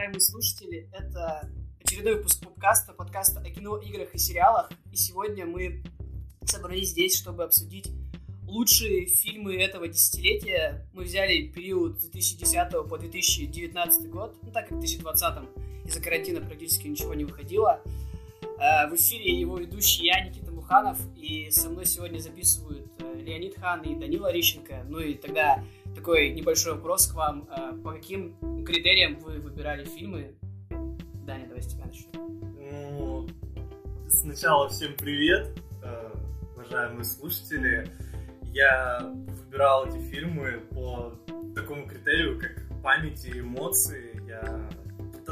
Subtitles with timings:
[0.00, 0.88] уважаемые слушатели.
[0.94, 1.50] Это
[1.84, 4.70] очередной выпуск подкаста, подкаста о кино, играх и сериалах.
[4.90, 5.82] И сегодня мы
[6.42, 7.90] собрались здесь, чтобы обсудить
[8.48, 10.88] лучшие фильмы этого десятилетия.
[10.94, 15.38] Мы взяли период с 2010 по 2019 год, ну так как в 2020
[15.84, 17.82] из-за карантина практически ничего не выходило.
[18.58, 23.58] Э, в эфире его ведущий я, Никита Муханов, и со мной сегодня записывают э, Леонид
[23.58, 24.82] Хан и Данила Рищенко.
[24.88, 25.62] Ну и тогда
[25.94, 27.46] такой небольшой вопрос к вам.
[27.50, 28.34] Э, по каким
[28.70, 30.32] критериям вы выбирали фильмы?
[31.26, 32.10] Даня, давай с тебя начнем.
[32.56, 33.28] Ну,
[34.08, 36.12] сначала всем привет, э,
[36.54, 37.90] уважаемые слушатели.
[38.44, 41.12] Я выбирал эти фильмы по
[41.54, 44.22] такому критерию, как память и эмоции.
[44.28, 44.70] Я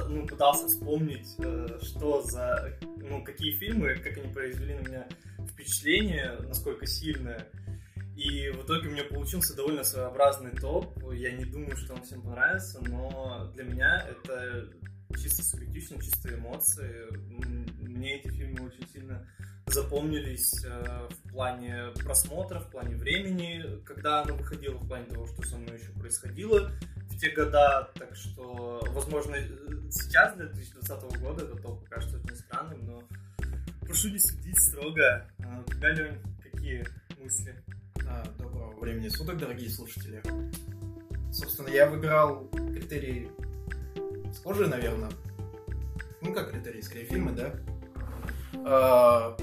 [0.09, 5.09] ну, пытался вспомнить, э, что за, ну, какие фильмы, как они произвели на меня
[5.53, 7.47] впечатление, насколько сильное.
[8.19, 10.99] И в итоге у меня получился довольно своеобразный топ.
[11.13, 14.69] Я не думаю, что он всем понравится, но для меня это
[15.17, 17.07] чисто субъективно, чисто эмоции.
[17.81, 19.25] Мне эти фильмы очень сильно
[19.67, 25.43] запомнились э, в плане просмотра, в плане времени, когда оно выходило, в плане того, что
[25.43, 27.89] со мной еще происходило в те года.
[27.95, 29.37] Так что, возможно,
[29.93, 33.03] сейчас, для 2020 года, это топ покажется очень странным, но
[33.83, 35.31] прошу не судить строго.
[35.45, 36.85] А у тебя, Лень, какие
[37.23, 37.55] мысли?
[38.07, 40.23] А, доброго времени суток, дорогие слушатели.
[41.33, 43.31] Собственно, я выбирал критерии
[44.35, 45.11] схожие, наверное.
[46.21, 47.55] Ну, как критерии, скорее, фильмы, да?
[48.65, 49.37] А,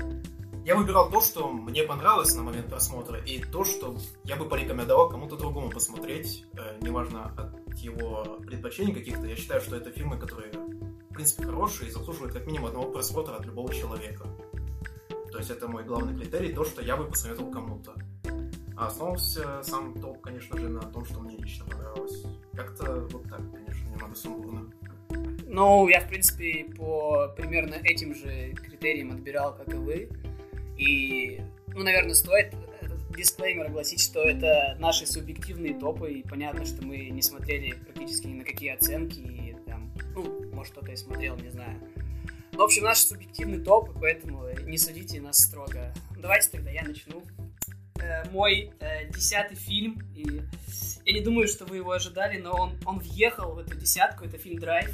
[0.65, 5.09] я выбирал то, что мне понравилось на момент просмотра, и то, что я бы порекомендовал
[5.09, 9.27] кому-то другому посмотреть, э, неважно от его предпочтений каких-то.
[9.27, 13.35] Я считаю, что это фильмы, которые, в принципе, хорошие и заслуживают как минимум одного просмотра
[13.35, 14.27] от любого человека.
[15.31, 17.93] То есть это мой главный критерий, то, что я бы посоветовал кому-то.
[18.77, 22.23] А основывался сам топ, конечно же, на том, что мне лично понравилось.
[22.53, 24.71] Как-то вот так, конечно, немного сумбурно.
[25.47, 30.09] Ну, я, в принципе, по примерно этим же критериям отбирал, как и вы.
[30.77, 32.53] И, ну, наверное, стоит
[33.15, 38.33] дисклеймер огласить, что это наши субъективные топы, и понятно, что мы не смотрели практически ни
[38.33, 41.79] на какие оценки, и там, ну, может, кто-то и смотрел, не знаю.
[42.51, 45.93] В общем, наши субъективные топы, поэтому не судите нас строго.
[46.17, 47.23] Давайте тогда я начну.
[47.99, 50.41] Э, мой э, десятый фильм, и
[51.05, 54.37] я не думаю, что вы его ожидали, но он, он въехал в эту десятку, это
[54.37, 54.91] фильм «Драйв».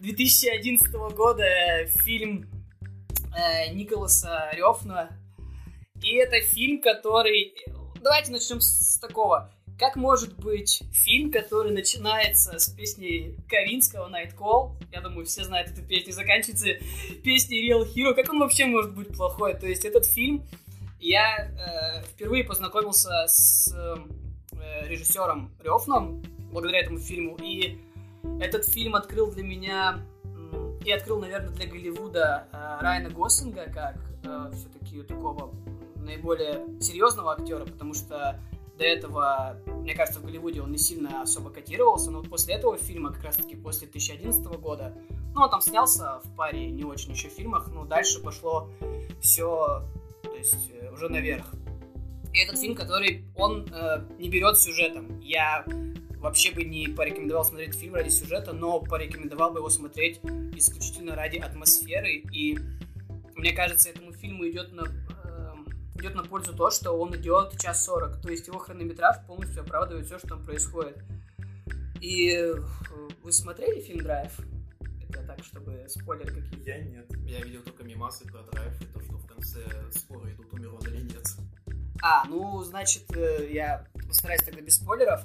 [0.00, 1.44] 2011 года
[1.86, 2.48] фильм
[3.36, 5.10] э, Николаса Рёфна.
[6.02, 7.54] И это фильм, который...
[8.00, 9.52] Давайте начнем с такого.
[9.78, 15.70] Как может быть фильм, который начинается с песни Ковинского «Night Call», я думаю, все знают
[15.70, 16.68] эту песню, заканчивается
[17.24, 19.54] песней Real Hero, как он вообще может быть плохой?
[19.54, 20.46] То есть этот фильм
[21.06, 27.78] я э, впервые познакомился с э, режиссером Рёфном благодаря этому фильму, и
[28.40, 30.00] этот фильм открыл для меня
[30.84, 35.52] и открыл, наверное, для Голливуда э, Райана Гослинга как э, все-таки такого
[35.96, 38.40] наиболее серьезного актера, потому что
[38.76, 42.76] до этого, мне кажется, в Голливуде он не сильно особо котировался, но вот после этого
[42.78, 44.92] фильма, как раз-таки после 2011 года,
[45.34, 48.68] ну, он там снялся в паре не очень еще фильмах, но дальше пошло
[49.20, 49.82] все
[50.36, 51.46] то есть э, уже наверх.
[52.34, 55.18] И этот фильм, который он э, не берет сюжетом.
[55.20, 55.64] Я
[56.18, 60.20] вообще бы не порекомендовал смотреть фильм ради сюжета, но порекомендовал бы его смотреть
[60.54, 62.22] исключительно ради атмосферы.
[62.32, 62.58] И
[63.34, 65.54] мне кажется, этому фильму идет на, э,
[65.94, 68.20] идет на пользу то, что он идет час сорок.
[68.20, 70.98] То есть его хронометраж полностью оправдывает все, что там происходит.
[72.02, 72.56] И э,
[73.22, 74.38] вы смотрели фильм «Драйв»?
[75.08, 76.68] Это так, чтобы спойлер какие-то.
[76.68, 77.06] Я нет.
[77.26, 79.60] Я видел только мимасы про драйв и то, что в конце
[79.92, 81.26] споры идут, умер он или нет.
[82.02, 85.22] А, ну, значит, э, я постараюсь тогда без спойлеров.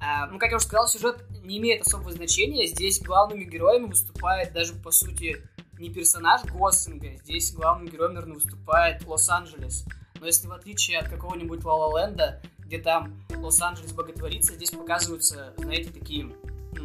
[0.00, 2.66] А, ну, как я уже сказал, сюжет не имеет особого значения.
[2.66, 5.36] Здесь главными героями выступает даже, по сути,
[5.78, 7.16] не персонаж Гослинга.
[7.18, 9.84] Здесь главным героем, наверное, выступает Лос-Анджелес.
[10.20, 15.90] Но если в отличие от какого-нибудь Ла Ленда, где там Лос-Анджелес боготворится, здесь показываются, знаете,
[15.90, 16.30] такие...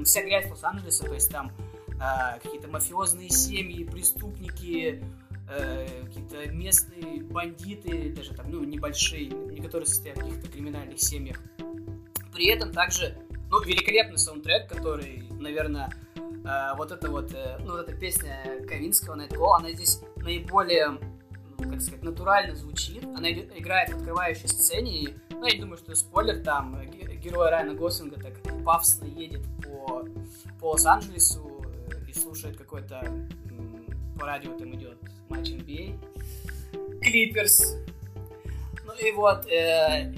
[0.06, 1.51] Вся грязь Лос-Анджелеса, то есть там
[1.89, 5.03] э, какие-то мафиозные семьи, преступники,
[5.51, 11.39] э, какие-то местные бандиты, даже там, ну, небольшие, не которые состоят в каких-то криминальных семьях.
[12.33, 13.18] При этом также,
[13.50, 19.15] ну, великолепный саундтрек, который, наверное, э, вот эта вот, э, ну, вот эта песня Ковинского
[19.15, 20.98] Night Call, она здесь наиболее,
[21.57, 23.03] ну, как сказать, натурально звучит.
[23.03, 27.74] Она играет в открывающей сцене, и, ну, я думаю, что спойлер, там, э, герой Райана
[27.74, 28.33] Гослинга так
[28.63, 30.06] пафосно едет по,
[30.59, 31.65] по Лос-Анджелесу,
[32.07, 33.30] и слушает какой-то
[34.21, 35.00] по радио там идет
[35.31, 35.97] матч NBA,
[37.01, 37.77] Клиперс.
[38.85, 40.13] Ну и вот, э,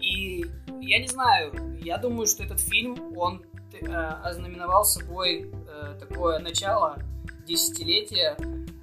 [0.00, 0.46] и
[0.80, 3.42] я не знаю, я думаю, что этот фильм, он
[3.72, 6.98] э, ознаменовал собой э, такое начало
[7.46, 8.36] десятилетия,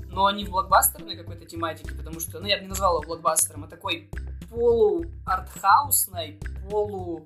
[0.09, 3.65] но не в блокбастерной какой-то тематике, потому что, ну, я бы не назвал его блокбастером,
[3.65, 4.09] а такой
[4.49, 6.39] полу-артхаусной,
[6.69, 7.25] полу...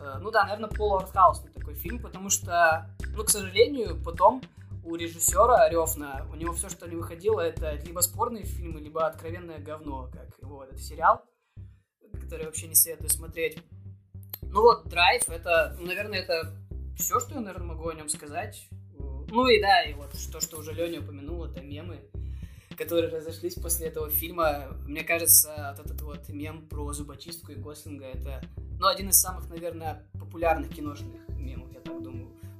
[0.00, 4.42] Э, ну да, наверное, полу-артхаусный такой фильм, потому что, ну, к сожалению, потом
[4.86, 9.58] у режиссера Рёфна, у него все, что не выходило, это либо спорные фильмы, либо откровенное
[9.58, 11.24] говно, как его этот сериал,
[12.20, 13.58] который вообще не советую смотреть.
[14.42, 16.56] Ну вот, Драйв, это, ну, наверное, это
[16.96, 18.68] все, что я, наверное, могу о нем сказать.
[19.28, 22.08] Ну и да, и вот то, что уже Леня упомянул, это мемы,
[22.76, 24.68] которые разошлись после этого фильма.
[24.86, 28.40] Мне кажется, вот этот вот мем про зубочистку и Гослинга, это,
[28.78, 31.85] ну, один из самых, наверное, популярных киношных мемов, я.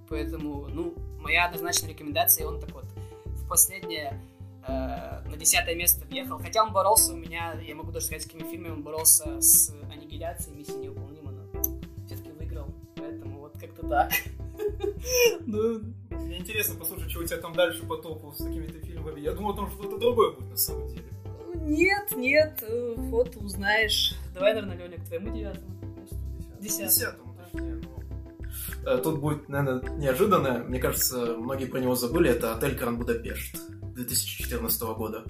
[0.08, 2.84] Поэтому, ну, моя однозначная рекомендация, он так вот
[3.24, 4.20] в последнее
[4.66, 4.72] э,
[5.28, 6.38] на десятое место въехал.
[6.38, 9.74] Хотя он боролся у меня, я могу даже сказать, с какими фильмами он боролся с
[9.90, 11.62] аннигиляцией миссии неуполнима, но
[12.06, 12.68] все-таки выиграл.
[12.96, 14.12] Поэтому вот как-то так.
[15.46, 15.80] Ну,
[16.10, 19.20] мне интересно послушать, что у тебя там дальше по топу с какими-то фильмами.
[19.20, 21.04] Я думал, там что-то другое будет на самом деле.
[21.54, 24.14] Нет, нет, э, вот узнаешь.
[24.34, 25.66] Давай, наверное, Леня, к твоему девятому.
[26.60, 26.88] Десятому.
[26.88, 27.82] Десятому, точнее.
[28.86, 30.64] Э, тут будет, наверное, неожиданно.
[30.64, 32.30] Мне кажется, многие про него забыли.
[32.30, 33.56] Это «Отель Гранд Будапешт»
[33.94, 35.24] 2014 года.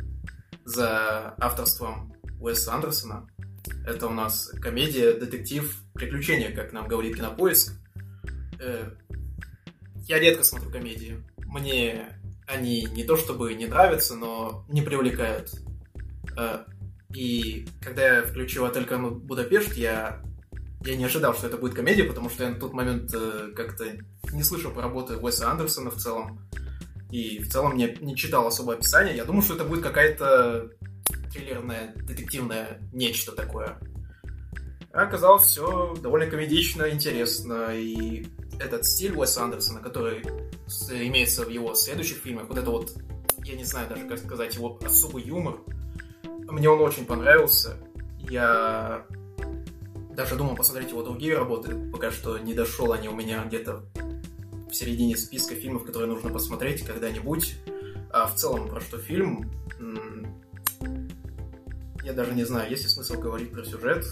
[0.65, 3.27] За авторством Уэса Андерсона.
[3.87, 7.73] Это у нас комедия, детектив, приключения, как нам говорит Кинопоиск.
[8.61, 8.91] Э,
[10.03, 11.25] я редко смотрю комедии.
[11.47, 15.51] Мне они не то чтобы не нравятся, но не привлекают.
[16.37, 16.65] Э,
[17.15, 20.23] и когда я включил «Отель Будапешт», я,
[20.87, 23.85] я не ожидал, что это будет комедия, потому что я на тот момент э, как-то
[24.33, 26.49] не слышал про работы Уэса Андерсона в целом.
[27.11, 29.17] И в целом не, не читал особое описание.
[29.17, 30.71] Я думал, что это будет какая-то
[31.33, 33.79] триллерное, детективное нечто такое.
[34.93, 37.71] А оказалось все довольно комедично, интересно.
[37.75, 38.27] И
[38.61, 40.23] этот стиль Уэса Андерсона, который
[40.91, 42.93] имеется в его следующих фильмах, вот это вот,
[43.45, 45.57] я не знаю даже, как сказать, его особый юмор,
[46.25, 47.77] мне он очень понравился.
[48.19, 49.05] Я
[50.17, 53.85] даже думал посмотреть его другие работы, пока что не дошел они у меня где-то
[54.69, 57.57] в середине списка фильмов, которые нужно посмотреть когда-нибудь.
[58.11, 59.51] А в целом, про что фильм,
[62.03, 64.07] я даже не знаю, есть ли смысл говорить про сюжет.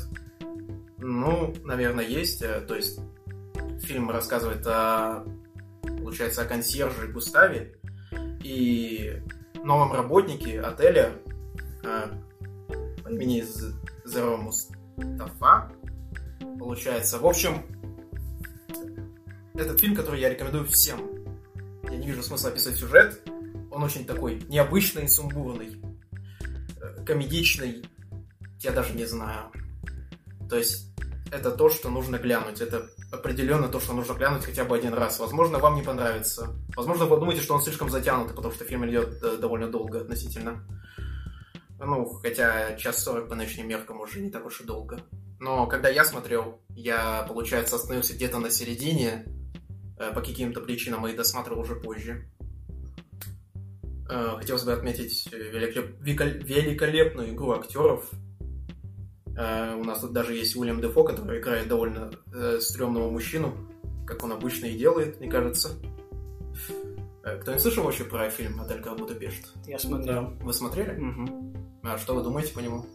[0.98, 2.42] Ну, наверное, есть.
[2.42, 2.98] Э, то есть
[3.82, 5.24] фильм рассказывает о,
[5.82, 7.78] получается, о консьерже Густаве
[8.42, 9.22] и
[9.62, 11.12] новом работнике отеля
[11.84, 12.08] э,
[13.02, 13.44] по имени
[14.04, 15.70] Зеро Мустафа.
[16.58, 17.62] Получается, в общем,
[19.54, 21.10] этот фильм, который я рекомендую всем.
[21.84, 23.20] Я не вижу смысла описывать сюжет.
[23.70, 25.80] Он очень такой необычный, сумбурный,
[26.80, 27.84] э, комедичный.
[28.60, 29.52] Я даже не знаю.
[30.48, 30.92] То есть
[31.30, 32.60] это то, что нужно глянуть.
[32.60, 35.18] Это определенно то, что нужно глянуть хотя бы один раз.
[35.18, 36.48] Возможно, вам не понравится.
[36.76, 40.64] Возможно, вы думаете, что он слишком затянутый, потому что фильм идет э, довольно долго относительно.
[41.78, 45.00] Ну, хотя час сорок по нынешним меркам уже не так уж и долго.
[45.44, 49.26] Но когда я смотрел, я, получается, остановился где-то на середине,
[49.98, 52.30] э, по каким-то причинам, и досматривал уже позже.
[54.10, 56.02] Э, хотелось бы отметить великолеп...
[56.02, 58.10] великолепную игру актеров,
[59.36, 63.54] Э, у нас тут даже есть Уильям Дефо, который играет довольно э, стрёмного мужчину,
[64.06, 65.70] как он обычно и делает, мне кажется.
[67.24, 69.52] Э, кто не слышал вообще про фильм «Отель Будапешт»?
[69.66, 70.34] Я смотрел.
[70.40, 71.00] Вы смотрели?
[71.00, 71.80] Угу.
[71.82, 72.86] А что вы думаете по нему?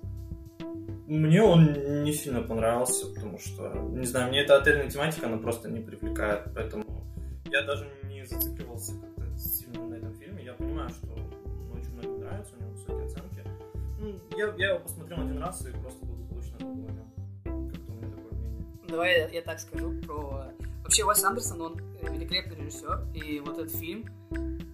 [1.09, 1.73] Мне он
[2.03, 6.43] не сильно понравился, потому что, не знаю, мне эта отельная тематика, она просто не привлекает,
[6.53, 6.85] поэтому
[7.45, 10.45] я даже не зацикливался как-то сильно на этом фильме.
[10.45, 11.07] Я понимаю, что
[11.73, 13.43] очень многим нравится, у него высокие оценки.
[13.99, 16.05] Ну, я, я его посмотрел один раз и просто
[18.87, 20.45] Давай я так скажу про...
[20.83, 24.05] Вообще, Уэс Андерсон, он великолепный режиссер, и вот этот фильм,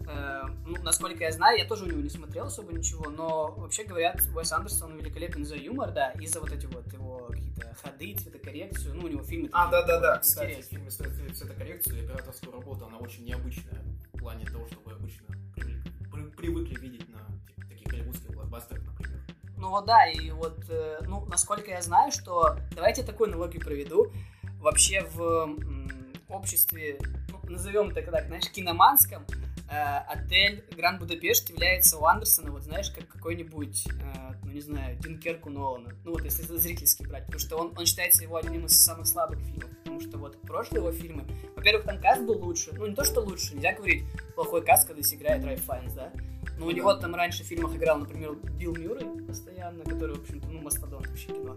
[0.08, 3.84] э, ну, насколько я знаю, я тоже у него не смотрел особо ничего, но вообще
[3.84, 8.16] говорят, Уэс Андерсон великолепен за юмор, да, и за вот эти вот его какие-то ходы,
[8.16, 9.50] цветокоррекцию, ну, у него фильмы...
[9.52, 13.84] А, да-да-да, кстати, в фильме цветокоррекцию и операторскую работу, она очень необычная
[14.14, 15.28] в плане того, что вы обычно
[16.38, 17.20] привыкли видеть на
[17.68, 18.84] таких голливудских блокбастерах,
[19.58, 24.12] ну вот да, и вот, э, ну, насколько я знаю, что, давайте такую аналогию проведу,
[24.60, 25.58] вообще в
[26.28, 29.26] обществе, ну, назовем это так, знаешь, киноманском,
[30.08, 35.46] отель Гранд Будапешт является у Андерсона, вот знаешь, как какой-нибудь, э, ну не знаю, Дюнкерк
[35.46, 38.84] у Нолана, ну вот если зрительский брать, потому что он, он считается его одним из
[38.84, 41.24] самых слабых фильмов, потому что вот прошлые его фильмы,
[41.56, 44.04] во-первых, там каст был лучше, ну не то, что лучше, нельзя говорить
[44.36, 46.12] плохой каст, когда здесь играет Райф Файнс, да,
[46.58, 50.48] но у него там раньше в фильмах играл, например, Билл Мюррей постоянно, который, в общем-то,
[50.48, 51.56] ну, мастодонт вообще кино.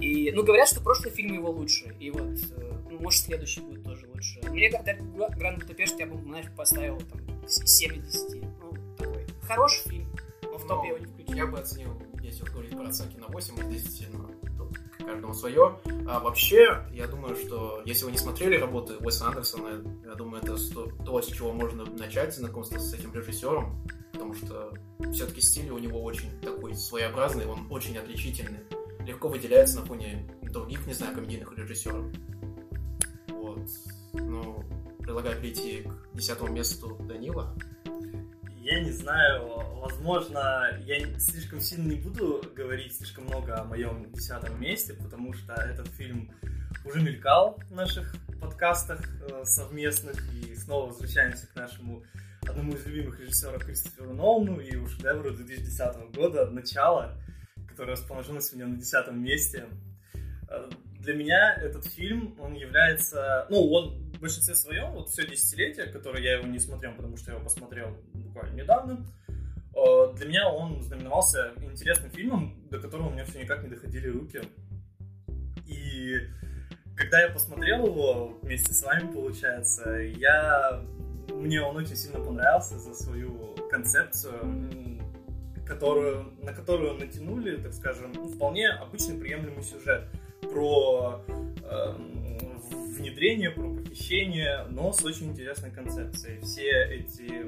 [0.00, 1.94] И, ну, говорят, что прошлые фильмы его лучше.
[2.00, 4.40] И вот, э, может, следующий будет тоже лучше.
[4.50, 8.42] Мне Гранд Будапешт я бы, знаешь, поставил там 7 из 10.
[8.60, 10.08] Ну, такой хороший фильм,
[10.42, 11.36] но в топ я его не включил.
[11.36, 15.34] Я бы оценил, если уж говорить про оценки, на 8 из 10, но тут каждому
[15.34, 15.78] свое.
[16.08, 20.56] А вообще, я думаю, что если вы не смотрели работы Уэса Андерсона, я думаю, это
[21.04, 24.72] то, с чего можно начать знакомство с этим режиссером, потому что
[25.12, 28.60] все-таки стиль у него очень такой своеобразный, он очень отличительный,
[29.06, 32.06] легко выделяется на фоне других, не знаю, комедийных режиссеров.
[33.28, 33.68] Вот.
[34.14, 34.64] Ну,
[35.06, 35.82] предлагаю перейти
[36.12, 37.56] к десятому месту Данила.
[38.58, 39.46] Я не знаю,
[39.80, 45.54] возможно, я слишком сильно не буду говорить слишком много о моем десятом месте, потому что
[45.54, 46.32] этот фильм
[46.84, 52.02] уже мелькал в наших подкастах э, совместных, и снова возвращаемся к нашему
[52.42, 57.16] одному из любимых режиссеров Кристоферу Нолану и у шедевру 2010 года «Начало»,
[57.68, 59.66] которое расположилось у меня на десятом месте.
[60.48, 63.46] Э, для меня этот фильм, он является...
[63.48, 67.30] Ну, он в большинстве своем, вот все десятилетие, которое я его не смотрел, потому что
[67.30, 73.12] я его посмотрел буквально недавно, э, для меня он знаменовался интересным фильмом, до которого у
[73.12, 74.40] меня все никак не доходили руки.
[75.66, 76.14] И
[76.96, 80.82] когда я посмотрел его вместе с вами, получается, я
[81.32, 85.00] мне он очень сильно понравился за свою концепцию,
[85.66, 90.04] которую, на которую натянули, так скажем, ну, вполне обычный приемлемый сюжет
[90.40, 91.94] про э,
[92.70, 96.40] внедрение, про похищение, но с очень интересной концепцией.
[96.40, 97.46] Все эти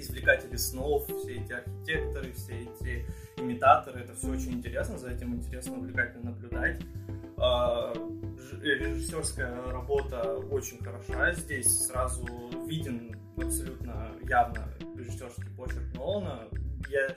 [0.00, 3.06] извлекатели снов, все эти архитекторы, все эти
[3.36, 6.80] имитаторы, это все очень интересно, за этим интересно, увлекательно наблюдать.
[7.36, 7.92] А,
[8.62, 12.26] режиссерская работа очень хороша здесь, сразу
[12.66, 16.48] виден абсолютно явно режиссерский почерк Нолана.
[16.88, 17.16] Я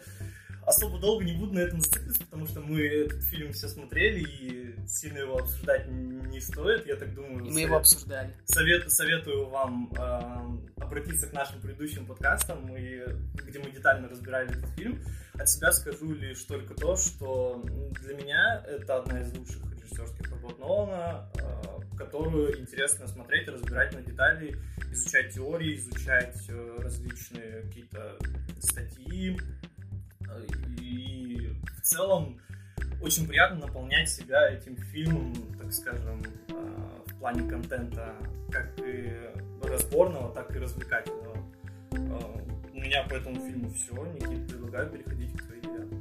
[0.65, 4.75] особо долго не буду на этом зацикливаться, потому что мы этот фильм все смотрели и
[4.87, 7.39] сильно его обсуждать не стоит, я так думаю.
[7.39, 7.67] И мы совет...
[7.67, 8.33] его обсуждали.
[8.45, 13.03] Совет, советую вам э, обратиться к нашим предыдущим подкастам, и,
[13.33, 15.01] где мы детально разбирали этот фильм.
[15.33, 17.63] От себя скажу лишь только то, что
[18.01, 24.01] для меня это одна из лучших режиссерских работ Нолана, э, которую интересно смотреть, разбирать на
[24.01, 24.57] детали,
[24.91, 28.17] изучать теории, изучать э, различные какие-то
[28.59, 29.37] статьи.
[30.31, 30.45] Э,
[30.79, 32.39] и в целом
[33.01, 36.21] очень приятно наполнять себя этим фильмом, так скажем,
[37.05, 38.15] в плане контента,
[38.51, 39.13] как и
[39.63, 41.37] разборного, так и развлекательного.
[42.73, 43.93] У меня по этому фильму все.
[44.13, 45.97] Никит, предлагаю переходить к твоей девятке.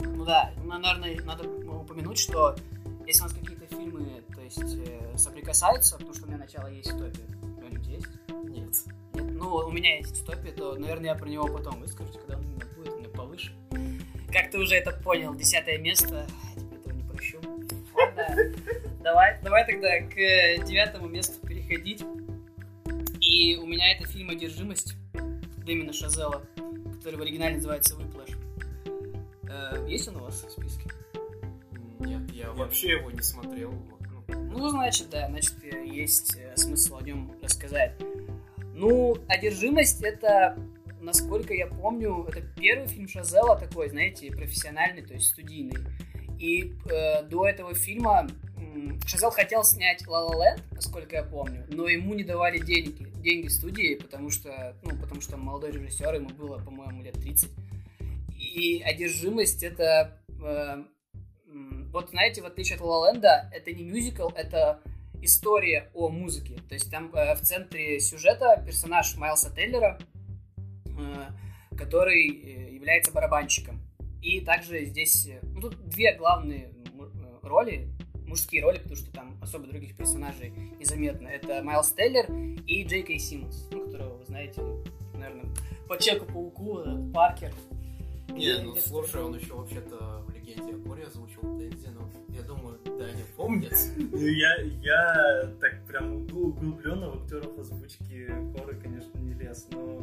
[0.00, 2.56] Ну да, наверное, надо упомянуть, что
[3.06, 6.92] если у нас какие-то фильмы, то есть, э, соприкасаются, потому что у меня начало есть
[6.92, 7.18] в топе.
[7.58, 8.06] Кто-нибудь есть?
[8.44, 8.74] Нет.
[9.14, 9.32] Нет?
[9.32, 12.36] Ну, у меня есть в топе, то, наверное, я про него потом выскажусь, когда
[13.32, 13.52] повыше.
[14.32, 17.38] Как ты уже это понял, десятое место, я тебе этого не прощу.
[17.94, 18.54] Ладно,
[19.02, 22.02] давай, давай тогда к девятому месту переходить.
[23.20, 24.94] И у меня это фильм «Одержимость»
[25.64, 26.44] Дэмина Шазела,
[26.98, 28.30] который в оригинале называется «Выплаш».
[29.48, 30.90] Э, есть он у вас в списке?
[32.00, 33.72] Нет, я вообще его не смотрел.
[34.28, 37.94] Ну, ну значит, да, значит, есть э, смысл о нем рассказать.
[38.74, 40.58] Ну, «Одержимость»— это,
[41.02, 45.78] насколько я помню, это первый фильм Шазела такой, знаете, профессиональный, то есть студийный.
[46.38, 51.66] И э, до этого фильма э, Шазел хотел снять «Ла Ла Ленд», насколько я помню,
[51.68, 56.30] но ему не давали деньги, деньги студии, потому что, ну, потому что молодой режиссер, ему
[56.30, 57.50] было, по-моему, лет 30.
[58.36, 60.84] И «Одержимость»— это э,
[61.92, 64.80] вот знаете, в отличие от La La это не мюзикл, это
[65.20, 66.58] история о музыке.
[66.68, 69.98] То есть там э, в центре сюжета персонаж Майлса Теллера,
[71.76, 73.80] который э, является барабанщиком.
[74.22, 77.88] И также здесь, э, ну тут две главные э, роли,
[78.26, 81.28] мужские роли, потому что там особо других персонажей незаметно.
[81.28, 82.26] Это Майлз Теллер
[82.66, 84.62] и Джей Кей Симмонс, ну, которого вы знаете,
[85.14, 85.46] наверное,
[85.88, 87.52] по Чеку-пауку, Паркер.
[88.30, 92.78] Не, ну слушай, он еще вообще-то в «Легенде о Коре» озвучил Тензи, но я думаю,
[92.84, 93.76] да, не помнит.
[93.96, 100.01] Ну, я, я так прям углубленно в актеров озвучки Коры, конечно, не лез, но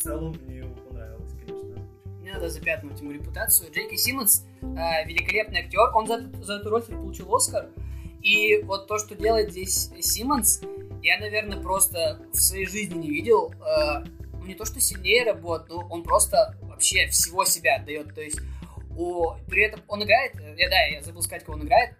[0.00, 1.86] в целом мне понравилось, конечно.
[2.22, 3.70] Не надо запятнуть ему репутацию.
[3.70, 7.68] Джейки Симмонс э, великолепный актер, он за, за эту роль получил Оскар.
[8.22, 10.62] И вот то, что делает здесь Симмонс,
[11.02, 13.52] я, наверное, просто в своей жизни не видел.
[13.60, 18.14] Э, ну, не то, что сильнее работ, но он просто вообще всего себя дает.
[18.14, 18.40] То есть
[18.96, 21.96] у, при этом он играет, я, да, я забыл сказать, кого он играет.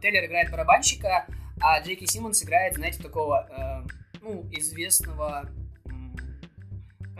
[0.00, 1.26] Тейлер играет барабанщика,
[1.60, 5.50] а Джеки Симмонс играет, знаете, такого, э, ну, известного,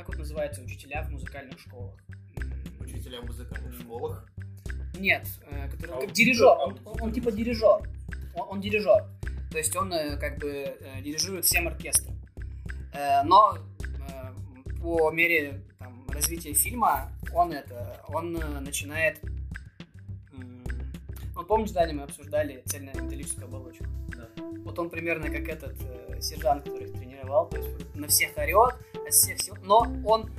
[0.03, 1.95] как вот называется, учителя в музыкальных школах.
[2.81, 4.29] Учителя в музыкальных школах?
[4.99, 7.89] Нет, э, который, а, как дирижер, он, он, он типа дирижер.
[8.35, 9.07] Он, он дирижер.
[9.53, 12.19] То есть он э, как бы э, дирижирует всем оркестром.
[13.25, 13.57] Но
[14.83, 18.33] по мере там, развития фильма он это, он
[18.63, 19.19] начинает...
[21.35, 23.87] Вот помнишь, Даня, мы обсуждали цельнометаллическую оболочку?
[24.09, 24.29] Да.
[24.65, 25.79] Вот он примерно как этот
[26.23, 30.31] сержант, который их тренировал, то есть на всех орет, а всех все, но он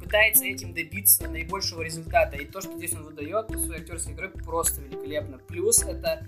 [0.00, 2.36] пытается этим добиться наибольшего результата.
[2.36, 5.38] И то, что здесь он выдает по своей актерской игре, просто великолепно.
[5.38, 6.26] Плюс это,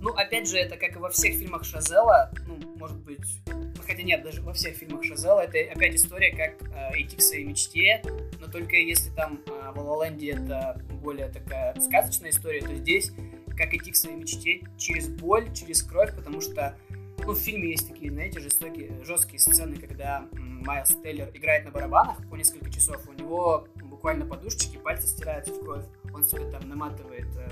[0.00, 4.02] ну, опять же, это как и во всех фильмах Шазела, ну, может быть, ну, хотя
[4.02, 8.02] нет, даже во всех фильмах Шазела, это опять история, как э, идти к своей мечте,
[8.40, 13.12] но только если там э, в Land это более такая сказочная история, то здесь
[13.56, 16.76] как идти к своей мечте через боль, через кровь, потому что
[17.24, 22.16] ну, в фильме есть такие, знаете, жестокие, жесткие сцены, когда Майлз Тейлор играет на барабанах
[22.28, 27.26] по несколько часов, у него буквально подушечки, пальцы стираются в кровь, он себе там наматывает,
[27.36, 27.50] э,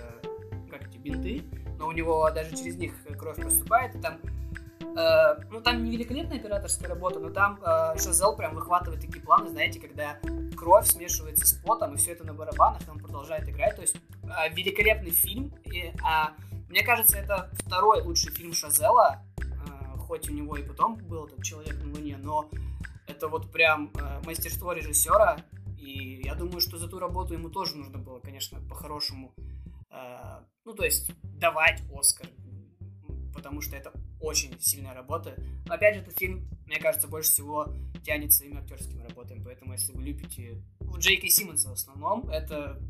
[0.70, 1.42] как эти, бинты,
[1.78, 4.18] но у него даже через них кровь проступает, и там
[4.96, 9.48] э, ну, там не великолепная операторская работа, но там э, Шазел прям выхватывает такие планы,
[9.50, 10.18] знаете, когда
[10.56, 13.76] кровь смешивается с потом, и все это на барабанах, и он продолжает играть.
[13.76, 15.52] То есть э, великолепный фильм.
[15.64, 16.32] И, а,
[16.68, 19.33] мне кажется, это второй лучший фильм Шазела, э,
[20.04, 22.48] хоть у него и потом был этот «Человек на Луне», но
[23.06, 25.38] это вот прям э, мастерство режиссера,
[25.78, 29.34] и я думаю, что за ту работу ему тоже нужно было, конечно, по-хорошему,
[29.90, 32.28] э, ну, то есть давать Оскар,
[33.34, 35.36] потому что это очень сильная работа.
[35.66, 39.92] Но опять же, этот фильм, мне кажется, больше всего тянет своими актерскими работами, поэтому если
[39.92, 42.80] вы любите ну, Джейка Симмонса в основном, это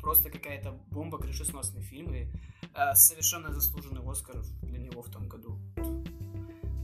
[0.00, 2.26] просто какая-то бомба, крышесносный фильм, и
[2.74, 5.58] э, совершенно заслуженный Оскар для него в том году.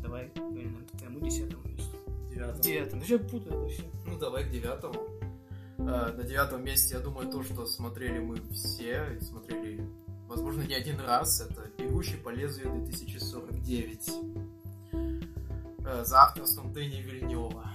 [0.09, 1.97] Давай, блин, к твоему десятому месту.
[2.31, 2.63] Девятого.
[2.63, 3.83] Девятому, вообще путаю вообще.
[4.07, 5.07] Ну, давай к девятому.
[5.81, 9.87] А, На девятом месте, я думаю, то, что смотрели мы все, и смотрели,
[10.27, 14.11] возможно, не один раз, это «Бегущий по лезвию 2049»
[15.85, 17.67] э, за авторством Дэни Вильнева.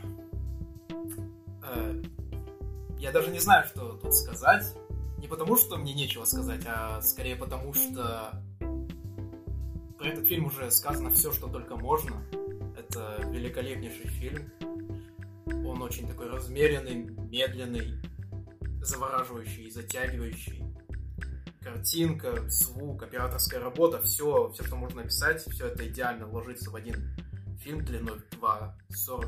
[1.63, 2.01] Э,
[2.97, 4.73] Я даже не знаю, что тут сказать.
[5.19, 8.31] Не потому, что мне нечего сказать, а скорее потому, что
[10.03, 12.21] про этот фильм уже сказано все, что только можно.
[12.77, 14.51] Это великолепнейший фильм.
[15.65, 18.01] Он очень такой размеренный, медленный,
[18.81, 20.61] завораживающий, затягивающий.
[21.61, 27.15] Картинка, звук, операторская работа, все, все, что можно написать, все это идеально ложится в один
[27.61, 29.25] фильм длиной 2.40.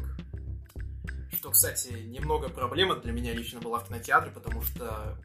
[1.31, 5.17] Что, кстати, немного проблема для меня лично была в кинотеатре, потому что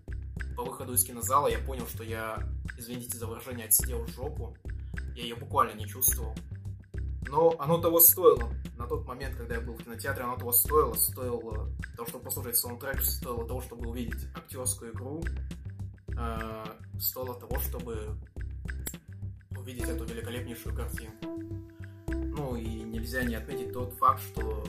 [0.56, 2.38] по выходу из кинозала я понял, что я,
[2.78, 4.56] извините за выражение, отсидел жопу.
[5.14, 6.34] Я ее буквально не чувствовал.
[7.28, 8.50] Но оно того стоило.
[8.76, 10.94] На тот момент, когда я был в кинотеатре, оно того стоило.
[10.94, 15.22] Стоило того, чтобы послушать саундтрек, стоило того, чтобы увидеть актерскую игру.
[16.16, 16.64] э,
[16.98, 18.18] Стоило того, чтобы
[19.56, 21.40] увидеть эту великолепнейшую картинку.
[22.08, 24.64] Ну и нельзя не отметить тот факт, что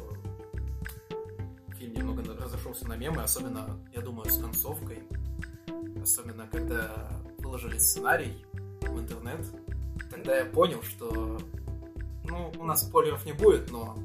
[1.78, 5.00] фильм немного разошелся на мемы, особенно, я думаю, с концовкой.
[6.02, 8.46] Особенно, когда выложили сценарий
[8.82, 9.46] в интернет.
[10.10, 11.38] Тогда я понял, что
[12.24, 13.98] ну, у нас спойлеров не будет, но...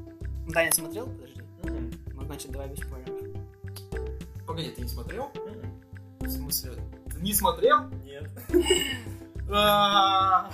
[0.47, 1.07] Даня смотрел?
[1.07, 1.41] Подожди.
[1.63, 1.91] Мгм.
[2.13, 3.21] Ну, значит, давай без спойлеров.
[4.45, 5.31] Погоди, ты не смотрел?
[5.35, 5.81] Мгм.
[6.19, 6.71] В смысле,
[7.11, 7.89] ты не смотрел?
[8.03, 8.29] Нет.
[9.49, 10.51] А.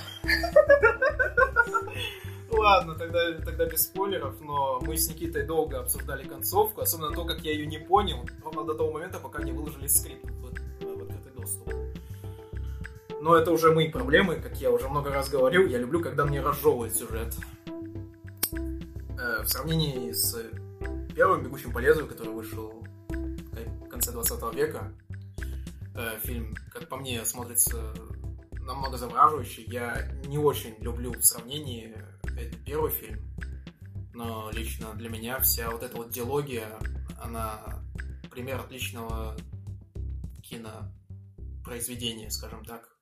[2.51, 7.41] Ладно, тогда, тогда без спойлеров, но мы с Никитой долго обсуждали концовку, особенно то, как
[7.41, 11.32] я ее не понял, ровно до того момента, пока не выложили скрипт в, в открытый
[11.36, 11.73] доступ.
[13.23, 16.41] Но это уже мои проблемы, как я уже много раз говорил, я люблю, когда мне
[16.41, 17.33] разжевывает сюжет.
[18.51, 20.38] Э, в сравнении с
[21.15, 24.91] первым «Бегущим по лезвию», который вышел в конце 20 века,
[25.95, 27.93] э, фильм, как по мне, смотрится
[28.59, 29.63] намного завораживающе.
[29.67, 33.21] Я не очень люблю в сравнении этот первый фильм,
[34.13, 36.77] но лично для меня вся вот эта вот диалогия,
[37.21, 37.86] она
[38.29, 39.38] пример отличного
[40.41, 42.92] кинопроизведения, скажем так.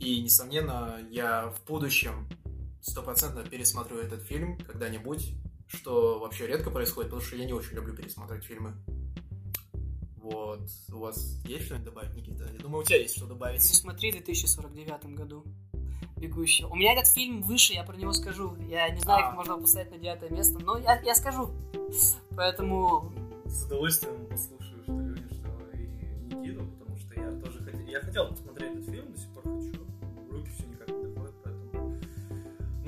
[0.00, 2.26] И, несомненно, я в будущем
[2.80, 5.34] стопроцентно пересмотрю этот фильм когда-нибудь,
[5.66, 8.72] что вообще редко происходит, потому что я не очень люблю пересматривать фильмы.
[10.16, 10.62] Вот.
[10.92, 12.50] У вас есть что-нибудь добавить, Никита?
[12.50, 13.62] Я думаю, у тебя есть что добавить.
[13.62, 15.44] Смотри в 2049 году.
[16.16, 16.64] Бегущий.
[16.64, 18.56] У меня этот фильм выше, я про него скажу.
[18.68, 19.28] Я не знаю, А.
[19.28, 21.50] как можно поставить на девятое место, но я, я скажу.
[22.36, 23.12] Поэтому
[23.46, 27.86] С удовольствием послушаю, что Леня, что и Никиту, потому что я тоже хотел...
[27.86, 28.34] Я хотел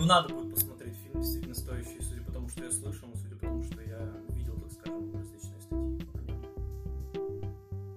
[0.02, 3.36] Ну, надо будет посмотреть фильм, действительно стоящий, судя по тому, что я слышал, и судя
[3.36, 4.00] по тому, что я
[4.34, 6.08] видел, так скажем, различные статьи.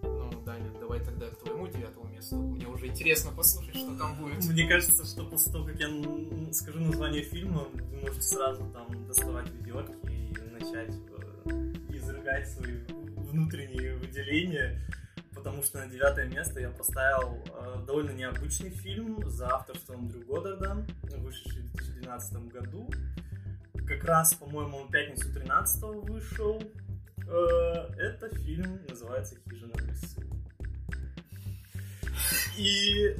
[0.03, 2.35] Ну, Даня, давай тогда к твоему девятому месту.
[2.35, 4.45] Мне уже интересно послушать, что там будет.
[4.45, 5.87] Мне кажется, что после того, как я
[6.53, 10.93] скажу название фильма, вы можете сразу там доставать ведерки и начать
[11.45, 14.79] э, изрыгать свои внутренние выделения.
[15.45, 20.87] Потому что на девятое место я поставил э, довольно необычный фильм за авторством Дрю Годдарда,
[21.17, 22.89] вышедший в 2012 году.
[23.87, 26.59] Как раз, по-моему, в пятницу 13 вышел.
[27.27, 30.21] Э, это фильм называется «Хижина в лесу».
[32.57, 33.15] И,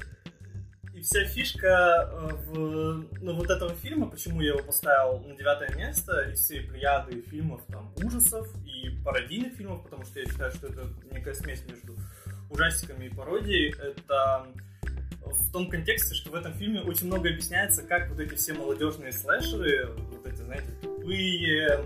[0.95, 5.75] и вся фишка э, в, ну, вот этого фильма, почему я его поставил на девятое
[5.75, 10.67] место из всей плеяды фильмов там, ужасов и пародийных фильмов, потому что я считаю, что
[10.67, 11.97] это некая смесь между
[12.49, 14.47] ужастиками и пародией, это
[15.21, 19.11] в том контексте, что в этом фильме очень много объясняется, как вот эти все молодежные
[19.11, 21.83] слэшеры, вот эти, знаете, тупые,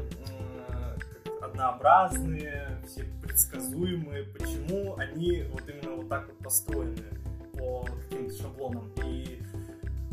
[0.68, 7.08] как однообразные, все предсказуемые, почему они вот именно вот так вот построены
[7.60, 8.92] по каким-то шаблонам.
[9.06, 9.40] И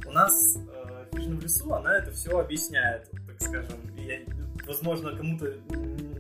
[0.04, 3.80] у нас э, «Хижина в лесу», она это все объясняет, так скажем.
[3.96, 4.20] Я,
[4.66, 5.54] возможно, кому-то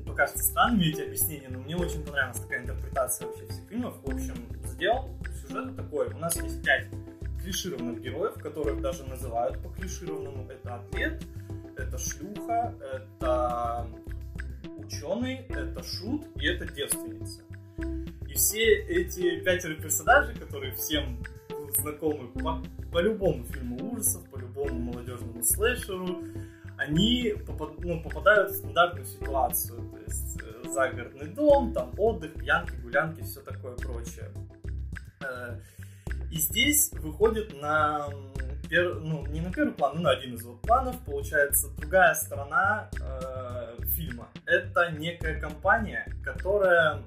[0.06, 3.94] покажется странными эти объяснения, но мне очень понравилась такая интерпретация вообще всех фильмов.
[4.02, 4.34] В общем,
[4.64, 5.10] задел
[5.42, 6.08] сюжета такой.
[6.14, 6.86] У нас есть пять
[7.42, 10.48] клишированных героев, которых даже называют по клишированному.
[10.50, 11.22] Это атлет,
[11.76, 13.86] это шлюха, это
[14.78, 17.45] ученый, это шут и это девственница.
[18.28, 21.22] И все эти пятеро персонажей, которые всем
[21.78, 22.62] знакомы по,
[22.92, 26.22] по любому фильму ужасов, по любому молодежному слэшеру,
[26.78, 29.80] они попад- ну, попадают в стандартную ситуацию.
[29.90, 34.30] То есть э, загородный дом, там отдых, пьянки, гулянки, все такое прочее.
[35.22, 35.58] Э,
[36.30, 38.08] И здесь выходит на
[38.68, 42.90] пер- ну, не на первый план, но на один из вот планов, получается, другая сторона
[43.00, 44.28] э, фильма.
[44.44, 47.02] Это некая компания, которая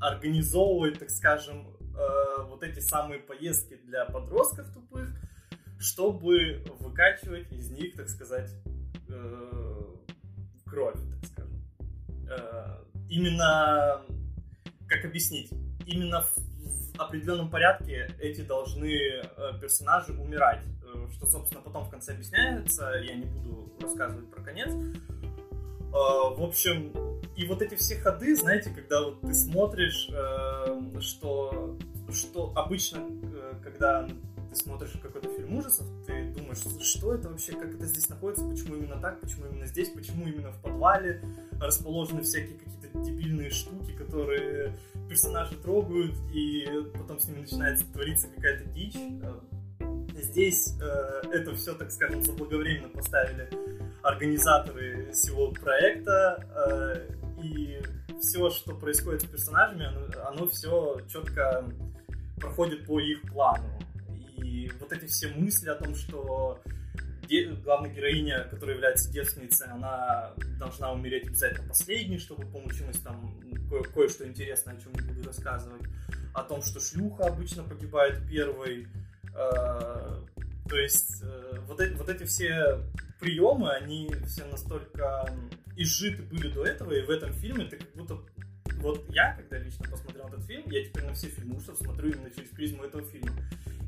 [0.00, 5.10] организовывает, так скажем, э, вот эти самые поездки для подростков тупых,
[5.78, 8.50] чтобы выкачивать из них, так сказать,
[9.08, 9.82] э,
[10.66, 11.62] кровь, так скажем.
[12.30, 14.02] Э, именно,
[14.86, 15.50] как объяснить,
[15.86, 19.22] именно в, в определенном порядке эти должны э,
[19.60, 24.72] персонажи умирать, э, что, собственно, потом в конце объясняется, я не буду рассказывать про конец.
[25.88, 26.92] Э, в общем,
[27.36, 31.76] и вот эти все ходы, знаете, когда вот ты смотришь, э, что,
[32.12, 34.08] что обычно, э, когда
[34.50, 38.76] ты смотришь какой-то фильм ужасов, ты думаешь, что это вообще, как это здесь находится, почему
[38.76, 41.22] именно так, почему именно здесь, почему именно в подвале
[41.60, 48.64] расположены всякие какие-то дебильные штуки, которые персонажи трогают, и потом с ними начинается твориться какая-то
[48.64, 48.96] дичь.
[48.96, 49.40] Э,
[50.20, 53.48] Здесь э, это все, так скажем, заблаговременно поставили
[54.08, 57.80] организаторы всего проекта, э, и
[58.20, 61.64] все, что происходит с персонажами, оно, оно все четко
[62.40, 63.78] проходит по их плану.
[64.36, 66.60] И вот эти все мысли о том, что
[67.28, 73.38] де- главная героиня, которая является девственницей, она должна умереть обязательно последней, чтобы получилось там
[73.70, 75.82] ко- кое-что интересное, о чем не буду рассказывать.
[76.34, 78.88] О том, что шлюха обычно погибает первой.
[79.34, 80.20] Э,
[80.68, 82.80] то есть э, вот, эти, вот эти все
[83.18, 85.32] приемы, они все настолько
[85.76, 88.18] изжиты были до этого, и в этом фильме ты как будто...
[88.80, 92.30] Вот я, когда лично посмотрел этот фильм, я теперь на все фильмы ужасов смотрю именно
[92.30, 93.32] через призму этого фильма.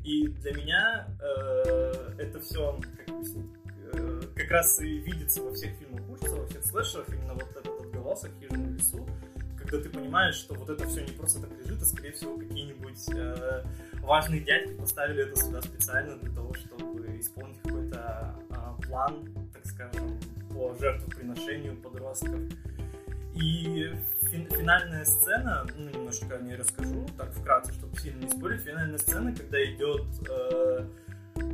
[0.03, 3.15] И для меня э, это все, как
[3.93, 7.79] э, как раз и видится во всех фильмах ужасов, во всех слэшерах, именно вот этот
[7.79, 9.07] отголосок «Хижина в лесу»,
[9.57, 13.09] когда ты понимаешь, что вот это все не просто так лежит, а скорее всего какие-нибудь
[13.15, 13.63] э,
[14.01, 20.19] важные дядьки поставили это сюда специально для того, чтобы исполнить какой-то э, план, так скажем,
[20.53, 22.39] по жертвоприношению подростков.
[23.33, 28.61] И фин- финальная сцена, ну, немножко о ней расскажу, так вкратце, чтобы сильно не спорить.
[28.61, 30.85] Финальная сцена, когда идет, э,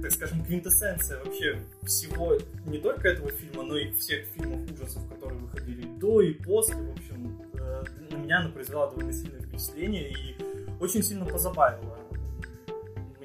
[0.01, 5.39] так скажем, квинтэссенция вообще всего, не только этого фильма, но и всех фильмов ужасов, которые
[5.39, 6.77] выходили до и после.
[6.77, 10.35] В общем, э, на меня она произвела довольно сильное впечатление и
[10.79, 11.97] очень сильно позабавила.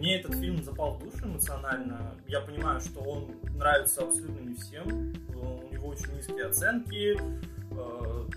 [0.03, 2.17] Мне этот фильм запал в душу эмоционально.
[2.27, 5.15] Я понимаю, что он нравится абсолютно не всем.
[5.29, 7.17] У него очень низкие оценки,
[7.71, 8.29] э,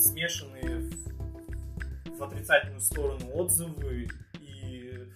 [0.00, 4.08] смешанные в, в отрицательную сторону отзывы.
[4.40, 5.06] И,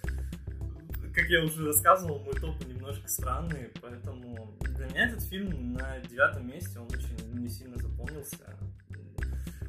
[1.12, 6.46] как я уже рассказывал, мой топ немножко странный, поэтому для меня этот фильм на девятом
[6.46, 8.36] месте, он очень не сильно запомнился.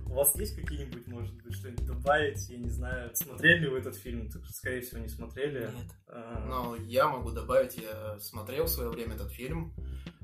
[0.10, 2.50] У вас есть какие-нибудь, может быть, что-нибудь добавить?
[2.50, 4.30] Я не знаю, смотрели ли вы этот фильм?
[4.32, 5.62] Так, скорее всего, не смотрели.
[5.66, 5.92] Нет.
[6.08, 9.74] А, Но я могу добавить, я смотрел в свое время этот фильм.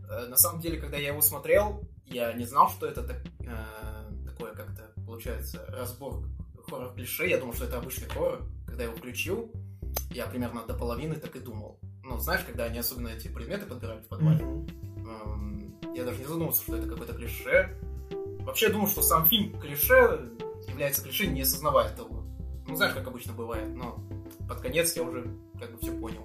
[0.10, 4.26] Э, На самом деле, когда я его смотрел, я не знал, что это так- э,
[4.26, 6.24] такое как-то, получается, разбор
[6.68, 7.28] хоррор-клише.
[7.28, 8.42] Я думал, что это обычный хоррор.
[8.66, 9.52] Когда я его включил,
[10.10, 11.80] Я примерно до половины так и думал.
[12.04, 16.64] Ну, знаешь, когда они особенно эти предметы подбирают в подвале, эм, я даже не задумывался,
[16.64, 17.78] что это какое-то клише.
[18.46, 20.30] Вообще, я думал, что сам фильм клише
[20.68, 22.24] является клише, не осознавая того.
[22.68, 24.00] Ну, знаешь, как обычно бывает, но
[24.48, 25.26] под конец я уже
[25.60, 26.24] как бы все понял.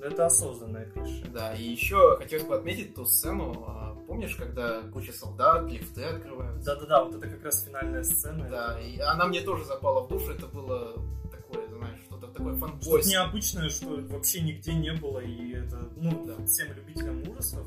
[0.00, 1.24] Это осознанное клише.
[1.32, 6.64] Да, и еще хотелось бы отметить ту сцену, а, помнишь, когда куча солдат, лифты открываются?
[6.74, 8.48] Да-да-да, вот это как раз финальная сцена.
[8.48, 10.92] Да, и она мне тоже запала в душу, это было
[11.32, 13.12] такое, знаешь, что-то такое Что-то фанбойское.
[13.12, 16.44] необычное, что вообще нигде не было, и это, ну, Да.
[16.46, 17.66] всем любителям ужасов,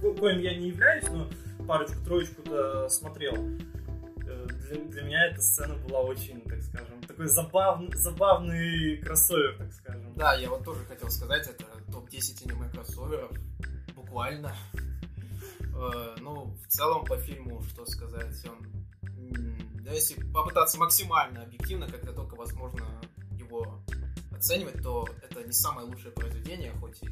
[0.00, 1.26] ко- коим я не являюсь, но
[1.66, 3.34] парочку-троечку-то смотрел.
[3.36, 9.72] Э, Для, для меня эта сцена была очень, так скажем, такой забавный, забавный кроссовер, так
[9.72, 10.14] скажем.
[10.16, 13.30] Да, я вот тоже хотел сказать, это топ-10 аниме кроссоверов,
[13.94, 14.54] буквально.
[15.60, 18.66] Э, Ну, в целом по фильму, что сказать, он...
[19.84, 22.84] Да, если попытаться максимально объективно, это только возможно
[23.30, 23.80] его
[24.32, 27.08] оценивать, то это не самое лучшее произведение, хоть и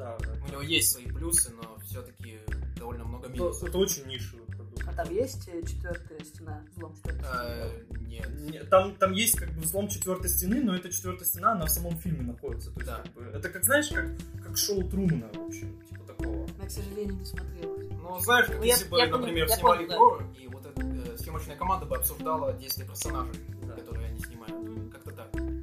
[0.00, 2.38] Да, у него есть свои плюсы, но все-таки
[2.78, 3.68] довольно много это, минусов.
[3.68, 4.82] это очень нишевый продукт.
[4.88, 8.28] А там есть э, четвертая стена, взлом четвертой Э, Нет.
[8.40, 11.70] Не, Там, там есть как бы взлом четвертой стены, но эта четвертая стена, она в
[11.70, 12.70] самом фильме находится.
[12.72, 13.02] То есть, Да.
[13.02, 14.06] как бы, это как, знаешь, как,
[14.42, 16.48] как шоу Трумана, в общем, типа такого.
[16.60, 17.76] Я, к сожалению, не смотрел.
[18.02, 20.40] Ну, знаешь, как Ну, я- если бы, я например, я снимали понял, да.
[20.40, 23.34] и вот эта э, съемочная команда бы обсуждала действия персонажей,
[23.66, 23.74] Да.
[23.74, 24.92] которые они снимают.
[24.92, 25.28] Как-то так.
[25.34, 25.60] М,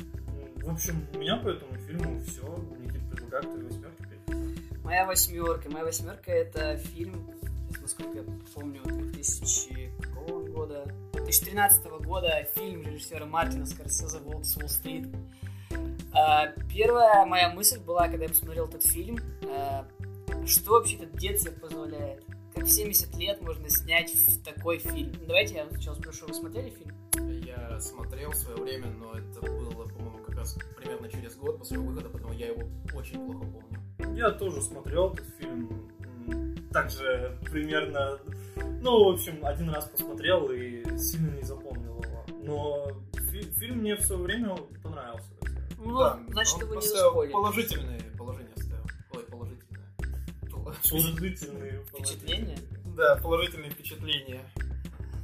[0.57, 2.43] В общем, у меня по этому фильму все.
[2.79, 3.96] Никита, твоей восьмерке перейти.
[4.87, 5.69] Моя восьмерка.
[5.69, 7.29] Моя восьмерка это фильм,
[7.81, 8.23] насколько я
[8.55, 10.85] помню, 2000 какого года?
[11.11, 15.13] 2013 года фильм режиссера Мартина Скорсезе «Волк с Уолл-стрит».
[16.13, 19.19] А, Первая моя мысль была, когда я посмотрел этот фильм,
[19.49, 19.85] а,
[20.45, 22.23] что вообще этот дед позволяет?
[22.55, 24.13] Как в 70 лет можно снять
[24.45, 25.11] такой фильм?
[25.27, 26.95] Давайте я сначала спрошу, вы смотрели фильм?
[27.43, 31.75] Я смотрел в свое время, но это было, по-моему, как раз примерно через год после
[31.75, 32.61] его выхода, потому я его
[32.95, 33.66] очень плохо помню.
[34.15, 36.67] Я тоже смотрел этот фильм.
[36.71, 38.19] Также примерно...
[38.81, 42.25] Ну, в общем, один раз посмотрел и сильно не запомнил его.
[42.43, 42.87] Но
[43.31, 45.29] фи- фильм мне в свое время понравился.
[45.79, 47.33] Ну, Да, значит, его не заспойлили.
[47.33, 48.83] Положительные положения оставил.
[49.13, 49.87] Ой, положительное.
[50.89, 52.57] Положительные Впечатления?
[52.95, 54.41] Да, положительные впечатления.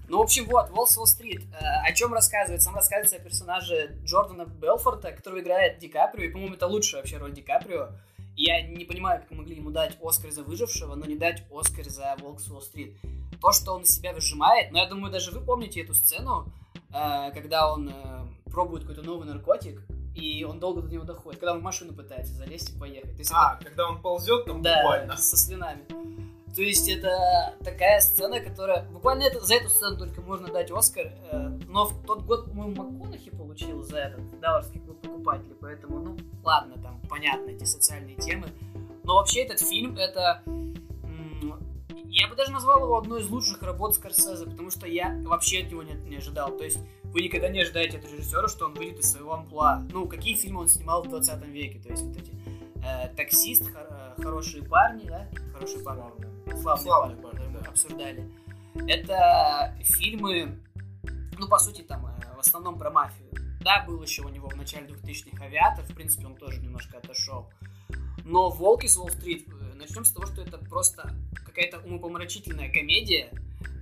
[0.10, 1.42] Ну, в общем, вот, Волл Стрит.
[1.60, 2.62] Э, о чем рассказывает?
[2.62, 7.18] Сам рассказывается о персонаже Джордана Белфорта, которого играет Ди Каприо, и, по-моему, это лучшая вообще
[7.18, 7.90] роль Ди Каприо.
[8.36, 12.16] Я не понимаю, как могли ему дать Оскар за выжившего, но не дать Оскар за
[12.20, 12.98] Волк с Уолл-стрит.
[13.42, 16.52] То, что он из себя выжимает, но я думаю, даже вы помните эту сцену,
[16.94, 19.82] э, когда он э, пробует какой-то новый наркотик,
[20.16, 23.18] и он долго до него доходит, когда он в машину пытается залезть и поехать.
[23.18, 25.18] Есть это- А, когда он ползет там да, буквально.
[25.18, 25.84] со слюнами.
[26.56, 28.88] То есть это такая сцена, которая...
[28.92, 31.12] Буквально это, за эту сцену только можно дать Оскар.
[31.32, 35.56] э, но в тот год, по-моему, МакКонахи получил за этот Далларский клуб покупателей.
[35.60, 38.48] Поэтому, ну, ладно, там понятно эти социальные темы.
[39.04, 40.44] Но вообще этот фильм, это...
[42.06, 45.72] Я бы даже назвал его одной из лучших работ Скорсезе, потому что я вообще от
[45.72, 46.56] него не, не ожидал.
[46.56, 49.82] То есть вы никогда не ожидаете от режиссера, что он выйдет из своего амплуа.
[49.92, 51.80] Ну, какие фильмы он снимал в 20 веке.
[51.80, 52.32] То есть вот эти
[52.86, 55.28] э, таксист, хор- э, хорошие парни, да?
[55.54, 56.04] Хорошие парни.
[56.46, 57.70] Парни, которые мы да.
[57.70, 58.30] обсуждали.
[58.88, 60.60] Это фильмы,
[61.38, 63.30] ну, по сути, там, э, в основном про мафию.
[63.62, 67.50] Да, был еще у него в начале 2000-х авиатор, в принципе, он тоже немножко отошел.
[68.26, 71.14] Но «Волк из Уолл-стрит», э, начнем с того, что это просто
[71.46, 73.32] какая-то умопомрачительная комедия,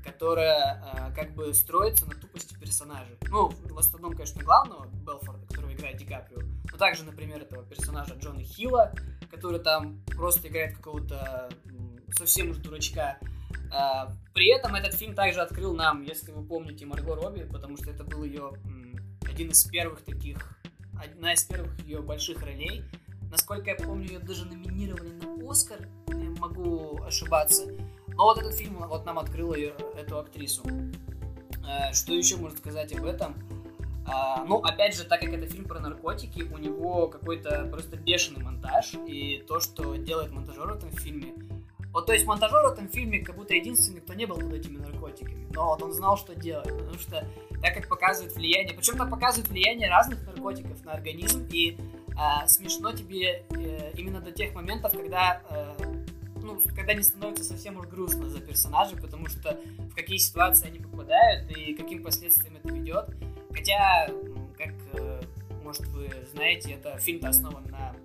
[0.04, 3.18] которая э, как бы строится на тупости персонажей.
[3.30, 8.16] Ну, в основном, конечно, главного, Белфорда, которого играет Ди Каприо, но также, например, этого персонажа
[8.16, 8.94] Джона Хилла,
[9.30, 11.50] который там просто играет какого-то
[12.14, 13.18] совсем уж дурачка.
[13.72, 17.92] А, При этом этот фильм также открыл нам, если вы помните, Марго Робби, потому что
[17.92, 18.52] это был ее
[19.30, 20.60] один из первых таких,
[21.02, 22.84] одна из первых ее больших ролей.
[23.32, 27.66] Насколько я помню, ее даже номинировали на Оскар, я могу ошибаться.
[28.08, 30.64] Но вот этот фильм вот нам открыл ее, эту актрису.
[31.66, 33.36] Э, Что еще можно сказать об этом?
[34.06, 38.44] А, ну, опять же, так как это фильм про наркотики, у него какой-то просто бешеный
[38.44, 41.34] монтаж, и то, что делает монтажер в этом фильме,
[41.94, 44.78] вот, то есть монтажер в этом фильме как будто единственный, кто не был под этими
[44.78, 47.28] наркотиками, но вот он знал, что делать, потому что
[47.62, 51.78] так как показывает влияние, причем там показывает влияние разных наркотиков на организм, и
[52.18, 55.76] а, смешно тебе э, именно до тех моментов, когда э,
[56.44, 60.80] ну, когда не становится совсем уж грустно за персонажей, потому что в какие ситуации они
[60.80, 63.10] попадают и каким последствиям это ведет.
[63.54, 64.08] Хотя,
[64.58, 65.22] как, э,
[65.64, 67.96] может, вы знаете, это фильм основан на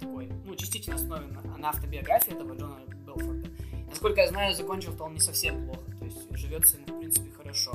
[0.00, 2.87] такой, ну, частично основан на, на автобиографии этого Джона
[3.18, 3.48] Белфорда.
[3.88, 7.74] Насколько я знаю, закончил-то он не совсем плохо, то есть живется ему, в принципе, хорошо.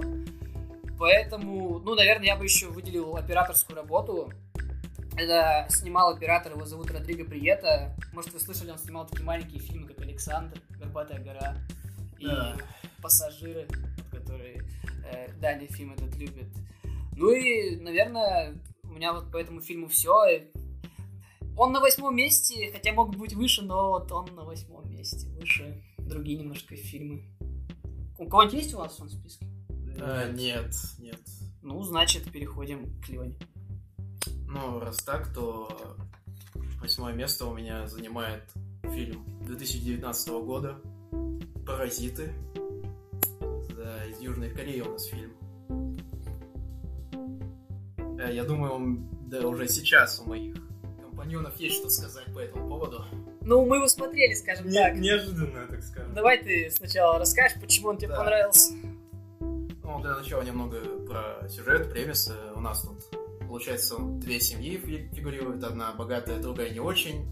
[0.97, 4.31] Поэтому, ну, наверное, я бы еще выделил операторскую работу.
[5.15, 7.95] Это снимал оператор, его зовут Родриго Приета.
[8.13, 11.55] Может, вы слышали, он снимал такие маленькие фильмы, как «Александр», «Горбатая гора»
[12.19, 12.55] и Да.
[13.01, 13.67] «Пассажиры»,
[14.11, 14.63] которые
[15.11, 16.47] э, Даня фильм этот любит.
[17.15, 20.47] Ну и, наверное, у меня вот по этому фильму все.
[21.55, 25.27] Он на восьмом месте, хотя мог быть выше, но вот он на восьмом месте.
[25.39, 27.23] Выше другие немножко фильмы.
[28.17, 29.45] У кого-нибудь есть у вас он в списке?
[29.99, 31.19] А, нет, нет.
[31.61, 33.35] Ну, значит, переходим к Лене.
[34.47, 35.69] Ну, раз так, то
[36.81, 38.43] восьмое место у меня занимает
[38.93, 40.79] фильм 2019 года
[41.65, 42.31] «Паразиты».
[43.75, 45.31] Да, из Южной Кореи у нас фильм.
[48.19, 50.55] Э, Я думаю, он- да уже сейчас у моих
[51.23, 53.05] компаньонов есть что сказать по этому поводу.
[53.41, 54.95] Ну, мы его смотрели, скажем Не- так.
[54.95, 56.13] неожиданно, так скажем.
[56.13, 58.17] Давай ты сначала расскажешь, почему он тебе Да.
[58.17, 58.73] понравился.
[59.39, 62.29] Ну, для начала немного про сюжет, премис.
[62.55, 65.63] У нас тут, получается, две семьи фи- фигурируют.
[65.63, 67.25] Одна богатая, другая не очень.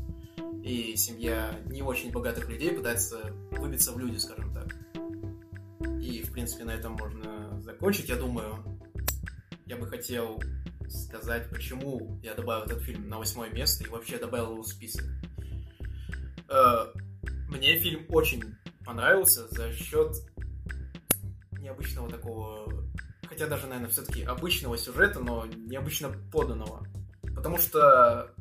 [0.63, 3.17] И семья не очень богатых людей пытается
[3.51, 4.67] выбиться в люди, скажем так.
[6.01, 8.55] И, в принципе, на этом можно закончить, я думаю.
[9.65, 10.41] Я бы хотел
[10.91, 15.05] сказать, почему я добавил этот фильм на восьмое место и вообще добавил его в список.
[16.49, 16.87] Э,
[17.49, 18.43] Мне фильм очень
[18.85, 20.15] понравился за счет
[21.59, 22.71] необычного такого,
[23.27, 26.85] хотя даже, наверное, все-таки обычного сюжета, но необычно поданного.
[27.35, 28.33] Потому что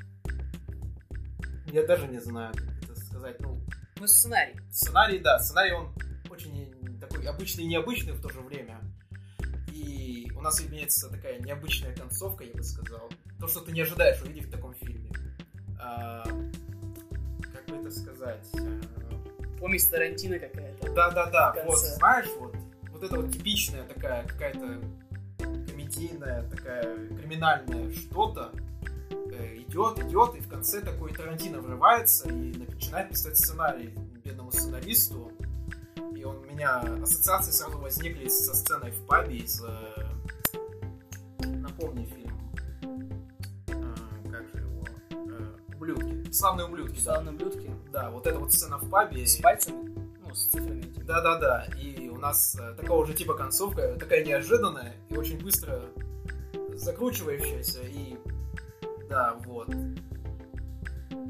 [1.66, 3.60] я даже не знаю, как это сказать, ну,
[3.98, 4.58] Ну, сценарий.
[4.72, 5.94] сценарий, да, сценарий он
[6.30, 8.80] очень такой обычный и необычный в то же время.
[10.40, 13.10] У нас имеется такая необычная концовка, я бы сказал.
[13.38, 15.10] То, что ты не ожидаешь увидеть в таком фильме.
[15.78, 18.48] А, как бы это сказать?
[18.58, 20.94] А, Помесь Тарантино какая-то.
[20.94, 22.56] Да-да-да, вот, знаешь, вот,
[22.90, 24.80] вот это вот типичная такая какая-то
[25.36, 28.50] комедийная, такая криминальная что-то
[29.10, 35.32] э, идет, идет, и в конце такой Тарантино врывается и начинает писать сценарий бедному сценаристу.
[36.16, 39.62] И он у меня ассоциации сразу возникли со сценой в пабе из...
[46.30, 46.32] ублюдки.
[46.32, 47.00] Славные ублюдки, да.
[47.02, 47.70] Славные блюдки.
[47.92, 49.26] Да, вот эта вот сцена в пабе.
[49.26, 49.94] С пальцами.
[50.24, 50.82] Ну, с цифрами.
[50.82, 51.06] типа.
[51.06, 55.82] Да-да-да, и у нас э, такого же типа концовка, такая неожиданная и очень быстро
[56.74, 58.16] закручивающаяся, и
[59.08, 59.68] да, вот.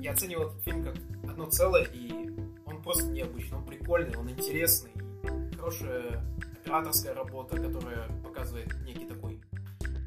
[0.00, 0.96] Я оценивал этот фильм как
[1.30, 2.30] одно целое, и
[2.66, 4.92] он просто необычный, он прикольный, он интересный,
[5.56, 6.22] хорошая
[6.62, 9.40] операторская работа, которая показывает некий такой,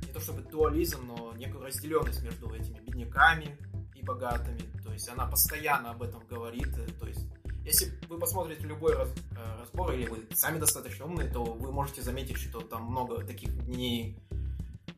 [0.06, 3.58] не то чтобы дуализм, но некую разделенность между этими бедняками
[4.04, 7.26] богатыми, то есть она постоянно об этом говорит, то есть
[7.63, 12.02] если вы посмотрите любой раз- э, разбор, или вы сами достаточно умные, то вы можете
[12.02, 14.20] заметить, что там много таких не,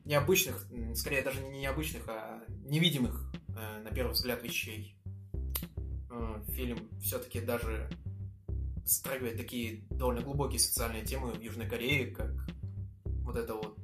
[0.04, 0.66] необычных,
[0.96, 4.98] скорее даже не необычных, а невидимых, э, на первый взгляд, вещей.
[6.10, 7.88] Э, Фильм все-таки даже
[8.84, 12.32] затрагивает такие довольно глубокие социальные темы в Южной Корее, как
[13.04, 13.76] вот это вот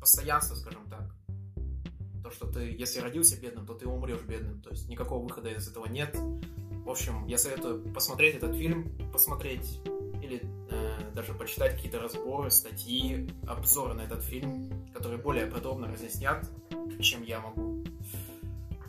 [0.00, 0.85] постоянство, скажем.
[2.26, 4.60] То, что ты, если родился бедным, то ты умрешь бедным.
[4.60, 6.12] То есть никакого выхода из этого нет.
[6.84, 9.80] В общем, я советую посмотреть этот фильм, посмотреть
[10.20, 16.44] или э, даже почитать какие-то разборы, статьи, обзоры на этот фильм, которые более подробно разъяснят,
[17.00, 17.84] чем я могу.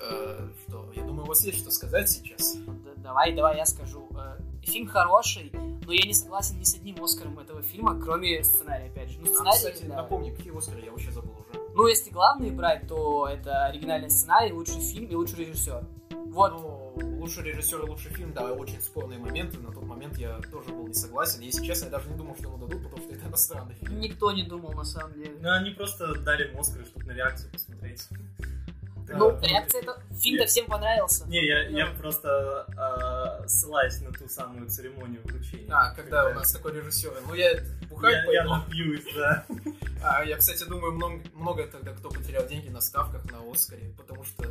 [0.01, 2.55] Э, что, я думаю, у вас есть что сказать сейчас.
[2.55, 4.09] Да- Давай, давай я скажу.
[4.17, 5.51] Э, Фильм хороший,
[5.85, 9.19] но я не согласен ни с одним Оскаром этого фильма, кроме сценария, опять же.
[9.19, 9.95] Ну, А, сценарий, кстати, да.
[9.97, 11.56] напомни, какие Оскары, я вообще забыл уже.
[11.77, 15.85] Ну, если главные брать, то это оригинальный сценарий, лучший фильм и лучший режиссер.
[16.09, 16.53] Вот.
[16.53, 19.59] Ну, лучший режиссер и лучший фильм, да, очень спорные моменты.
[19.59, 21.41] На тот момент я тоже был не согласен.
[21.41, 23.99] Если честно, я даже не думал, что ему дадут, потому что это иностранный фильм.
[23.99, 25.37] Никто не думал, на самом деле.
[25.39, 28.07] Ну, они просто дали Оскар, чтобы на реакцию посмотреть.
[29.07, 30.01] Ну, реакция это...
[30.19, 31.25] Фильм-то всем понравился.
[31.27, 35.71] Не, я, я просто э, ссылаюсь на ту самую церемонию вручения.
[35.71, 37.13] А, когда у нас такой режиссер.
[37.27, 38.55] Ну, я бухать я, я пойду.
[38.55, 39.45] напьюсь, да.
[40.03, 44.23] А, я, кстати, думаю, много, много тогда кто потерял деньги на ставках на Оскаре, потому
[44.23, 44.43] что,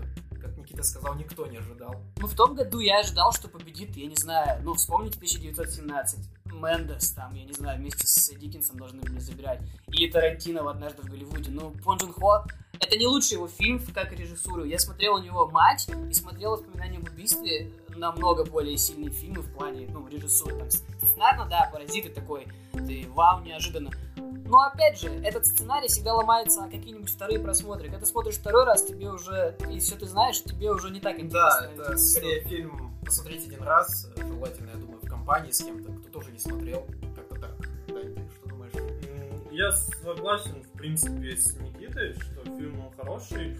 [0.76, 1.94] Никита сказал, никто не ожидал.
[2.18, 6.18] Ну, в том году я ожидал, что победит, я не знаю, ну, вспомните 1917.
[6.52, 9.62] Мендес там, я не знаю, вместе с Диккенсом должны были забирать.
[9.88, 11.50] Или Тарантино в «Однажды в Голливуде».
[11.50, 12.44] Ну, Пон Джун Хо,
[12.78, 14.64] это не лучший его фильм, как режиссуру.
[14.64, 19.53] Я смотрел у него «Матч» и смотрел «Воспоминания об убийстве», намного более сильные фильмы в
[19.53, 20.57] плане, ну, режиссуры.
[20.57, 23.90] Там, сценарно, да, «Паразиты» такой, ты, вау, неожиданно.
[24.49, 27.84] Но опять же, этот сценарий всегда ломается на какие-нибудь вторые просмотры.
[27.84, 31.18] Когда ты смотришь второй раз, тебе уже, и все ты знаешь, тебе уже не так
[31.18, 31.68] интересно.
[31.76, 36.09] Да, это скорее фильм посмотреть один раз, желательно, я думаю, в компании с кем-то, кто
[36.11, 36.86] тоже не смотрел.
[37.16, 37.57] Как-то так.
[37.88, 38.72] Дань, ты что думаешь?
[39.51, 43.57] Я согласен, в принципе, с Никитой, что фильм он хороший.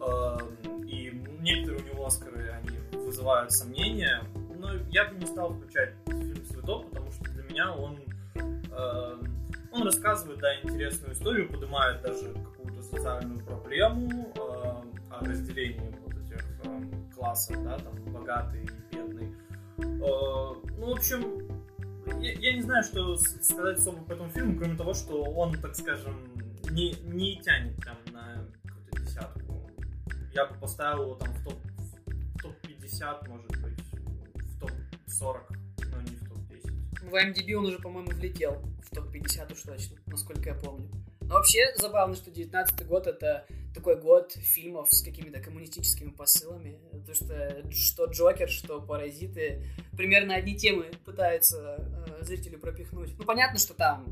[0.00, 4.22] Эм, и некоторые у него Оскары, они вызывают сомнения,
[4.58, 7.98] но я бы не стал включать фильм «Цветок», потому что для меня он,
[8.34, 16.14] эм, он рассказывает, да, интересную историю, поднимает даже какую-то социальную проблему эм, о разделении вот
[16.14, 16.44] этих
[17.14, 19.34] классов, да, там, богатый и бедный.
[19.78, 21.48] Э, ну, в общем,
[22.20, 25.74] я, я не знаю, что сказать особо по этому фильму, кроме того, что он, так
[25.74, 26.14] скажем,
[26.70, 27.96] не, не тянет там.
[30.36, 31.54] Я бы поставил его там в топ,
[32.34, 33.80] в топ 50, может быть,
[34.34, 34.70] в топ
[35.06, 35.50] 40,
[35.90, 36.70] но не в топ 10.
[37.04, 40.90] В IMDb он уже, по-моему, влетел в топ 50 уж точно, насколько я помню.
[41.22, 46.78] Но вообще забавно, что 19 год это такой год фильмов с какими-то коммунистическими посылами.
[47.06, 49.64] То, что что Джокер, что Паразиты
[49.96, 53.16] примерно одни темы пытаются э, зрителю пропихнуть.
[53.16, 54.04] Ну, понятно, что там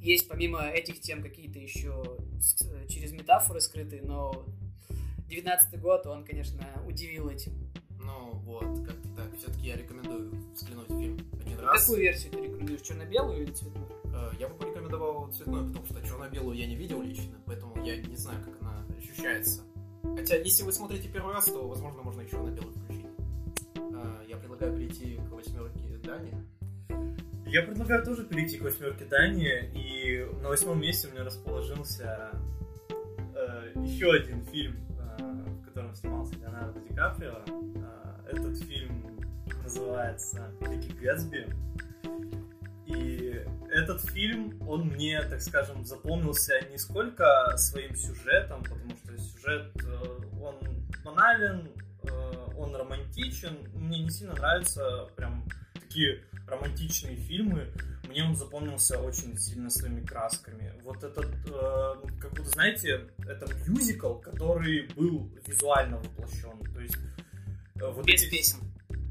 [0.00, 2.16] есть помимо этих тем какие-то еще
[2.88, 4.46] через метафоры скрытые, но
[5.28, 7.52] 19 год, он, конечно, удивил этим.
[8.00, 9.36] Ну вот, как-то так.
[9.36, 11.80] Все-таки я рекомендую взглянуть фильм один раз.
[11.80, 13.88] Какую версию ты рекомендуешь, черно-белую или цветную?
[14.04, 18.16] Э, я бы порекомендовал цветную, потому что черно-белую я не видел лично, поэтому я не
[18.16, 19.62] знаю, как она ощущается.
[20.02, 23.06] Хотя, если вы смотрите первый раз, то, возможно, можно еще на белый включить.
[23.76, 26.32] Э, я предлагаю перейти к восьмерке Дани.
[27.46, 32.30] Я предлагаю тоже перейти к восьмерке Дани, и на восьмом месте у меня расположился
[33.34, 34.76] э, еще один фильм,
[35.18, 37.42] в котором снимался Леонардо Ди Каприо.
[37.46, 39.18] Э, этот фильм
[39.62, 41.46] называется «Великий Гэтсби».
[42.86, 49.72] И этот фильм, он мне, так скажем, запомнился не сколько своим сюжетом, потому что сюжет,
[49.84, 50.56] э, он
[51.04, 51.68] банален,
[52.04, 52.08] э,
[52.56, 53.56] он романтичен.
[53.74, 57.72] Мне не сильно нравятся прям такие романтичные фильмы,
[58.08, 60.72] мне он запомнился очень сильно своими красками.
[60.82, 66.58] Вот этот, э, как будто, знаете, это мюзикл, который был визуально воплощен.
[66.74, 66.96] То есть...
[67.76, 68.30] Э, вот Без эти...
[68.30, 68.58] песен.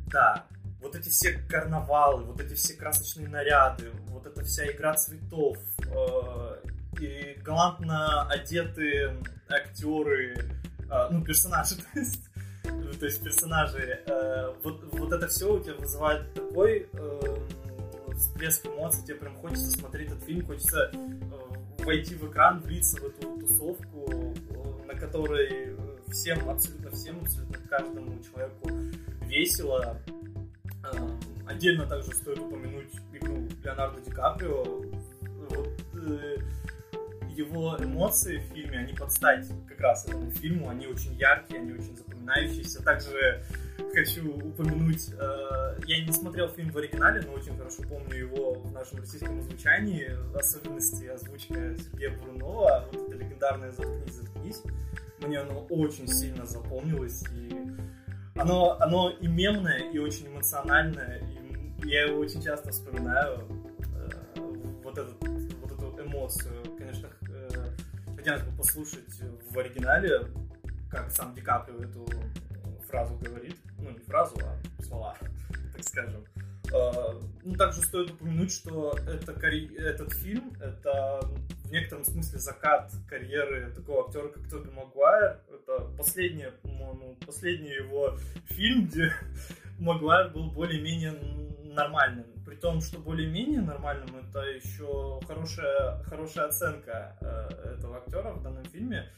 [0.07, 0.45] Да.
[0.81, 6.55] Вот эти все карнавалы, вот эти все красочные наряды, вот эта вся игра цветов, э,
[6.99, 9.17] и галантно одетые
[9.49, 10.35] актеры,
[10.89, 12.21] э, ну, персонажи, то есть
[12.99, 17.37] то есть персонажи, э, вот, вот это все у тебя вызывает такой э,
[18.17, 23.05] всплеск эмоций, тебе прям хочется смотреть этот фильм, хочется э, войти в экран, влиться в
[23.05, 25.75] эту тусовку, э, на которой
[26.09, 28.69] всем, абсолютно всем, абсолютно каждому человеку
[29.21, 29.97] весело.
[30.83, 31.09] Э,
[31.47, 34.63] отдельно также стоит упомянуть игру Леонардо Ди Каприо.
[34.63, 36.37] Вот, э,
[37.37, 41.73] его эмоции в фильме, они под стать как раз этому фильму, они очень яркие, они
[41.73, 42.83] очень запоминающиеся.
[42.83, 43.43] Также
[43.93, 48.71] хочу упомянуть, э, я не смотрел фильм в оригинале, но очень хорошо помню его в
[48.71, 54.61] нашем российском озвучании, особенности озвучка Сергея Бурунова, вот это легендарное «Заткнись, заткнись».
[55.19, 57.55] Мне оно очень сильно запомнилось, и
[58.35, 63.47] оно, оно и мемное, и очень эмоциональное, и я его очень часто вспоминаю,
[68.25, 69.21] хотелось бы послушать
[69.51, 70.21] в оригинале,
[70.89, 72.07] как сам Ди Каприо эту
[72.87, 73.55] фразу говорит.
[73.77, 75.15] Ну, не фразу, а слова,
[75.73, 76.25] так скажем.
[76.73, 81.19] А, ну, также стоит упомянуть, что это, этот фильм— это
[81.65, 85.41] в некотором смысле закат карьеры такого актера, как Тоби Магуайр.
[85.53, 89.13] Это последний, по-моему, последний его фильм, где
[89.77, 91.13] Магуайр был более-менее
[91.75, 92.25] нормальным.
[92.45, 98.65] При том, что более-менее нормальным, это еще хорошая, хорошая оценка э, этого актера в данном
[98.65, 99.09] фильме.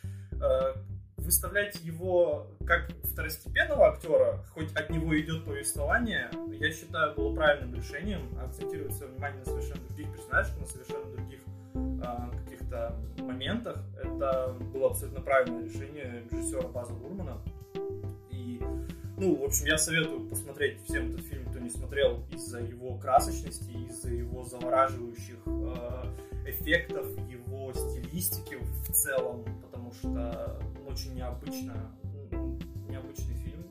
[0.41, 0.73] Э,
[1.17, 8.21] выставлять его как второстепенного актера, хоть от него идет повествование, я считаю, было правильным решением
[8.39, 11.39] акцентировать свое внимание на совершенно других персонажах, на совершенно других
[11.75, 13.77] э, каких-то моментах.
[14.01, 17.41] Это было абсолютно правильное решение режиссера База Гурмана.
[18.31, 18.61] И
[19.17, 24.09] ну, в общем, я советую посмотреть всем этот фильм, не смотрел, из-за его красочности, из-за
[24.09, 31.91] его завораживающих э, эффектов, его стилистики в целом, потому что очень необычно,
[32.87, 33.65] необычный фильм,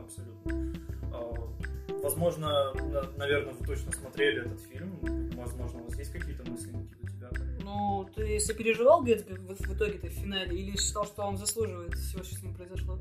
[0.00, 0.72] абсолютно.
[1.12, 2.72] Э, возможно,
[3.18, 4.98] наверное, вы точно смотрели этот фильм,
[5.36, 7.30] возможно, у вас есть какие-то мысли, Никита, у тебя?
[7.62, 12.34] Ну, ты сопереживал Гэтсби в, итоге-то в финале или считал, что он заслуживает всего, что
[12.34, 12.98] с ним произошло?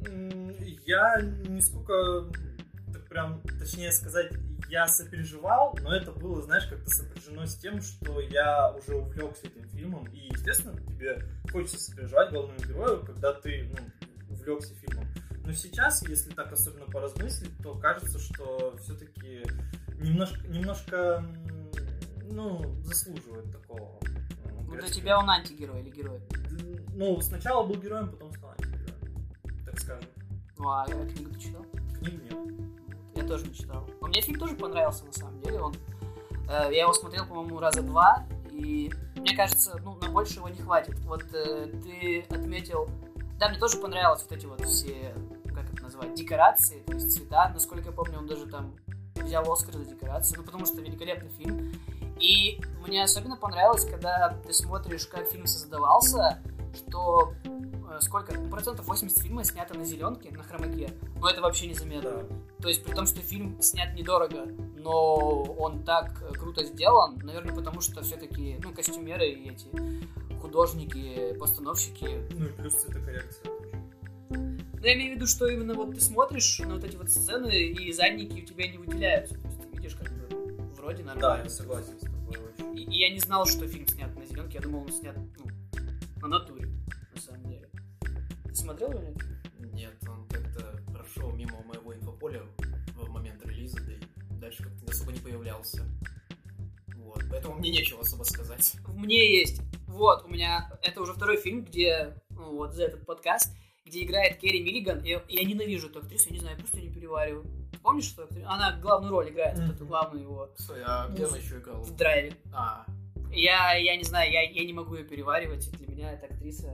[0.86, 2.51] Я не сколько, так
[3.12, 4.32] прям, точнее сказать,
[4.70, 9.68] я сопереживал, но это было, знаешь, как-то сопряжено с тем, что я уже увлекся этим
[9.68, 15.06] фильмом, и, естественно, тебе хочется сопереживать главному герою, когда ты, ну, увлекся фильмом.
[15.46, 19.44] Но сейчас, если так особенно поразмыслить, то кажется, что все-таки
[20.00, 21.26] немножко, немножко,
[22.32, 24.00] ну, заслуживает такого
[24.46, 26.22] ну, для тебя он антигерой или герой?
[26.96, 29.66] Ну, сначала был героем, потом стал антигероем.
[29.66, 30.10] так скажем.
[30.58, 31.66] Ну, а книгу ты читал?
[32.00, 32.81] Книг нет.
[33.16, 33.88] Я тоже не читал.
[34.00, 35.60] Но мне фильм тоже понравился, на самом деле.
[35.60, 35.74] Он,
[36.50, 40.60] э, я его смотрел, по-моему, раза два, и мне кажется, ну, на больше его не
[40.60, 40.98] хватит.
[41.02, 42.90] Вот э, ты отметил...
[43.40, 47.50] Да, мне тоже понравилось вот эти вот все, как это назвать, декорации, то есть цвета.
[47.54, 48.76] Насколько я помню, он даже там
[49.16, 51.74] взял Оскар за декорации, ну, потому что великолепный фильм.
[52.20, 56.40] И мне особенно понравилось, когда ты смотришь, как фильм создавался,
[56.76, 62.12] что э, сколько, процентов 80 фильма снято на зеленке, на хромаке, но это вообще незаметно.
[62.12, 62.64] Да.
[62.64, 64.46] То есть при том, что фильм снят недорого,
[64.76, 69.68] но он так э, круто сделан, наверное, потому что все-таки, ну, костюмеры и эти
[70.42, 72.28] художники, постановщики.
[72.32, 73.72] Ну и плюс цветокоррекция тоже.
[74.30, 77.56] Ну, я имею в виду, что именно вот ты смотришь на вот эти вот сцены,
[77.56, 79.36] и задники у тебя не выделяются.
[79.36, 80.28] То есть ты видишь, как бы,
[80.76, 81.44] вроде Да, нормально.
[81.44, 82.78] я согласен с тобой очень.
[82.78, 85.46] И, и я не знал, что фильм снят на зеленке, я думал, он снят, ну,
[86.22, 86.70] на натуре,
[87.14, 87.70] на самом деле.
[88.46, 89.18] Ты смотрел его нет?
[89.74, 92.44] Нет, он как-то прошел мимо моего инфополя
[92.96, 94.00] в момент релиза, да и
[94.40, 95.84] дальше как-то особо не появлялся.
[96.96, 98.76] Вот, поэтому мне нечего особо сказать.
[98.88, 99.62] Мне есть.
[99.88, 103.56] Вот, у меня это уже второй фильм, где, ну, вот за этот подкаст,
[103.86, 105.04] где играет Керри Миллиган.
[105.04, 107.46] И я ненавижу эту актрису, я не знаю, я просто не перевариваю.
[107.82, 108.50] Помнишь, что актриса?
[108.50, 111.82] Она главную роль играет, вот эту главную его Стой, а где он еще играл?
[111.82, 112.34] в драйве.
[112.54, 112.86] А,
[113.32, 115.70] Я, я не знаю, я, я не могу ее переваривать.
[115.78, 116.70] Для меня эта актриса...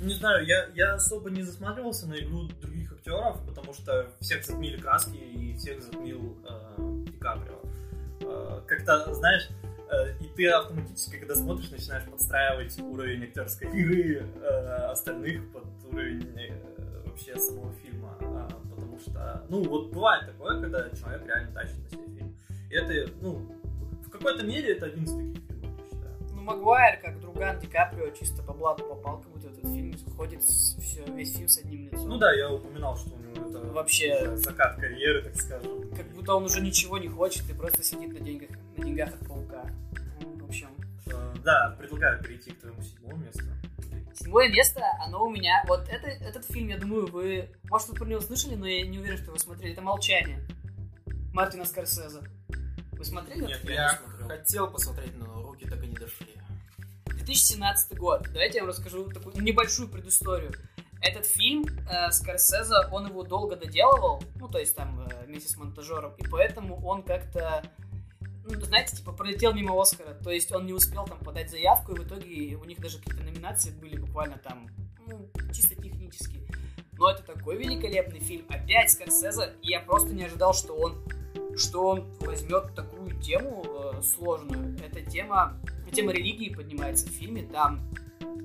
[0.00, 4.80] Не знаю, я, я особо не засматривался на игру других актеров, потому что всех затмили
[4.80, 7.60] краски и всех затмил э, Ди Каприо.
[8.22, 9.50] Э, как-то, знаешь,
[9.90, 14.46] э, и ты автоматически, когда смотришь, начинаешь подстраивать уровень актерской игры э,
[14.86, 18.16] остальных под уровень э, вообще самого фильма.
[18.22, 22.36] А, потому что, ну, вот бывает такое, когда человек реально тащит на себе фильм.
[22.70, 23.59] И это, ну,
[24.20, 26.16] какой-то мере это один из таких фильмов, я считаю.
[26.34, 30.42] Ну, Магуайр, как друган Ди Каприо, чисто по блату попал, как будто этот фильм ходит
[30.42, 32.08] все, весь фильм с одним лицом.
[32.08, 35.90] Ну да, я упоминал, что у него это Вообще- закат карьеры, так скажем.
[35.96, 39.26] Как будто он уже ничего не хочет и просто сидит на деньгах, на деньгах от
[39.26, 39.64] паука.
[40.40, 40.68] В общем,
[41.06, 43.42] Э, Да, предлагаю перейти к твоему седьмому месту.
[44.14, 45.64] Седьмое место, оно у меня...
[45.66, 47.48] Вот это, этот фильм, я думаю, вы...
[47.64, 49.72] Может, вы про него слышали, но я не уверен, что вы смотрели.
[49.72, 50.40] Это «Молчание»
[51.32, 52.20] Мартина Скорсезе.
[53.00, 53.46] Вы смотрели?
[53.46, 56.26] Нет, я я не хотел посмотреть, но руки так и не дошли.
[57.06, 58.28] 2017 год.
[58.30, 60.52] Давайте я вам расскажу такую небольшую предысторию.
[61.00, 65.56] Этот фильм э, Скорсезе, он его долго доделывал, ну, то есть там э, вместе с
[65.56, 67.62] монтажером, и поэтому он как-то,
[68.44, 72.00] ну, знаете, типа пролетел мимо Оскара, то есть он не успел там подать заявку, и
[72.00, 74.68] в итоге у них даже какие-то номинации были буквально там,
[75.06, 76.46] ну, чисто технически.
[76.98, 81.02] Но это такой великолепный фильм, опять Скорсезе, и я просто не ожидал, что он,
[81.56, 84.76] что он возьмет такую тему э, сложную.
[84.84, 85.60] Эта тема
[85.92, 87.42] тема религии поднимается в фильме.
[87.42, 87.80] Там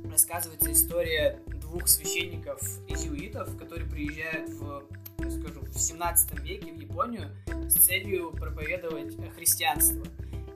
[0.10, 4.84] рассказывается история двух священников изюитов, которые приезжают в,
[5.30, 7.30] скажу, в 17 веке в Японию
[7.68, 10.06] с целью проповедовать э, христианство.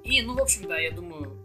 [0.03, 1.37] И, ну, в общем-то, я думаю,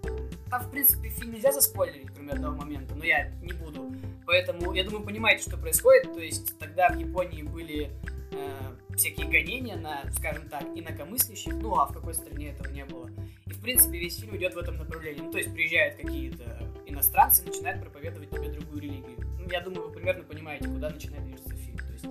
[0.49, 3.93] там, в принципе, фильм нельзя заспойлерить, кроме одного момента, но я не буду.
[4.27, 6.15] Поэтому, я думаю, понимаете, что происходит.
[6.15, 7.91] То есть, тогда в Японии были
[8.33, 13.11] э, всякие гонения на, скажем так, инакомыслящих, ну, а в какой стране этого не было.
[13.47, 15.21] И, в принципе, весь фильм идет в этом направлении.
[15.21, 19.19] Ну, то есть, приезжают какие-то иностранцы и начинают проповедовать тебе другую религию.
[19.39, 21.79] Ну, я думаю, вы примерно понимаете, куда начинает движется фильм.
[21.79, 22.07] То есть,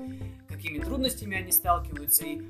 [0.47, 2.41] какими трудностями они сталкиваются и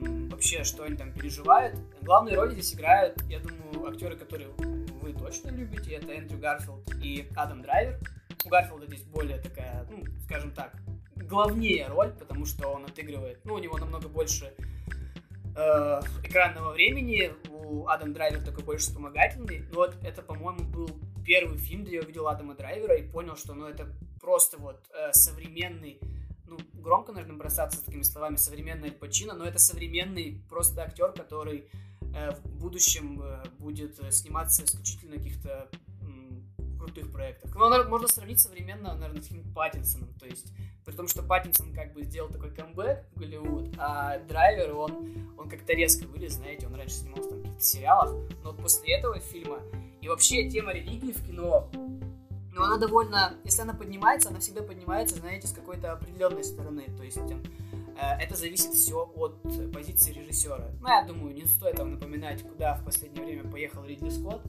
[0.00, 1.76] м, вообще, что они там переживают.
[2.02, 4.50] Главные роли здесь играют, я думаю, актеры, которые
[5.02, 5.92] вы точно любите.
[5.92, 7.98] Это Эндрю Гарфилд и Адам Драйвер.
[8.44, 10.72] У Гарфилда здесь более такая, ну, скажем так,
[11.28, 14.54] главнее роль, потому что он отыгрывает, ну, у него намного больше
[15.56, 19.64] э, экранного времени, у Адам Драйвер такой больше вспомогательный.
[19.70, 20.90] Но вот это, по-моему, был
[21.24, 23.86] первый фильм, где я увидел Адама Драйвера и понял, что, ну, это
[24.20, 26.00] просто вот э, современный,
[26.46, 31.12] ну, громко, наверное, бросаться с такими словами, современный Аль Пачино, но это современный просто актер,
[31.12, 31.68] который
[32.14, 35.68] э, в будущем э, будет э, сниматься исключительно каких-то
[36.88, 37.54] крутых проектах.
[37.54, 40.52] Ну, наверное, можно сравнить современно, наверное, с Паттинсоном, то есть
[40.84, 45.48] при том, что Паттинсон как бы сделал такой камбэк в Голливуд, а Драйвер, он, он
[45.48, 48.12] как-то резко вылез, знаете, он раньше снимался там в каких-то сериалах,
[48.42, 49.60] но вот после этого фильма,
[50.00, 51.70] и вообще тема религии в кино,
[52.54, 57.04] ну, она довольно, если она поднимается, она всегда поднимается, знаете, с какой-то определенной стороны, то
[57.04, 60.70] есть э, это зависит все от позиции режиссера.
[60.80, 64.42] Ну, я думаю, не стоит вам напоминать, куда в последнее время поехал Ридли Скотт,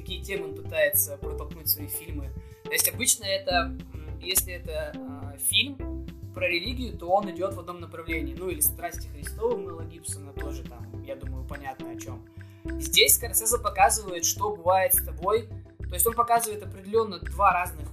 [0.00, 2.30] какие темы он пытается протолкнуть в свои фильмы.
[2.64, 3.76] То есть обычно это,
[4.20, 8.34] если это э, фильм про религию, то он идет в одном направлении.
[8.34, 12.24] Ну или «Страсти Христовы» Мэла Гибсона тоже там, я думаю, понятно о чем.
[12.64, 15.48] Здесь Скорсезе показывает, что бывает с тобой.
[15.78, 17.88] То есть он показывает определенно два разных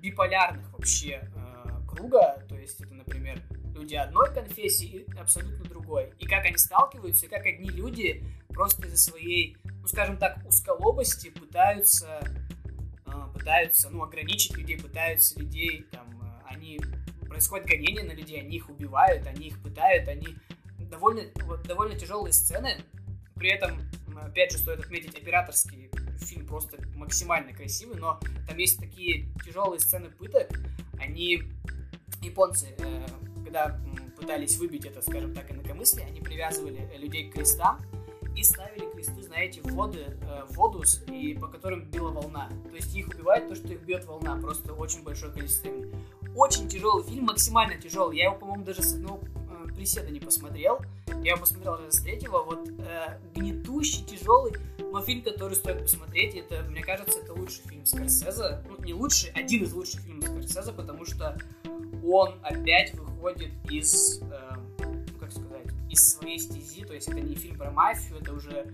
[0.00, 3.42] биполярных вообще э, друга, то есть это, например,
[3.74, 6.12] люди одной конфессии и абсолютно другой.
[6.18, 9.56] И как они сталкиваются, и как одни люди просто из-за своей,
[9.88, 12.20] скажем так, узколобости пытаются,
[13.06, 16.78] э, пытаются, ну, ограничить людей, пытаются людей, там, э, они,
[17.26, 20.36] происходит гонение на людей, они их убивают, они их пытают, они
[20.78, 22.82] довольно, вот, довольно тяжелые сцены,
[23.34, 23.80] при этом,
[24.16, 30.10] опять же, стоит отметить, операторский фильм просто максимально красивый, но там есть такие тяжелые сцены
[30.10, 30.50] пыток,
[30.98, 31.42] они,
[32.22, 33.06] японцы, э,
[33.44, 33.80] когда
[34.16, 37.80] пытались выбить это, скажем так, инакомыслие, они привязывали людей к крестам
[38.36, 42.48] и ставили кресты, знаете, в, воды, э, в воду, и по которым била волна.
[42.68, 45.94] То есть их убивает то, что их бьет волна, просто очень большое количество времени.
[46.34, 48.16] Очень тяжелый фильм, максимально тяжелый.
[48.16, 50.80] Я его, по-моему, даже с одного э, приседа не посмотрел.
[51.22, 52.42] Я его посмотрел даже с третьего.
[52.42, 56.34] Вот э, гнетущий, тяжелый, но фильм, который стоит посмотреть.
[56.34, 58.64] Это, мне кажется, это лучший фильм Скорсезе.
[58.68, 61.38] Ну, не лучший, один из лучших фильмов Скорсезе, потому что
[62.04, 64.20] он опять выходит из,
[65.90, 66.84] из своей стези.
[66.84, 68.66] То есть это не фильм про мафию, это уже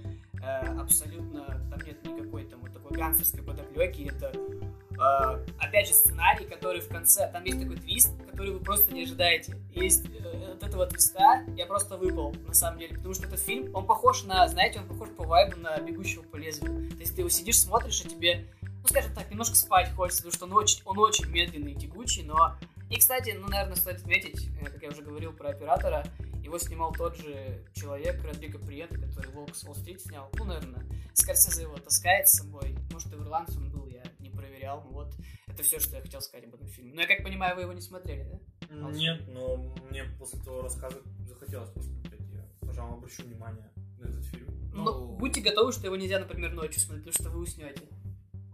[0.42, 4.10] э, абсолютно, там нет никакой там вот такой гангстерской подоплеки.
[4.10, 8.92] Это э, опять же сценарий, который в конце, там есть такой твист, который вы просто
[8.92, 9.56] не ожидаете.
[9.74, 13.74] Есть э, от этого твиста я просто выпал, на самом деле, потому что этот фильм,
[13.74, 16.90] он похож на, знаете, он похож по вайбу на «Бегущего по лезвию».
[16.90, 20.32] То есть ты его сидишь, смотришь, и тебе, ну, скажем так, немножко спать хочется, потому
[20.34, 22.56] что он очень, он очень медленный и тягучий, но...
[22.90, 26.04] И, кстати, ну, наверное, стоит отметить, э, как я уже говорил про оператора,
[26.44, 30.30] его снимал тот же человек, Родриго Приета, который «Волк с Уолл-стрит» снял.
[30.34, 32.76] Ну, наверное, Скорсезе его таскает с собой.
[32.92, 34.84] Может, и в ирландце он был, я не проверял.
[34.84, 35.14] Ну, вот,
[35.46, 36.92] это все, что я хотел сказать об этом фильме.
[36.94, 38.90] Но я как понимаю, вы его не смотрели, да?
[38.90, 39.56] Нет, но
[39.90, 42.20] мне после того рассказа захотелось посмотреть.
[42.32, 44.46] Я, пожалуй, обращу внимание на этот фильм.
[44.74, 47.82] Но ну, будьте готовы, что его нельзя, например, ночью смотреть, потому что вы уснете.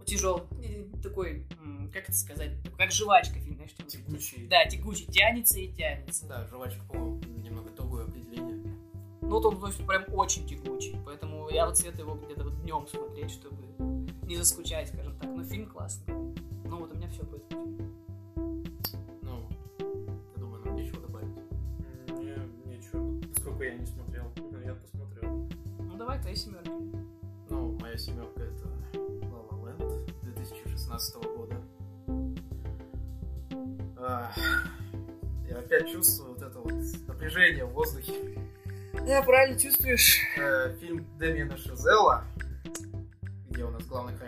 [0.07, 1.47] Тяжелый, такой,
[1.93, 4.47] как это сказать, как жвачка фильм, знаешь, что Тягучий.
[4.49, 6.27] Да, тягучий, тянется и тянется.
[6.27, 7.21] Да, жвачка, по-моему.
[9.31, 12.63] Ну, вот он, то есть, прям очень тягучий, поэтому я вот советую его где-то вот
[12.63, 13.63] днем смотреть, чтобы
[14.27, 15.31] не заскучать, скажем так.
[15.31, 16.13] Но фильм классный.
[16.65, 17.95] Ну, вот у меня все по этому фильму.
[19.23, 19.49] Ну,
[20.35, 21.29] я думаю, нам нечего добавить.
[22.09, 25.49] Мне нечего, поскольку я не смотрел, но я посмотрел.
[25.79, 26.73] Ну, давай, твои семерки.
[27.51, 28.67] Ну, моя семерка это
[28.99, 31.57] La La Land 2016 года.
[33.97, 34.33] А,
[35.49, 36.75] я опять чувствую вот это вот
[37.07, 38.50] напряжение в воздухе.
[38.93, 40.21] Да, правильно чувствуешь.
[40.37, 42.25] Э, фильм Дэмиена Шазела,
[43.49, 44.21] где у нас главных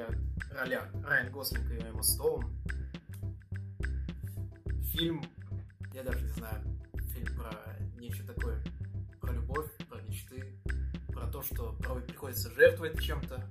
[0.53, 2.45] ролях Райан Гослинг и Эмма Стоун.
[4.93, 5.25] Фильм,
[5.95, 6.63] я даже не знаю,
[7.13, 7.53] фильм про
[7.99, 8.63] нечто такое,
[9.21, 10.45] про любовь, про мечты,
[11.09, 13.47] про то, что порой приходится жертвовать чем-то,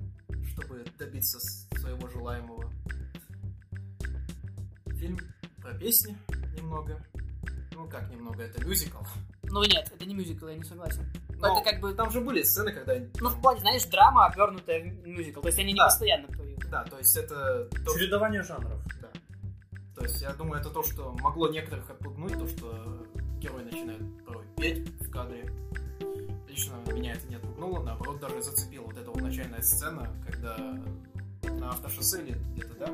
[0.52, 1.40] чтобы добиться
[1.80, 2.72] своего желаемого.
[4.98, 5.20] Фильм
[5.58, 6.18] про песни
[6.56, 7.04] немного.
[7.74, 9.04] Ну как немного, это мюзикл.
[9.52, 11.06] Ну нет, это не мюзикл, я не согласен.
[11.38, 11.94] Но это как бы...
[11.94, 12.94] Там же были сцены, когда...
[12.94, 15.42] они- Ну, в плане, знаешь, драма, обернутая в мюзикл.
[15.42, 15.86] То есть они не Да.
[15.86, 16.60] постоянно поют.
[16.70, 17.68] Да, то есть это...
[17.86, 18.80] то, Чередование жанров.
[19.02, 19.10] Да.
[19.96, 23.06] То есть я думаю, это то, что могло некоторых отпугнуть, то, что
[23.40, 25.52] герой начинает порой петь в кадре.
[26.48, 30.58] Лично меня это не отпугнуло, наоборот, даже зацепила вот эта вот начальная сцена, когда
[31.44, 32.88] на автошоссе или где-то, да,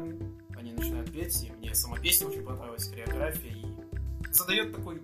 [0.57, 5.01] они начинают петь, и мне сама песня очень понравилась, хореография, и задает такой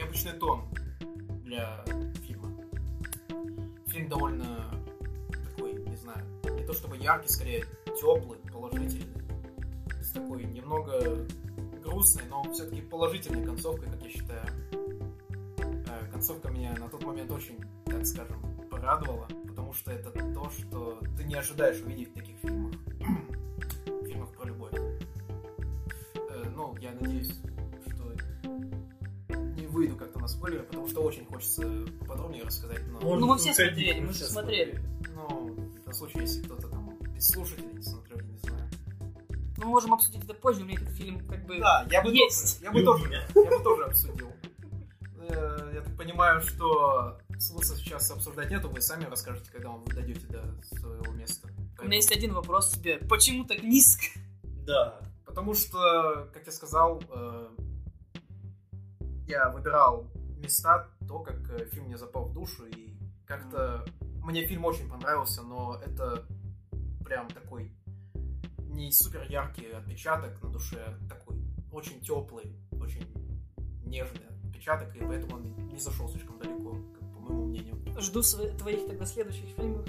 [0.00, 0.62] необычный тон
[1.44, 1.84] для
[2.26, 2.50] фильма.
[3.88, 4.70] Фильм довольно
[5.50, 7.64] такой, не знаю, не то чтобы яркий, скорее
[8.00, 9.22] теплый, положительный.
[10.00, 11.26] С такой немного
[11.82, 14.46] грустной, но все-таки положительной концовкой, как я считаю.
[15.86, 20.98] Э, Концовка меня на тот момент очень, так скажем, порадовала, потому что это то, что
[21.16, 22.72] ты не ожидаешь увидеть в таких фильмах.
[22.72, 22.79] фильмах
[30.40, 31.62] спойлеры, потому что очень хочется
[32.00, 33.00] поподробнее рассказать, но...
[33.00, 34.82] Может, Ну, мы все смотрели, мы все же смотрели.
[35.14, 38.70] Ну, на случай, если кто-то там из слушателей не смотрел, я не знаю.
[39.58, 41.58] Ну, мы можем обсудить это позже, у меня этот фильм как бы...
[41.58, 42.60] Да, я бы Есть.
[42.60, 44.32] тоже, я бы тоже, я бы тоже обсудил.
[45.28, 50.26] Э, Я так понимаю, что смысла сейчас обсуждать нету, вы сами расскажете, когда вы дойдете
[50.28, 50.42] до
[50.78, 51.48] своего места.
[51.78, 52.96] У меня есть один вопрос тебе.
[52.96, 54.04] Почему так низко?
[54.66, 54.98] Да.
[55.26, 57.48] Потому что, как я сказал, э,
[59.26, 60.10] я выбирал
[60.40, 62.94] места, то, как э, фильм мне запал в душу, и
[63.26, 63.84] как-то
[64.24, 66.26] мне фильм очень понравился, но это
[67.04, 67.72] прям такой
[68.58, 71.36] не супер яркий отпечаток на душе, а такой
[71.72, 73.06] очень теплый, очень
[73.84, 77.76] нежный отпечаток, и поэтому он не зашел слишком далеко, как по моему мнению.
[78.00, 78.22] Жду
[78.58, 79.86] твоих тогда следующих фильмов.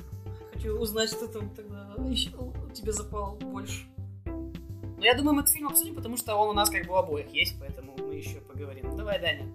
[0.54, 2.30] Хочу узнать, что там тогда еще
[2.74, 3.88] тебе запал больше.
[4.26, 6.95] Но я думаю, мы этот фильм обсудим, потому что он у нас как бы у
[6.95, 8.89] обоих есть, поэтому мы еще поговорим.
[8.89, 9.52] Ну, давай, Даня.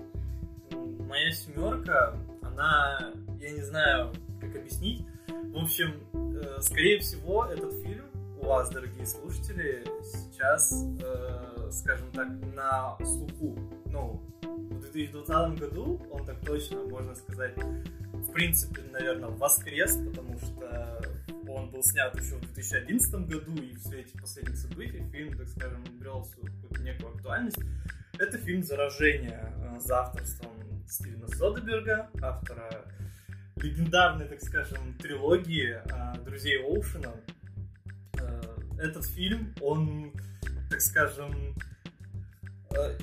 [1.07, 5.07] Моя семерка, она, я не знаю, как объяснить.
[5.28, 8.04] В общем, э, скорее всего, этот фильм
[8.40, 13.57] у вас, дорогие слушатели, сейчас, э, скажем так, на слуху.
[13.86, 21.02] Ну, в 2020 году он так точно, можно сказать, в принципе, наверное, воскрес, потому что
[21.48, 25.84] он был снят еще в 2011 году, и в свете последних событий фильм, так скажем,
[25.86, 26.52] обрел свою
[26.82, 27.59] некую актуальность.
[28.18, 30.50] Это фильм «Заражение» э, за авторством
[30.89, 32.84] Стивена Содеберга, автора
[33.57, 37.14] легендарной, так скажем, трилогии э, «Друзей Оушена».
[38.18, 38.41] Э,
[38.78, 40.12] этот фильм, он,
[40.70, 41.55] так скажем,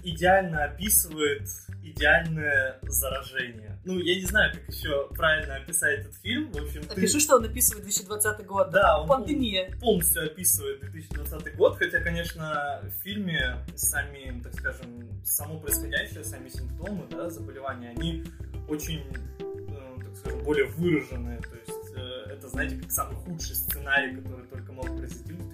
[0.03, 1.47] идеально описывает
[1.83, 3.77] идеальное заражение.
[3.85, 6.51] Ну, я не знаю, как еще правильно описать этот фильм.
[6.51, 7.07] В общем, ты...
[7.19, 8.69] что он описывает 2020 год.
[8.71, 9.75] Да, он Пандемия.
[9.79, 17.05] полностью описывает 2020 год, хотя, конечно, в фильме сами, так скажем, само происходящее, сами симптомы,
[17.11, 18.23] да, заболевания, они
[18.67, 19.03] очень,
[19.39, 21.39] э, так скажем, более выраженные.
[21.41, 25.51] То есть э, это, знаете, как самый худший сценарий, который только мог произойти в 2020
[25.51, 25.52] году.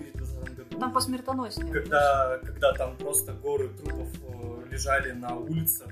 [0.79, 1.73] Там посмертоноснее.
[1.73, 5.89] Когда, когда там просто горы трупов э, лежали на улицах,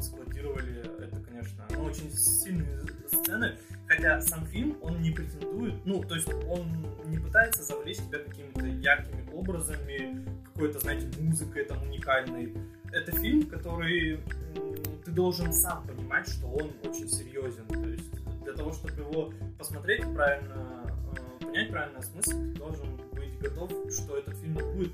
[0.00, 6.14] складировали, это, конечно, ну, очень сильные сцены, хотя сам фильм, он не претендует, ну, то
[6.14, 12.54] есть он не пытается завлечь тебя какими-то яркими образами, какой-то, знаете, музыкой там уникальной.
[12.92, 14.20] Это фильм, который
[15.04, 17.66] ты должен сам понимать, что он очень серьезен.
[17.68, 18.10] То есть
[18.44, 20.94] для того, чтобы его посмотреть правильно,
[21.40, 23.05] э, понять правильно смысл, ты должен
[23.38, 24.92] быть готов, что этот фильм будет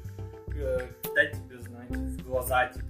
[0.49, 2.87] э, кидать тебе, знаете, в глаза, типа,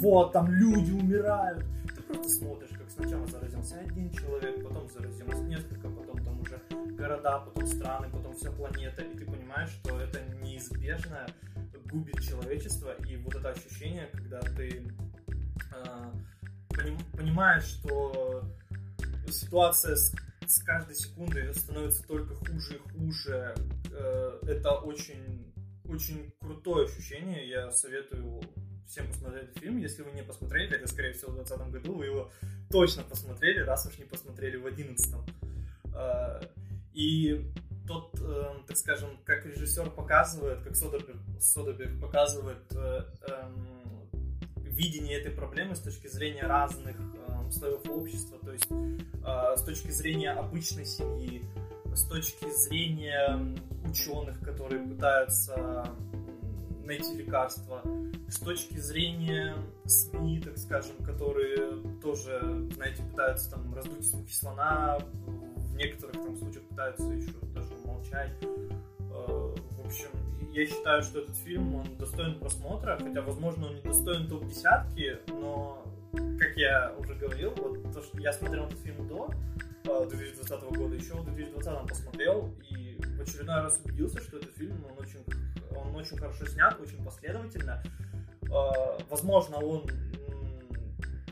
[0.00, 1.64] вот, там люди умирают.
[1.94, 6.60] Ты просто смотришь, как сначала заразился один человек, потом заразилось несколько, потом там уже
[6.96, 11.26] города, потом страны, потом вся планета, и ты понимаешь, что это неизбежно
[11.90, 14.82] губит человечество, и вот это ощущение, когда ты
[15.72, 16.12] э,
[16.70, 18.42] поним, понимаешь, что
[19.28, 20.14] ситуация с,
[20.46, 23.54] с каждой секундой становится только хуже и хуже,
[23.90, 25.52] э, это очень
[25.86, 28.40] очень крутое ощущение, я советую
[28.86, 29.78] всем посмотреть этот фильм.
[29.78, 32.32] Если вы не посмотрели, хотя, скорее всего, в 2020 году вы его
[32.70, 35.14] точно посмотрели, раз уж не посмотрели в 2011.
[35.94, 36.40] А,
[36.92, 37.52] и
[37.86, 44.10] тот, э, так скажем, как режиссер показывает, как Содерберг, Содерберг показывает э, эм,
[44.56, 46.96] видение этой проблемы с точки зрения разных
[47.44, 51.44] эм, слоев общества, то есть э, с точки зрения обычной семьи,
[51.94, 53.38] с точки зрения
[53.84, 55.86] ученых, которые пытаются
[56.84, 57.82] найти лекарства,
[58.28, 59.54] с точки зрения
[59.86, 66.64] СМИ, так скажем, которые тоже, знаете, пытаются там раздуть смухи слона, в некоторых там случаях
[66.64, 68.36] пытаются еще даже молчать.
[68.42, 70.08] Э, в общем,
[70.52, 75.83] я считаю, что этот фильм, он достоин просмотра, хотя, возможно, он не достоин топ-десятки, но,
[76.38, 79.30] как я уже говорил, вот то, что я смотрел этот фильм до
[79.84, 84.84] 2020 э, года, еще в 2020 посмотрел, и в очередной раз убедился, что этот фильм,
[84.84, 85.24] он очень
[85.76, 87.82] он очень хорошо снят, очень последовательно.
[88.50, 89.86] А, возможно, он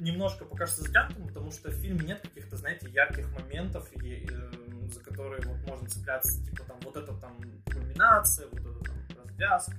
[0.00, 4.50] немножко покажется затянутым, потому что в фильме нет каких-то, знаете, ярких моментов, и, э,
[4.92, 9.76] за которые вот можно цепляться, типа там вот это там кульминация, вот это там развязка.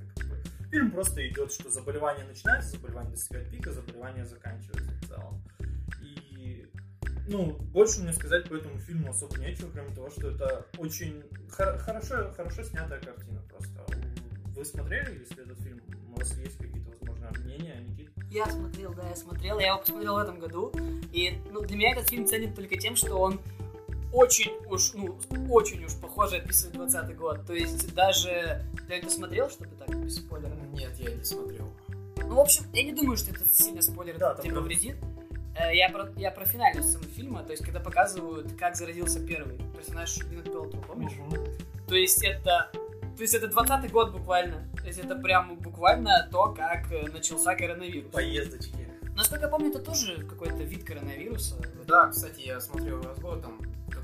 [0.73, 5.43] Фильм просто идет, что заболевание начинается, заболевание достигает пика, заболевание заканчивается в целом.
[6.01, 6.67] И
[7.27, 11.21] ну, больше мне сказать по этому фильму особо нечего, кроме того, что это очень
[11.51, 13.85] хор- хорошо, хорошо снятая картина просто.
[14.55, 15.79] Вы смотрели, если этот фильм?
[16.11, 18.09] У вас есть какие-то, возможно, мнения, Никит?
[18.31, 19.59] Я смотрел, да, я смотрел.
[19.59, 20.71] Я его посмотрел в этом году.
[21.11, 23.39] И ну, для меня этот фильм ценен только тем, что он
[24.13, 25.17] очень уж, ну,
[25.49, 27.45] очень уж похоже описывает 20 год.
[27.45, 28.63] То есть даже...
[28.87, 30.57] Ты это смотрел, чтобы так, без спойлеров?
[30.71, 31.67] Нет, я не смотрел.
[32.17, 34.95] Ну, в общем, я не думаю, что это сильно спойлер да, тебе повредит.
[35.55, 39.59] Э, я про, я про финальную сцену фильма, то есть когда показывают, как заразился первый
[39.75, 41.13] персонаж Gwyneth Paltrow, помнишь?
[41.27, 41.37] Угу.
[41.87, 42.71] То есть это
[43.15, 44.67] то есть это 20 год буквально.
[44.81, 48.11] То есть это прям буквально то, как э, начался коронавирус.
[48.11, 48.89] Поездочки.
[49.15, 51.55] Насколько я помню, это тоже какой-то вид коронавируса.
[51.85, 53.59] Да, кстати, я смотрел разбор, там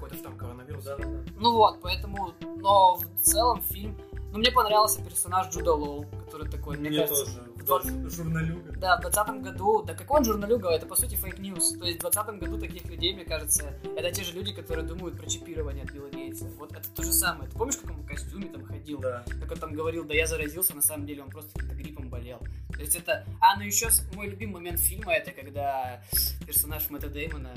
[0.10, 0.98] какой-то штамм коронавируса.
[0.98, 1.32] Да, да.
[1.38, 3.96] Ну вот, поэтому, но в целом фильм...
[4.32, 7.26] Ну, мне понравился персонаж Джуда Лоу, который такой, мне, мне кажется...
[7.26, 7.49] тоже.
[7.70, 8.16] 20...
[8.16, 8.72] Журналюга.
[8.78, 11.78] Да, в 20 году, да какой он журналюга, это по сути fake news.
[11.80, 15.18] То есть в 20 году таких людей, мне кажется, это те же люди, которые думают
[15.18, 16.46] про чипирование от Билла Гейтса.
[16.58, 17.50] Вот это то же самое.
[17.50, 19.00] Ты помнишь, в каком костюме там ходил?
[19.00, 19.24] Да.
[19.42, 22.40] Как он там говорил, да я заразился, на самом деле он просто каким-то гриппом болел.
[22.74, 23.26] То есть это...
[23.42, 26.02] А, ну еще мой любимый момент фильма, это когда
[26.46, 27.52] персонаж Мэтта Деймона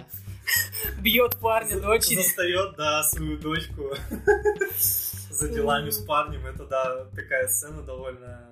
[1.00, 2.22] бьет парня дочери.
[2.22, 3.94] Застает, да, свою дочку
[5.30, 6.46] за делами с парнем.
[6.46, 8.51] Это, да, такая сцена довольно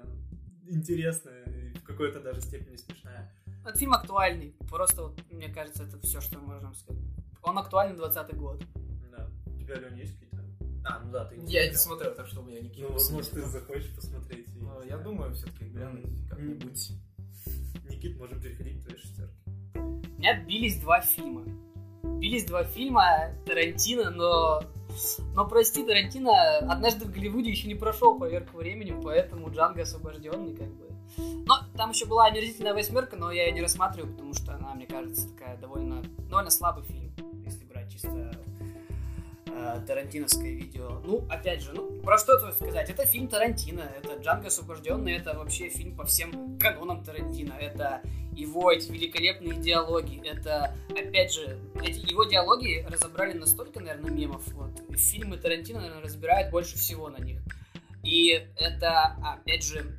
[0.71, 3.33] интересная и в какой-то даже степени смешная.
[3.63, 4.55] Этот фильм актуальный.
[4.71, 7.03] Просто, вот, мне кажется, это все, что можно сказать.
[7.43, 8.63] Он актуальный 20 год.
[9.11, 9.29] Да.
[9.47, 10.39] У тебя, Лёня, есть какие-то?
[10.85, 12.15] А, ну да, ты не Я не смотрел.
[12.15, 14.49] так что у меня не Ну, возможно, ты захочешь посмотреть.
[14.49, 16.91] и- Но Я думаю, все-таки глянуть как-нибудь.
[17.89, 19.35] Никит, можем переходить к твоей шестерке.
[19.75, 21.45] У меня бились два фильма.
[22.19, 24.63] Бились два фильма Тарантино, но...
[25.35, 30.69] Но прости, Тарантино однажды в Голливуде еще не прошел поверку времени, поэтому Джанго освобожденный, как
[30.69, 30.91] бы.
[31.47, 34.87] Но там еще была омерзительная восьмерка, но я ее не рассматриваю, потому что она, мне
[34.87, 37.00] кажется, такая довольно, довольно слабый фильм,
[39.53, 41.01] э, тарантиновское видео.
[41.05, 42.89] Ну, опять же, ну, про что тут сказать?
[42.91, 48.71] Это фильм Тарантино, это Джанго освобожденный, это вообще фильм по всем канонам Тарантино, это его
[48.71, 55.37] эти великолепные диалоги, это, опять же, эти его диалоги разобрали настолько, наверное, мемов, вот, фильмы
[55.37, 57.41] Тарантино, наверное, разбирают больше всего на них.
[58.03, 59.99] И это, опять же,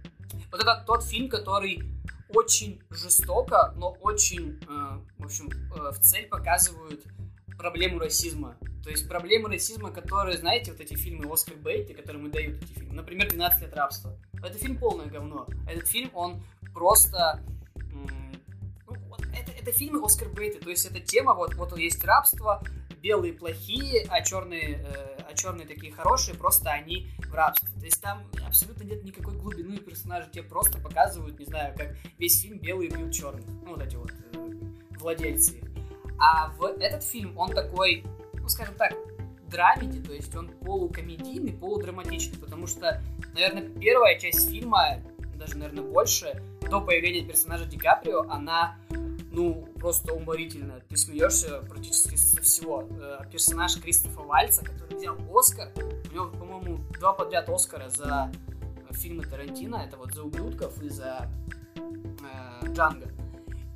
[0.51, 1.83] вот это тот фильм, который
[2.33, 7.03] очень жестоко, но очень, э, в общем, э, в цель показывают
[7.61, 8.57] проблему расизма.
[8.83, 12.73] То есть проблемы расизма, которые, знаете, вот эти фильмы Оскар Бейты, которые мы дают эти
[12.73, 14.17] фильмы, например, «12 лет рабства».
[14.33, 15.47] Это фильм полное говно.
[15.69, 16.41] Этот фильм, он
[16.73, 17.39] просто...
[17.75, 18.07] ну,
[19.09, 22.63] вот это, это фильмы Оскар Бейты, то есть эта тема, вот, вот есть рабство,
[22.99, 27.69] белые плохие, а черные, э, а черные такие хорошие, просто они в рабстве.
[27.79, 32.41] То есть там абсолютно нет никакой глубины персонажей, тебе просто показывают, не знаю, как весь
[32.41, 33.45] фильм белые бьют черных.
[33.45, 34.49] Ну, вот эти вот э,
[34.99, 35.70] владельцы.
[36.21, 38.93] А в этот фильм, он такой, ну, скажем так,
[39.49, 43.01] драмеди, то есть он полукомедийный, полудраматичный, потому что,
[43.33, 44.99] наверное, первая часть фильма,
[45.35, 48.77] даже, наверное, больше, до появления персонажа Ди Каприо, она,
[49.31, 50.81] ну, просто уморительная.
[50.87, 52.87] Ты смеешься практически со всего.
[52.91, 58.31] Э, Персонаж Кристофа Вальца, который взял Оскар, у него, по-моему, два подряд Оскара за
[58.89, 61.29] э, фильмы Тарантино, это вот за «Ублюдков» и за
[61.75, 63.07] э, «Джанго».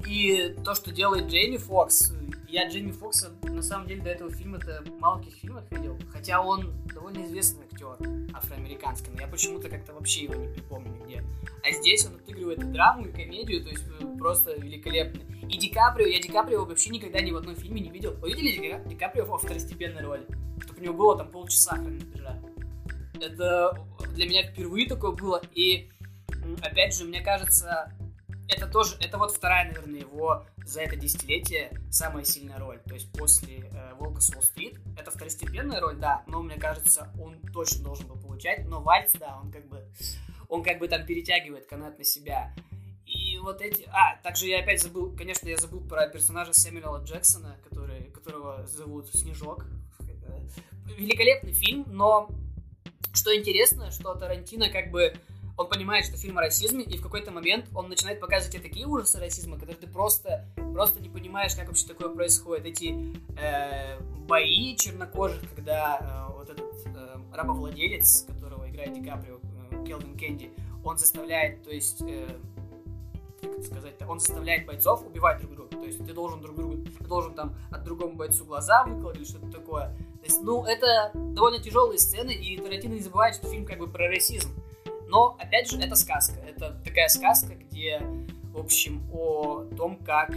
[0.08, 2.14] И то, что делает Джейми Фокс,
[2.48, 6.74] я Джейми Фокса на самом деле до этого фильма-то мало каких фильмах видел, хотя он
[6.94, 7.98] довольно известный актер
[8.34, 11.24] афроамериканский, но я почему-то как-то вообще его не припомню нигде.
[11.64, 15.22] А здесь он отыгрывает и драму, и комедию, то есть э, просто великолепно.
[15.50, 18.14] И Ди Каприо, я Ди Каприо вообще никогда ни в одном фильме не видел.
[18.14, 20.26] Вы видели Ди, Ка- Ди Каприо во второстепенной роли?
[20.62, 22.42] Чтобы у него было там полчаса хронометража.
[23.20, 23.78] Это
[24.14, 25.90] для меня впервые такое было, и
[26.62, 27.92] опять же, мне кажется,
[28.48, 32.80] это тоже, это вот вторая, наверное, его за это десятилетие самая сильная роль.
[32.86, 37.40] То есть после э, Волка с Уолл-стрит это второстепенная роль, да, но мне кажется, он
[37.54, 38.66] точно должен был получать.
[38.66, 39.86] Но Вальц, да, он как бы,
[40.48, 42.54] он как бы там перетягивает канат на себя.
[43.06, 43.88] И вот эти...
[43.92, 49.10] А, также я опять забыл, конечно, я забыл про персонажа Сэмюэла Джексона, который, которого зовут
[49.10, 49.66] Снежок.
[50.00, 50.42] Это
[50.98, 52.30] великолепный фильм, но
[53.14, 55.14] что интересно, что Тарантино как бы
[55.58, 58.86] он понимает, что фильм о расизме, и в какой-то момент он начинает показывать тебе такие
[58.86, 62.66] ужасы расизма, которые ты просто, просто не понимаешь, как вообще такое происходит.
[62.66, 69.40] Эти э, бои чернокожих, когда э, вот этот э, рабовладелец, которого играет Ди Каприо,
[69.72, 70.52] э, Келвин Кенди,
[70.84, 72.28] он заставляет, то есть, э,
[73.42, 75.70] как это сказать-то, он заставляет бойцов убивать друг друга.
[75.78, 79.24] То есть ты должен друг другу, ты должен там от другому бойцу глаза выколоть или
[79.24, 79.88] что-то такое.
[80.20, 83.88] То есть, ну, это довольно тяжелые сцены, и Тарантино не забывает, что фильм как бы
[83.88, 84.50] про расизм.
[85.08, 86.40] Но, опять же, это сказка.
[86.40, 88.00] Это такая сказка, где,
[88.52, 90.32] в общем, о том, как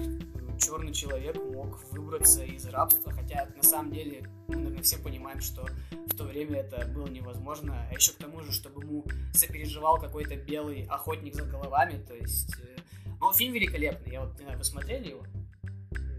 [0.58, 5.66] черный человек мог выбраться из рабства, хотя на самом деле мы, наверное, все понимаем, что
[6.06, 10.34] в то время это было невозможно, а еще к тому же, чтобы ему сопереживал какой-то
[10.36, 12.56] белый охотник за головами, то есть...
[12.58, 12.80] э,
[13.20, 15.22] Ну, фильм великолепный, я вот, не знаю, вы смотрели его?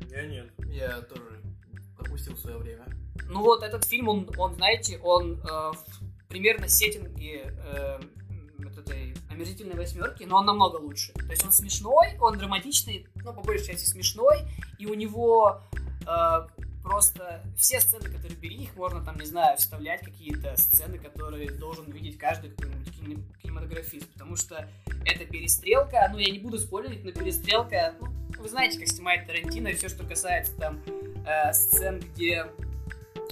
[0.09, 0.49] Я нет.
[0.67, 1.41] Я тоже
[1.97, 2.85] пропустил свое время.
[3.27, 5.71] Ну вот этот фильм, он, он знаете, он э,
[6.29, 7.99] примерно сеттинге э,
[8.63, 11.13] вот этой омерзительной восьмерки, но он намного лучше.
[11.13, 14.39] То есть он смешной, он драматичный, ну, по большей части смешной,
[14.77, 15.61] и у него
[16.05, 16.47] э,
[16.83, 21.91] просто все сцены, которые бери, их можно там, не знаю, вставлять какие-то сцены, которые должен
[21.91, 24.67] видеть каждый какой-нибудь кине- кинематографист, потому что
[25.05, 28.07] это перестрелка, ну, я не буду спойлерить, но перестрелка, ну,
[28.39, 30.81] вы знаете, как снимает Тарантино, и все, что касается там
[31.25, 32.47] э, сцен, где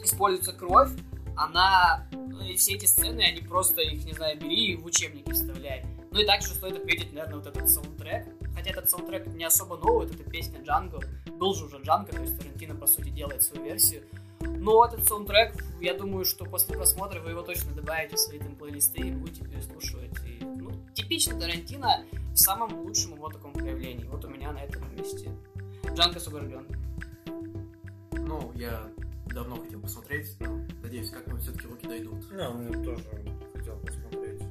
[0.04, 0.92] используется кровь,
[1.38, 5.86] она, ну, все эти сцены, они просто их, не знаю, бери и в учебники вставляй.
[6.12, 8.28] Ну и также стоит отметить, наверное, вот этот саундтрек.
[8.56, 11.00] Хотя этот саундтрек не особо новый, это песня Джанго.
[11.34, 14.04] Был же уже Джанго, то есть Тарантино, по сути, делает свою версию.
[14.40, 18.56] Но этот саундтрек, я думаю, что после просмотра вы его точно добавите в свои там
[18.56, 20.12] плейлисты и будете переслушивать.
[20.26, 24.06] И, ну, типично Тарантино в самом лучшем его таком проявлении.
[24.06, 25.32] Вот у меня на этом месте
[25.94, 26.66] Джанго освобожден.
[28.12, 28.90] Ну, я
[29.28, 32.24] давно хотел посмотреть, но надеюсь, как-нибудь все-таки руки дойдут.
[32.32, 33.04] Да, мне тоже
[33.54, 34.42] хотел посмотреть.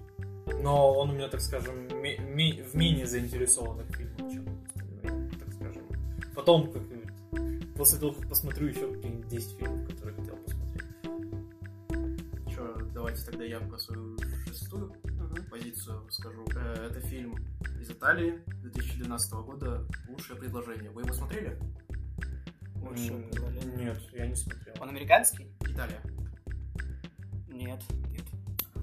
[0.63, 4.45] Но он у меня, так скажем, ми- ми- в менее заинтересованных фильмах, чем
[5.39, 5.83] так скажем.
[6.35, 6.83] Потом, как
[7.77, 10.83] после того, как посмотрю еще какие-нибудь 10 фильмов, которые хотел посмотреть.
[12.53, 15.45] Что, давайте тогда я про свою шестую Мгм.
[15.51, 16.45] позицию скажу.
[16.55, 17.35] Э, Это фильм
[17.81, 20.91] из Италии 2012 года «Лучшее предложение».
[20.91, 21.59] Вы его смотрели?
[22.83, 23.77] Лучшее предложение.
[23.77, 24.75] Нет, я не смотрел.
[24.81, 25.47] Он американский?
[25.61, 26.01] Италия.
[27.57, 27.83] Нет.
[28.11, 28.25] Нет.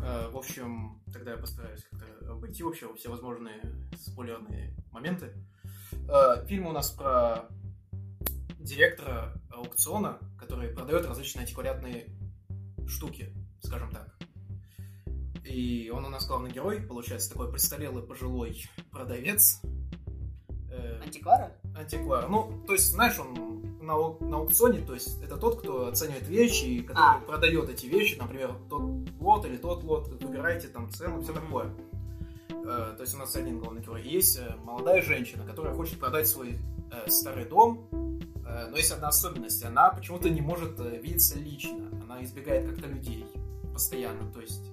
[0.03, 3.61] Э, В общем, тогда я постараюсь как-то обойти вообще все возможные
[3.95, 5.33] спойлерные моменты.
[6.09, 7.47] Э, Фильм у нас про
[8.59, 12.09] директора аукциона, который продает различные антиквариатные
[12.87, 14.17] штуки, скажем так.
[15.45, 19.61] И он у нас главный герой, получается, такой престарелый пожилой продавец.
[20.73, 21.51] Э, Антиквара?
[21.75, 22.29] Антиквар.
[22.29, 23.95] Ну, то есть, знаешь, он на,
[24.25, 27.19] на аукционе, то есть, это тот, кто оценивает вещи, и который А.
[27.19, 28.81] продает эти вещи, например, тот
[29.19, 31.73] лот или тот лот, выбираете там цену, все такое.
[32.49, 34.01] Э, то есть, у нас один главный герой.
[34.03, 36.59] Есть э, молодая женщина, которая хочет продать свой
[36.91, 37.87] э, старый дом,
[38.45, 43.25] э, но есть одна особенность, она почему-то не может видеться лично, она избегает как-то людей
[43.73, 44.63] постоянно, то есть,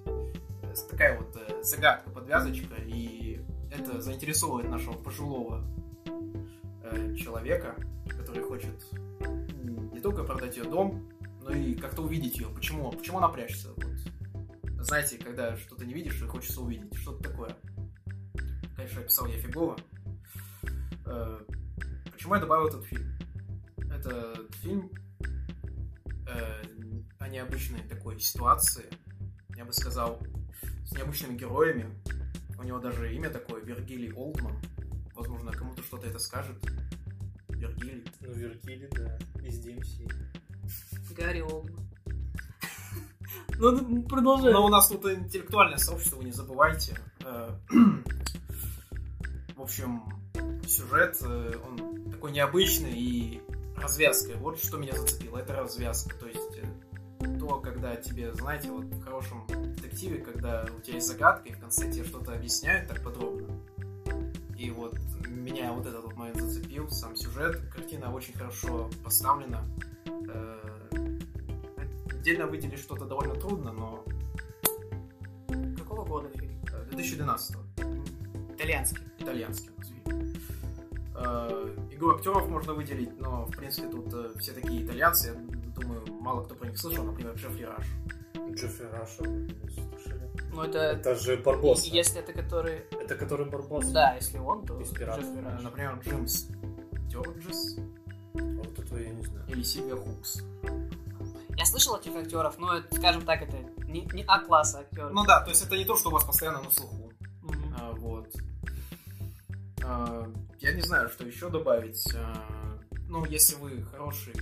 [0.89, 3.41] такая вот загадка, подвязочка, и
[3.71, 5.63] это заинтересовывает нашего пожилого
[6.83, 7.75] э, человека,
[8.09, 8.75] который хочет
[9.91, 11.09] не только продать ее дом,
[11.41, 12.47] но и как-то увидеть ее.
[12.49, 12.91] Почему?
[12.91, 13.73] Почему она прячется?
[13.75, 14.85] Вот.
[14.85, 17.55] Знаете, когда что-то не видишь и хочется увидеть, что-то такое.
[18.75, 19.77] Конечно, описал я фигово.
[21.05, 21.39] Э,
[22.21, 23.17] Почему я добавил этот фильм?
[23.91, 24.91] Это фильм
[26.27, 26.63] э,
[27.17, 28.85] о необычной такой ситуации,
[29.57, 30.21] я бы сказал,
[30.85, 31.87] с необычными героями.
[32.59, 34.55] У него даже имя такое, Вергилий Олдман.
[35.21, 36.57] Возможно, кому-то что-то это скажет.
[37.49, 38.03] Вергилий.
[38.21, 40.11] Ну, Вертили, да, из DMC.
[41.15, 41.87] Гарри Олдман.
[43.59, 44.51] Ну, ну, продолжай.
[44.51, 46.97] Но у нас тут интеллектуальное сообщество, вы не забывайте.
[47.23, 47.51] Э,
[49.55, 50.01] В общем,
[50.67, 53.43] сюжет, э, он такой необычный и
[53.77, 54.37] развязка.
[54.37, 56.17] Вот что меня зацепило, это развязка.
[56.17, 59.45] То есть э, то, когда тебе, знаете, вот в хорошем
[59.75, 63.47] детективе, когда у тебя есть загадка, и в конце тебе что-то объясняют так подробно.
[64.61, 64.95] И вот
[65.51, 67.59] меня вот этот вот момент зацепил, сам сюжет.
[67.73, 69.61] Картина очень хорошо поставлена.
[70.29, 70.57] Э,
[72.11, 74.03] Отдельно выделить что-то довольно трудно, но
[75.77, 76.51] Какого года фильм?
[76.71, 77.57] э, 2012
[78.55, 78.99] Итальянский.
[79.17, 80.33] итальянский нас фильм.
[81.15, 85.33] Э, Игру актеров можно выделить, но в принципе тут э, все такие итальянцы, я
[85.81, 87.85] думаю, мало кто про них слышал, например, Джеффри Раш.
[88.53, 90.20] Джеффри Раша, не слышали?
[90.51, 90.77] Ну, это...
[90.79, 91.87] Это же Барбоса.
[91.87, 92.81] Если это который...
[92.91, 93.91] Это который Барбоса?
[93.91, 94.79] Да, если он, то...
[94.79, 95.25] Из «Пиратов».
[95.61, 96.47] Например, Джим
[97.09, 97.77] Стёрджесс
[98.33, 99.45] Вот этого я не знаю.
[99.47, 100.41] или Сильвия Хукс.
[101.57, 105.09] Я слышал этих актеров, но, это, скажем так, это не, не А-класса актеры.
[105.11, 107.11] Ну да, то есть это не то, что у вас постоянно на слуху.
[107.41, 107.75] Мгм.
[107.77, 108.27] А, вот.
[109.83, 110.27] А,
[110.59, 112.03] я не знаю, что еще добавить.
[112.15, 114.33] А, ну, если вы хороший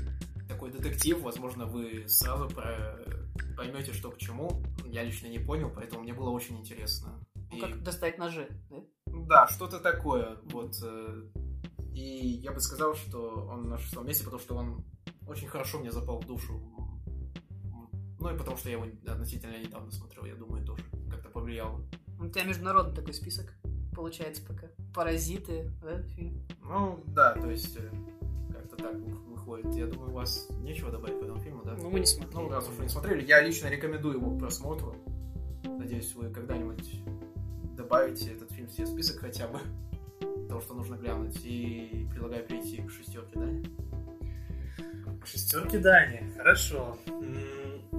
[0.47, 2.99] такой детектив, возможно, вы сразу про-
[3.57, 4.63] поймете, что к чему.
[4.85, 7.19] Я лично не понял, поэтому мне было очень интересно.
[7.51, 8.77] Ну, И- как достать ножи, да?
[9.05, 10.37] Да, что-то такое.
[10.51, 10.75] Вот.
[10.83, 11.23] э,
[11.93, 14.85] И я бы сказал, что он на шестом месте, потому что он
[15.27, 16.61] очень хорошо мне запал в душу.
[18.21, 21.81] Ну и потому что я его относительно недавно смотрел, я думаю, тоже как-то повлияло.
[22.19, 23.53] У тебя международный такой список
[23.95, 24.67] получается пока.
[24.93, 26.45] Паразиты, да, фильм?
[26.63, 27.89] Ну, да, то есть э,
[28.53, 28.95] как-то так
[29.49, 29.75] выходит.
[29.75, 31.75] Я думаю, у вас нечего добавить по этому фильму, да?
[31.81, 32.43] Ну, мы не смотрели.
[32.43, 34.95] Ну, раз уж вы не смотрели, я лично рекомендую его к просмотру.
[35.63, 37.01] Надеюсь, вы когда-нибудь
[37.75, 39.59] добавите этот фильм в себе список хотя бы.
[40.49, 41.39] Того, что нужно глянуть.
[41.43, 43.47] И предлагаю перейти к шестерке, да?
[45.25, 46.97] Шестерки Дани, хорошо.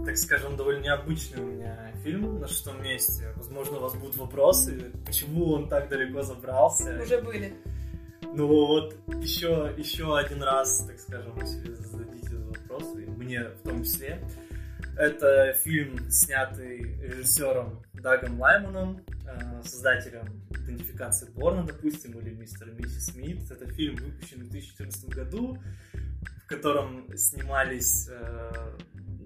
[0.04, 3.32] Так скажем, довольно необычный у меня фильм на шестом месте.
[3.36, 6.98] Возможно, у вас будут вопросы, почему он так далеко забрался.
[7.00, 7.54] Уже были.
[8.32, 13.82] Ну вот, еще, еще один раз, так скажем, себе зададите вопрос, и мне в том
[13.82, 14.24] числе.
[14.96, 23.06] Это фильм, снятый режиссером Дагом Лайманом, э, создателем идентификации Борна, допустим, или Мистер и Миссис
[23.06, 23.50] Смит.
[23.50, 25.58] Это фильм, выпущенный в 2014 году,
[26.44, 28.78] в котором снимались э,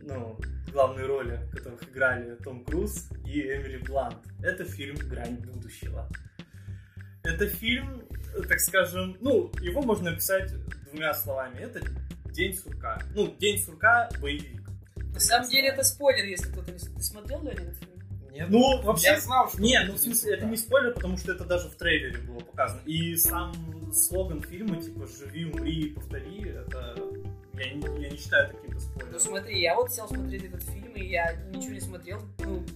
[0.02, 0.38] ну,
[0.72, 4.18] главные роли, в которых играли Том Круз и Эмили Блант.
[4.42, 6.08] Это фильм «Грань будущего».
[7.22, 8.02] Это фильм,
[8.48, 10.52] так скажем, ну, его можно описать
[10.90, 11.60] двумя словами.
[11.60, 11.80] Это
[12.32, 13.00] День сурка.
[13.14, 14.62] Ну, День сурка боевик.
[14.96, 16.78] На самом деле это спойлер, если кто-то не...
[16.78, 17.90] Ты смотрел, Леня, этот фильм?
[18.32, 18.50] Нет?
[18.50, 19.62] Ну, вообще, я знал, что...
[19.62, 22.80] Не, ну в смысле, это не спойлер, потому что это даже в трейлере было показано.
[22.84, 26.96] И сам слоган фильма, типа «Живи, умри, повтори», это...
[27.54, 29.20] Я не, я не считаю таким Ну спойлером.
[29.20, 32.20] смотри, я вот сел смотреть этот фильм, и я ничего не смотрел.
[32.40, 32.66] Ну,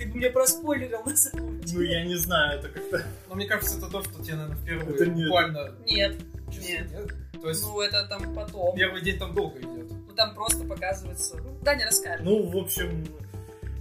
[0.00, 1.92] Ты бы мне проспойлерил на самом Ну, деле.
[1.92, 3.02] я не знаю, это как-то...
[3.28, 5.26] Но мне кажется, это то, что тебе, наверное, впервые Это нет.
[5.28, 6.16] буквально Нет,
[6.50, 7.14] чувствует, нет.
[7.42, 8.74] То есть Ну, это там потом.
[8.76, 9.90] первый день там долго идет.
[9.90, 11.36] Ну, там просто показывается...
[11.36, 12.24] Ну, Даня расскажет.
[12.24, 13.06] Ну, в общем,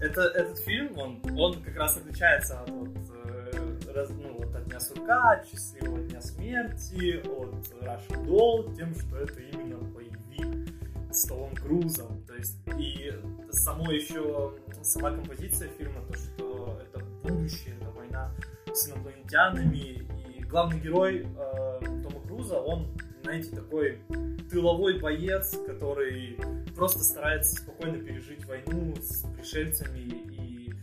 [0.02, 2.90] это, этот фильм, он, он как раз отличается от, вот,
[3.26, 8.94] э, раз- ну, вот от Дня сурка, от Счастливого Дня смерти, от Russian Doll, тем,
[8.96, 10.70] что это именно боевик
[11.14, 12.22] с Томом Крузом.
[12.28, 13.12] То есть, и
[13.52, 14.54] само еще,
[14.84, 18.32] сама композиция фильма, то, что это будущее, это война
[18.74, 24.02] с инопланетянами, и главный герой э, Тома Круза, он, знаете, такой
[24.50, 26.38] тыловой боец, который
[26.76, 30.74] просто старается спокойно пережить войну с пришельцами и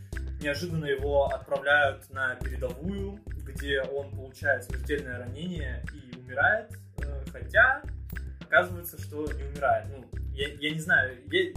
[0.40, 7.82] неожиданно его отправляют на передовую, где он получает смертельное ранение и умирает, э, хотя
[8.40, 9.86] оказывается, что не умирает.
[9.88, 11.52] Ну, я, я не знаю, я,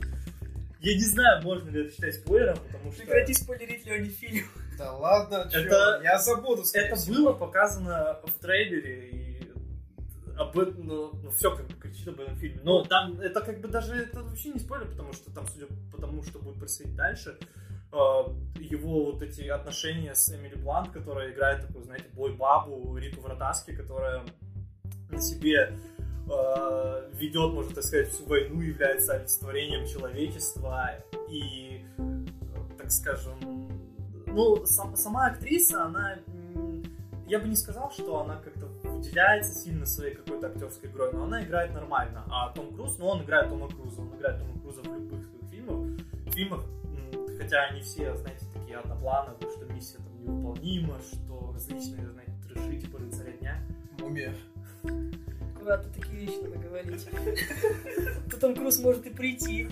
[0.80, 4.46] я не знаю, можно ли это считать спойлером, потому что Прекрати спойлерить Лене фильм.
[4.78, 6.64] Да ладно, чё, Это- я забуду.
[6.74, 7.16] это всего.
[7.16, 9.52] было показано в трейлере и
[10.38, 12.62] об этом, ну, все как бы кричит об этом фильме.
[12.64, 16.00] Но там это как бы даже это вообще не спойлер, потому что там, судя по
[16.00, 17.38] тому, что будет происходить дальше,
[17.92, 23.76] э, его вот эти отношения с Эмили Блант, которая играет такую, знаете, бой-бабу Риту Вратаски,
[23.76, 24.24] которая
[25.10, 25.74] на себе
[26.30, 30.92] э, ведет, можно так сказать, всю войну, является олицетворением человечества
[31.30, 31.86] и,
[32.78, 33.38] так скажем,
[34.28, 36.20] ну, сам- сама актриса, она,
[37.28, 41.44] я бы не сказал, что она как-то выделяется сильно своей какой-то актерской игрой, но она
[41.44, 42.26] играет нормально.
[42.30, 45.52] А Том Круз, ну, он играет Тома Круза, он играет Тома Круза в любых своих
[45.52, 46.00] фильмах,
[46.34, 46.64] фильмах,
[47.38, 53.00] хотя они все, знаете, такие одноплановые, что миссия там невыполнима, что различные, знаете, треши, типа
[53.00, 53.64] рыцаря дня.
[54.00, 54.34] Мумия.
[55.60, 57.06] Аккуратно такие вещи надо говорить.
[58.32, 59.68] То Том Круз может и прийти.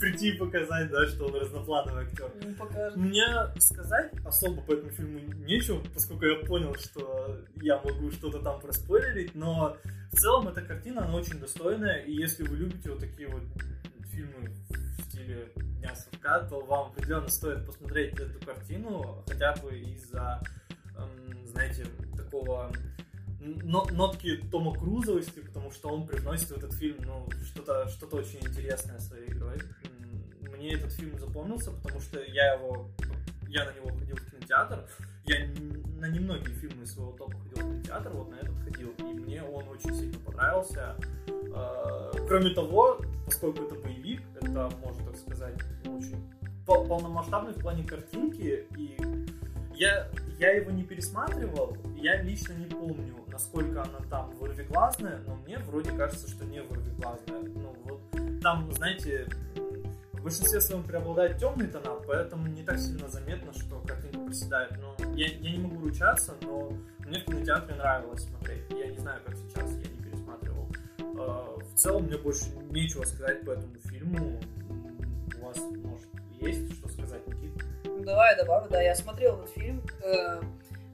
[0.00, 2.32] Прийти и показать, да, что он разноплановый актер.
[2.58, 2.96] Покажет.
[2.96, 3.26] Мне
[3.58, 9.34] сказать особо по этому фильму нечего, поскольку я понял, что я могу что-то там проспойлерить,
[9.34, 9.76] но
[10.10, 13.42] в целом эта картина, она очень достойная, и если вы любите вот такие вот
[14.10, 20.40] фильмы в стиле Дня сурка, то вам определенно стоит посмотреть эту картину, хотя бы из-за,
[20.96, 21.84] эм, знаете,
[22.16, 22.72] такого
[23.40, 28.98] нотки Тома Крузовости, потому что он привносит в этот фильм ну, что-то что очень интересное
[28.98, 29.58] своей игрой.
[30.56, 32.90] Мне этот фильм запомнился, потому что я его
[33.48, 34.86] я на него ходил в кинотеатр.
[35.24, 35.46] Я
[35.98, 38.92] на немногие фильмы своего топа ходил в кинотеатр, вот на этот ходил.
[38.98, 40.96] И мне он очень сильно понравился.
[41.28, 45.54] Э, Кроме того, поскольку это боевик, это, можно так сказать,
[45.86, 46.22] очень
[46.66, 48.66] пол- полномасштабный в плане картинки.
[48.76, 48.96] И
[49.74, 50.08] я,
[50.38, 55.92] я его не пересматривал, я лично не помню, насколько она там вырвиглазная, но мне вроде
[55.92, 57.42] кажется, что не вырвиглазная.
[57.54, 58.00] Ну вот
[58.42, 59.28] там, знаете,
[60.12, 64.72] в большинстве своем преобладают темные тона, поэтому не так сильно заметно, что картинка проседает.
[64.80, 66.72] Но я, я не могу ручаться, но
[67.06, 68.64] мне в кинотеатре нравилось смотреть.
[68.70, 70.68] Я не знаю, как сейчас, я не пересматривал.
[70.98, 74.40] Э, В целом, мне больше нечего сказать по этому фильму.
[75.40, 76.08] У вас, может,
[76.40, 77.52] есть что сказать, Никит?
[78.04, 79.80] Давай я добавлю, да, я смотрел этот фильм.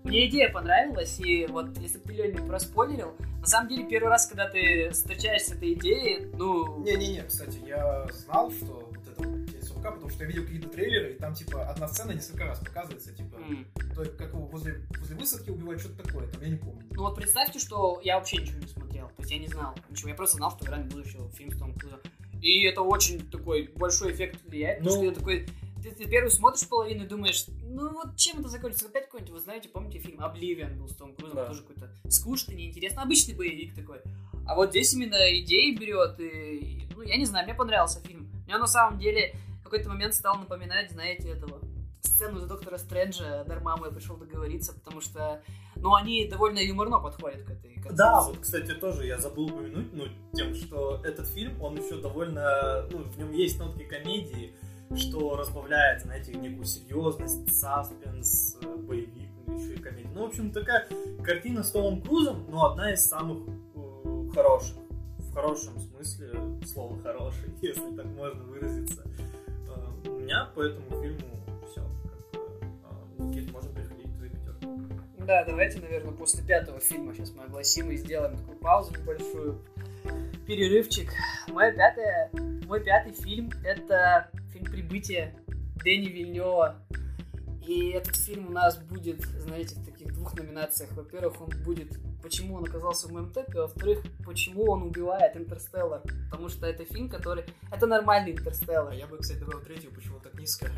[0.05, 4.27] Мне идея понравилась, и вот если бы ты, не проспойлерил, на самом деле первый раз,
[4.27, 9.51] когда ты встречаешься с этой идеей, ну, Не-не-не, кстати, я знал, что вот это вот
[9.51, 12.59] «Тень сурка», потому что я видел какие-то трейлеры, и там, типа, одна сцена несколько раз
[12.59, 16.57] показывается, типа, м, то как его возле, возле высадки убивают, что-то такое, там, я не
[16.57, 16.83] помню.
[16.91, 20.11] ну вот представьте, что я вообще ничего не смотрел, то есть я не знал ничего,
[20.11, 22.01] я просто знал, что «Грань будущего» фильм с Томом Крузом.
[22.43, 25.49] И это очень такой большой эффект влияет, потому Ну- что я такой,
[25.85, 28.87] ты, ты первый смотришь половину и думаешь, ну вот чем это закончится?
[28.87, 31.47] Опять какой-нибудь, вы знаете, помните фильм «Обливион» был с Томом Крузом, Да.
[31.47, 34.01] тоже какой-то скучный, неинтересный, обычный боевик такой.
[34.47, 38.31] А вот здесь именно идеи берет, и, ну, я не знаю, мне понравился фильм.
[38.47, 41.61] Мне он на самом деле в какой-то момент стал напоминать, знаете, этого
[42.01, 45.43] сцену из Доктора Стрэнджа, Дармаму я пришел договориться, потому что,
[45.77, 47.97] ну, они довольно юморно подходят к этой концепции.
[47.97, 50.05] Да, вот, кстати, тоже я забыл упомянуть, ну,
[50.35, 54.55] тем, что этот фильм, он еще довольно, ну, в нем есть нотки комедии,
[54.97, 60.11] что разбавляет, знаете, некую серьезность, саспенс, э, боевик, ну, еще и комедия.
[60.15, 60.87] Ну, в общем, такая
[61.23, 63.39] картина с Томом Крузом, но одна из самых
[63.75, 64.77] э, хороших.
[65.19, 66.31] В хорошем смысле
[66.65, 69.03] слова хороший, если так можно выразиться.
[69.69, 71.41] Э, у меня по этому фильму
[71.71, 71.83] все.
[72.33, 74.69] Как э, можно переходить к твоей пятерке.
[75.27, 79.61] Да, давайте, наверное, после пятого фильма сейчас мы огласим и сделаем такую паузу небольшую.
[80.47, 81.11] Перерывчик.
[81.49, 82.31] Мой, пятое,
[82.67, 84.31] мой пятый фильм— это
[84.65, 85.39] «Прибытие»
[85.85, 86.83] Дэни Вильнева.
[87.67, 90.93] И этот фильм у нас будет, знаете, в таких двух номинациях.
[90.93, 96.01] Во-первых, он будет почему он оказался в моем топе, а во-вторых, почему он убивает Интерстеллар.
[96.31, 97.45] Потому что это фильм, который...
[97.71, 98.93] Это нормальный Интерстеллар.
[98.93, 100.71] А я бы, кстати, добавил третью, почему так низко.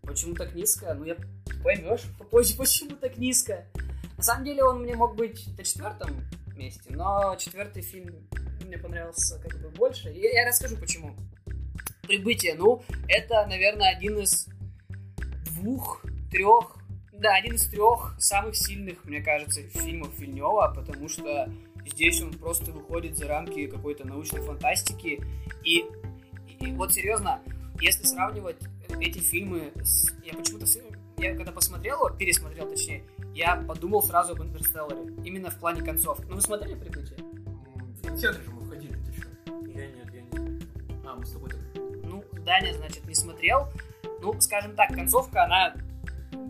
[0.00, 0.94] Почему так низко?
[0.94, 1.16] Ну, я
[1.62, 3.66] поймешь попозже, почему так низко.
[4.16, 6.10] На самом деле он мне мог быть на четвертом
[6.56, 8.26] месте, но четвертый фильм
[8.64, 10.10] мне понравился как бы больше.
[10.10, 11.14] И я расскажу почему.
[12.10, 14.48] Прибытие, ну, это, наверное, один из
[15.54, 16.76] двух, трех,
[17.12, 21.48] да, один из трех самых сильных, мне кажется, фильмов Фильнева, потому что
[21.86, 25.22] здесь он просто выходит за рамки какой-то научной фантастики.
[25.64, 25.84] И,
[26.58, 27.40] и вот серьезно,
[27.80, 28.56] если сравнивать
[29.00, 30.12] эти фильмы с...
[30.24, 30.66] Я почему-то...
[31.16, 33.04] Я когда посмотрел пересмотрел точнее,
[33.36, 35.14] я подумал сразу об Интерстелларе.
[35.24, 36.24] Именно в плане концовки.
[36.28, 37.18] Ну, вы смотрели «Прибытие»?
[37.20, 39.28] В кинотеатре же мы входили, ты что?
[39.68, 40.60] Я нет, я не.
[41.06, 41.69] А, мы с тобой так...
[42.44, 43.68] Даня, значит, не смотрел.
[44.22, 45.74] Ну, скажем так, концовка, она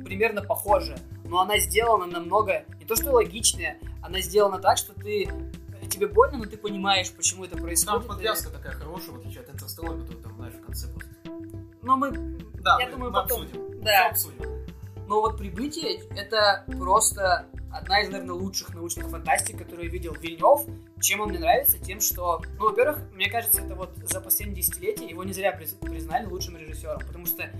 [0.04, 0.98] примерно похожа.
[1.24, 2.64] Но она сделана намного...
[2.78, 5.28] Не то, что логичнее, она сделана так, что ты...
[5.88, 8.06] Тебе больно, но ты понимаешь, почему это Там происходит.
[8.06, 11.10] подвязка такая хорошая, в отличие от Интерстеллара, который там, знаешь, в конце просто...
[11.82, 12.10] Но мы...
[12.62, 13.80] Да, Я мы, думаю, мы потом- обсудим.
[13.82, 14.12] Да.
[14.14, 14.50] Всё обсудим.
[15.08, 20.66] Но вот «Прибытие»— это просто одна из, наверное, лучших научных фантастик, которую я видел Вильнев.
[21.00, 21.78] Чем он мне нравится?
[21.78, 25.78] Тем, что, ну, во-первых, мне кажется, это вот за последние десятилетия его не зря приз-
[25.78, 27.50] признали лучшим режиссером, потому что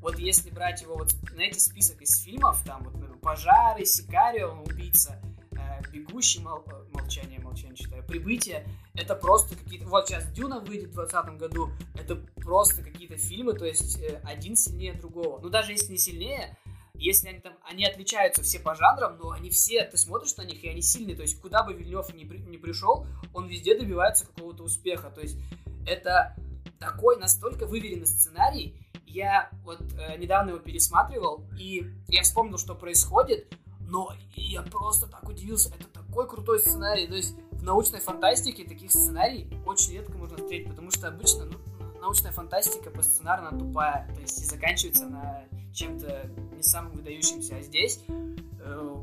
[0.00, 5.20] вот если брать его вот, знаете, список из фильмов, там вот наверное, «Пожары», «Сикарио», «Убийца»,
[5.52, 8.64] э, «Бегущий», мол- э, «Молчание», «Молчание» читаю, «Прибытие»,
[8.94, 9.86] это просто какие-то...
[9.86, 14.56] Вот сейчас «Дюна» выйдет в 2020 году, это просто какие-то фильмы, то есть э, один
[14.56, 15.40] сильнее другого.
[15.40, 16.56] Ну, даже если не сильнее,
[16.98, 20.62] если они там, они отличаются все по жанрам, но они все, ты смотришь на них,
[20.64, 24.26] и они сильные, то есть куда бы Вильнев ни, при- ни пришел, он везде добивается
[24.26, 25.38] какого-то успеха, то есть
[25.86, 26.36] это
[26.78, 28.76] такой настолько выверенный сценарий,
[29.06, 35.26] я вот э, недавно его пересматривал, и я вспомнил, что происходит, но я просто так
[35.28, 40.36] удивился, это такой крутой сценарий, то есть в научной фантастике таких сценарий очень редко можно
[40.36, 41.58] встретить, потому что обычно ну,
[42.00, 47.62] научная фантастика по сценарию тупая, то есть и заканчивается на чем-то не самым выдающимся, а
[47.62, 48.94] здесь, э,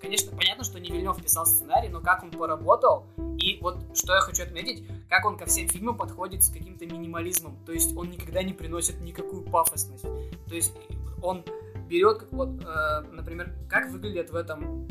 [0.00, 3.06] конечно, понятно, что не Вильнев писал сценарий, но как он поработал,
[3.38, 7.56] и вот что я хочу отметить, как он ко всем фильмам подходит с каким-то минимализмом,
[7.64, 10.72] то есть он никогда не приносит никакую пафосность, то есть
[11.22, 11.44] он
[11.88, 14.88] берет, вот, э, например, как выглядит в этом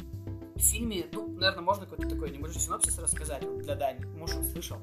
[0.58, 4.40] фильме, ну, наверное, можно какой-то такой небольшой синопсис рассказать вот для Дани, может,
[4.72, 4.80] он.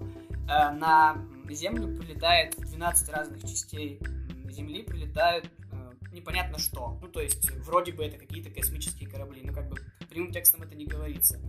[0.48, 1.18] Э, на
[1.50, 4.00] Землю прилетает 12 разных частей
[4.50, 5.50] Земли, прилетают
[6.16, 6.98] непонятно что.
[7.00, 9.76] Ну, то есть, вроде бы это какие-то космические корабли, но как бы
[10.10, 11.40] прямым текстом это не говорится.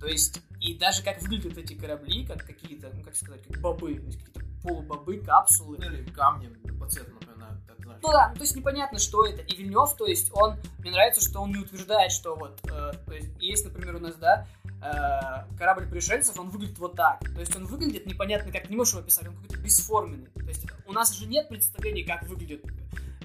[0.00, 3.94] То есть, и даже как выглядят эти корабли, как какие-то, ну, как сказать, как бобы,
[3.94, 5.76] то есть какие-то полубобы, капсулы.
[5.78, 8.00] Ну, или камни по цвету, например, так знаешь.
[8.02, 9.42] Ну да, ну, то есть непонятно, что это.
[9.42, 13.12] И Вильнев, то есть он, мне нравится, что он не утверждает, что вот, э, то
[13.12, 17.20] есть есть, например, у нас, да, э, корабль пришельцев, он выглядит вот так.
[17.20, 20.26] То есть он выглядит непонятно, как не можешь его описать, он какой-то бесформенный.
[20.26, 22.62] То есть у нас же нет представления, как выглядят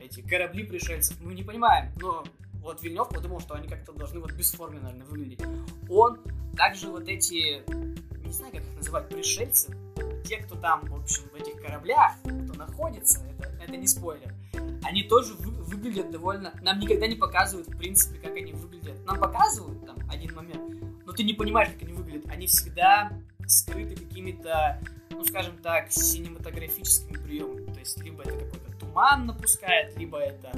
[0.07, 2.23] эти корабли пришельцев, мы не понимаем, но
[2.53, 5.41] вот Вильнев подумал, что они как-то должны вот бесформенно, наверное, выглядеть.
[5.89, 6.19] Он
[6.55, 7.63] также вот эти,
[8.25, 9.75] не знаю, как их называть, пришельцы,
[10.25, 14.33] те, кто там, в общем, в этих кораблях, кто находится, это, это не спойлер,
[14.83, 16.53] они тоже вы- выглядят довольно...
[16.61, 19.05] Нам никогда не показывают, в принципе, как они выглядят.
[19.05, 22.29] Нам показывают там один момент, но ты не понимаешь, как они выглядят.
[22.29, 23.11] Они всегда
[23.45, 24.81] скрыты какими-то,
[25.11, 27.65] ну, скажем так, синематографическими приемами.
[27.73, 30.51] То есть, либо это какой-то туман напускает, либо это...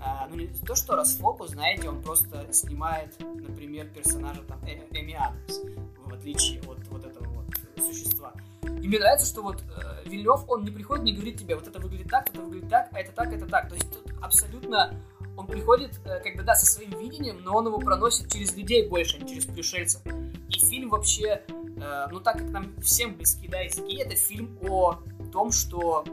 [0.00, 5.60] а, ну, не то, что расфокус, знаете, он просто снимает, например, персонажа там Эми Адамс,
[6.06, 7.46] в отличие от вот этого вот
[7.84, 8.32] существа.
[8.62, 11.78] И мне нравится, что вот э, Вильнев, он не приходит, не говорит тебе, вот это
[11.78, 13.68] выглядит так, это выглядит так, а это так, это так.
[13.68, 14.94] То есть тут абсолютно
[15.36, 18.88] он приходит, э, как бы, да, со своим видением, но он его проносит через людей
[18.88, 20.02] больше, а не через пришельцев.
[20.48, 24.98] И фильм вообще, э, ну так как нам всем близки, да, языки, это фильм о
[25.32, 26.04] том, что,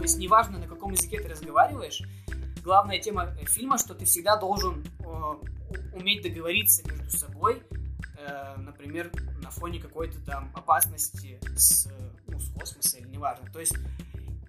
[0.00, 2.00] то есть неважно, на каком языке ты разговариваешь,
[2.62, 7.62] главная тема э, фильма, что ты всегда должен э, уметь договориться между собой,
[8.16, 9.12] э, например,
[9.42, 11.86] на фоне какой-то там опасности с,
[12.28, 13.52] ну, с космоса или неважно.
[13.52, 13.74] То есть,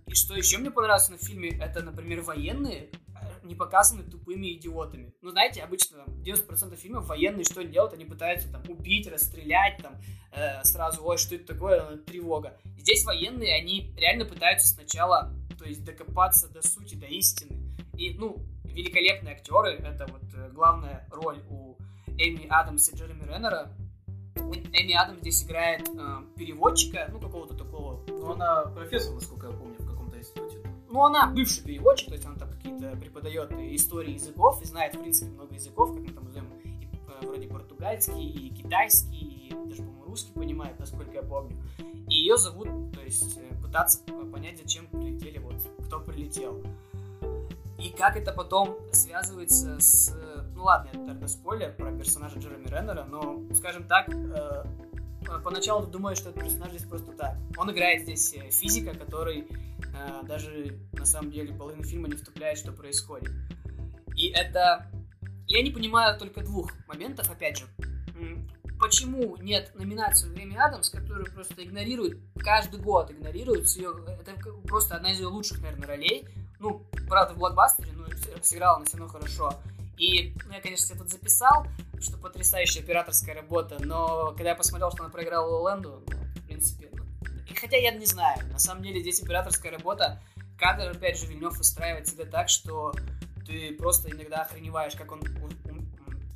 [0.08, 2.90] и что еще мне понравилось на фильме, это, например, военные
[3.44, 5.14] не показаны тупыми идиотами.
[5.22, 7.94] Ну, знаете, обычно там, 90% фильмов военные что делают?
[7.94, 9.96] Они пытаются там убить, расстрелять, там,
[10.32, 12.58] э, сразу, ой, что это такое, тревога.
[12.78, 17.58] Здесь военные, они реально пытаются сначала, то есть, докопаться до сути, до истины.
[17.98, 21.78] И, ну, великолепные актеры, это вот э, главная роль у
[22.18, 23.72] Эми Адамс и Джереми Реннера.
[24.36, 28.04] Эми Адамс здесь играет э, переводчика, ну, какого-то такого...
[28.08, 29.54] Ну, она профессор, насколько я
[30.92, 35.00] Ну, она бывший переводчик, то есть она там какие-то преподает истории языков и знает, в
[35.00, 39.84] принципе, много языков, как мы там назовем, и, э, вроде португальский, и китайский, и даже,
[39.84, 41.58] по-моему, русский понимает, насколько я помню.
[42.10, 44.00] И ее зовут, то есть, э, пытаться
[44.32, 45.56] понять, зачем прилетели, вот,
[45.86, 46.62] кто прилетел.
[47.78, 50.14] и как это потом связывается с...
[50.54, 54.64] Ну ладно, это тогда спойлер про персонажа Джереми Реннера, но, скажем так, э,
[55.40, 57.38] поначалу ты думаешь, что этот персонаж здесь просто так.
[57.58, 62.58] Он играет здесь э, физика, который э, даже на самом деле половину фильма не вступляет,
[62.58, 63.32] что происходит.
[64.16, 64.92] И это...
[65.48, 67.66] Я не понимаю только двух моментов, опять же.
[68.80, 74.34] Почему нет номинации в Грэмми Адамс, которую просто игнорируют, каждый год игнорируют, ее, это
[74.68, 76.28] просто одна из ее лучших, наверное, ролей.
[76.60, 78.08] Ну, правда, в блокбастере, но
[78.42, 79.54] сыграла она все равно хорошо.
[79.98, 81.68] И, ну, я, конечно, себе записал,
[82.00, 86.90] что потрясающая операторская работа, но когда я посмотрел, что она проиграла Лэнду, ну, в принципе,
[86.94, 87.04] ну,
[87.48, 90.22] и хотя я не знаю, на самом деле здесь операторская работа,
[90.58, 92.94] кадр, опять же, Вильнев устраивает себя так, что
[93.46, 95.22] ты просто иногда охреневаешь, как он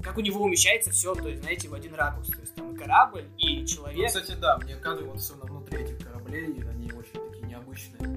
[0.05, 2.29] как у него умещается все, то есть, знаете, в один ракурс.
[2.29, 3.97] То есть там и корабль, и человек.
[3.97, 8.14] Ну, кстати, да, мне кадры вот особенно внутри этих кораблей, они очень такие необычные.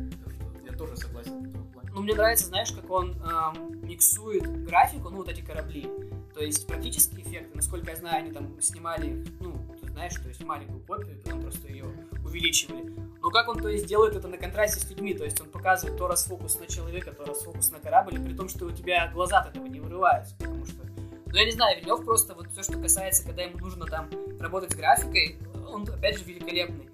[2.08, 5.90] Мне нравится, знаешь, как он эм, миксует графику, ну, вот эти корабли.
[6.32, 10.42] То есть практические эффекты, насколько я знаю, они там снимали, ну, ты знаешь, то есть
[10.42, 11.84] маленькую копию, потом просто ее
[12.24, 12.90] увеличивали.
[13.20, 15.98] Но как он, то есть, делает это на контрасте с людьми, то есть он показывает
[15.98, 19.54] то расфокус на человека, то расфокус на корабль, при том, что у тебя глаза от
[19.54, 20.78] этого не вырываются, потому что
[21.26, 24.08] ну, я не знаю, Вильнев просто вот все, что касается, когда ему нужно там
[24.40, 25.36] работать с графикой,
[25.68, 26.88] он, опять же, великолепный.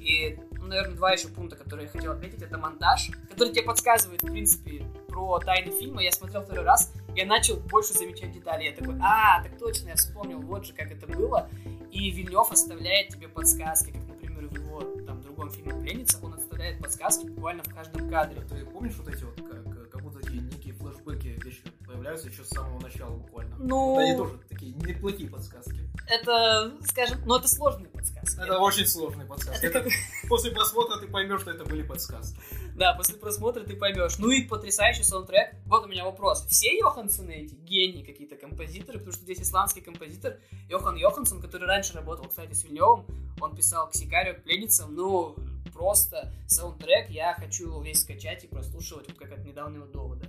[0.00, 0.38] И,
[0.68, 4.84] наверное, два еще пункта, которые я хотел отметить, это монтаж, который тебе подсказывает, в принципе,
[5.08, 6.02] про тайны фильма.
[6.02, 8.64] Я смотрел второй раз, я начал больше замечать детали.
[8.64, 11.48] Я такой, а, так точно, я вспомнил, вот же, как это было.
[11.90, 16.80] И Вильнев оставляет тебе подсказки, как, например, в его там другом фильме «Пленница», он оставляет
[16.80, 18.40] подсказки буквально в каждом кадре.
[18.42, 22.48] Ты помнишь вот эти вот, как, как будто такие некие флешбеки вечно появляются еще с
[22.48, 23.56] самого начала буквально?
[23.58, 23.94] Ну...
[23.94, 25.80] Вот они тоже такие неплохие подсказки.
[26.08, 28.40] Это, скажем, ну это сложные подсказки.
[28.40, 29.66] Это, очень сложные подсказки.
[29.66, 29.86] Это,
[30.28, 32.38] после просмотра ты поймешь, что это были подсказки.
[32.74, 34.18] Да, после просмотра ты поймешь.
[34.18, 35.54] Ну и потрясающий саундтрек.
[35.66, 36.46] Вот у меня вопрос.
[36.46, 40.38] Все Йохансоны эти гении какие-то композиторы, потому что здесь исландский композитор
[40.70, 43.06] Йохан Йоханссон, который раньше работал, кстати, с Вильневым,
[43.40, 45.36] он писал к Сикарию, к Пленницам, ну,
[45.72, 50.26] просто саундтрек я хочу весь скачать и прослушивать, вот как от недавнего довода.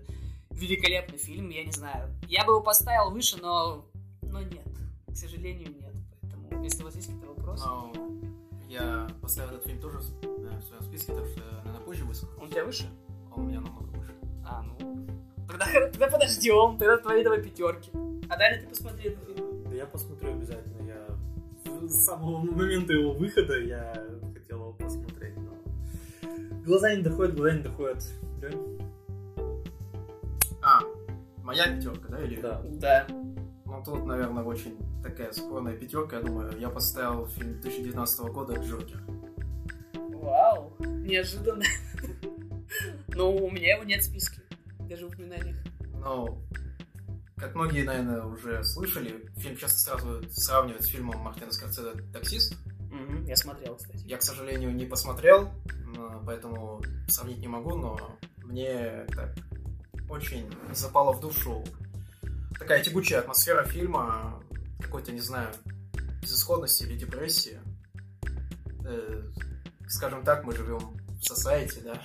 [0.49, 2.13] Великолепный фильм, я не знаю.
[2.27, 3.85] Я бы его поставил выше, но,
[4.23, 4.68] но нет.
[5.19, 5.93] К сожалению, нет.
[6.21, 7.65] Поэтому, если у вас есть какие-то вопросы...
[7.65, 7.91] Но
[8.69, 12.31] я поставил этот фильм тоже в своем списке, так что, наверное, позже выскажу.
[12.39, 12.89] Он у тебя выше?
[13.35, 14.13] Он у меня намного выше.
[14.45, 15.07] А, ну...
[15.45, 17.91] Тогда, тогда подождем, тогда твои давай пятерки.
[18.29, 19.63] А далее ты посмотри этот фильм.
[19.65, 20.87] Да я посмотрю обязательно.
[20.87, 21.05] Я
[21.85, 23.93] с самого момента его выхода я
[24.33, 25.51] хотел его посмотреть, но
[26.63, 28.07] глаза не доходят, глаза не доходят.
[28.41, 28.81] Лень?
[30.61, 30.79] А,
[31.43, 32.39] моя пятерка, да, или?
[32.39, 32.61] Да.
[32.69, 33.07] Да.
[33.69, 36.57] Ну, тут, наверное, очень такая спорная пятерка, я думаю.
[36.57, 38.99] Я поставил фильм 2019 года «Джокер».
[40.13, 41.63] Вау, неожиданно.
[43.09, 44.41] Ну, у меня его нет в списке,
[44.79, 45.57] даже в упоминаниях.
[45.93, 46.41] Ну,
[47.37, 52.55] как многие, наверное, уже слышали, фильм часто сразу сравнивают с фильмом Мартина Скорсезе «Таксист».
[52.91, 54.03] Угу, я смотрел, кстати.
[54.05, 55.49] Я, к сожалению, не посмотрел,
[56.25, 59.35] поэтому сравнить не могу, но мне так
[60.09, 61.63] очень запало в душу
[62.57, 64.41] такая тягучая атмосфера фильма,
[64.79, 65.49] какой-то, не знаю,
[66.21, 67.59] безысходности или депрессии.
[68.85, 69.23] Э,
[69.87, 72.01] скажем так, мы живем в society, да.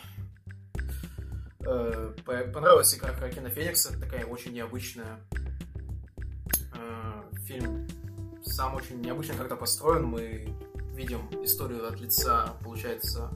[1.67, 5.21] Э, понравилась игра Хакина Феникса, такая очень необычная.
[6.75, 7.87] Э, фильм
[8.45, 10.05] сам очень необычно когда построен.
[10.05, 10.49] Мы
[10.95, 13.31] видим историю от лица, получается,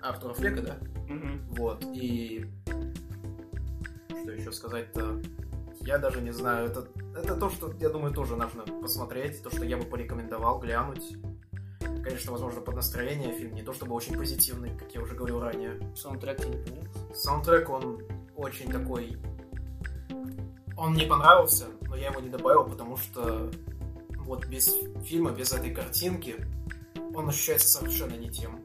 [0.00, 0.78] Артура Флека, да?
[1.08, 1.56] Угу.
[1.56, 2.46] Вот, и
[4.22, 5.20] что еще сказать-то?
[5.86, 6.66] Я даже не знаю.
[6.66, 9.40] Это, это то, что, я думаю, тоже нужно посмотреть.
[9.40, 11.16] То, что я бы порекомендовал глянуть.
[11.78, 15.78] Конечно, возможно, под настроение фильм не то чтобы очень позитивный, как я уже говорил ранее.
[15.94, 17.14] Саундтрек тебе не понравился?
[17.14, 18.02] Саундтрек, он
[18.34, 19.16] очень такой...
[20.76, 23.48] Он мне понравился, но я его не добавил, потому что
[24.18, 24.68] вот без
[25.04, 26.34] фильма, без этой картинки,
[27.14, 28.60] он ощущается совершенно не тем.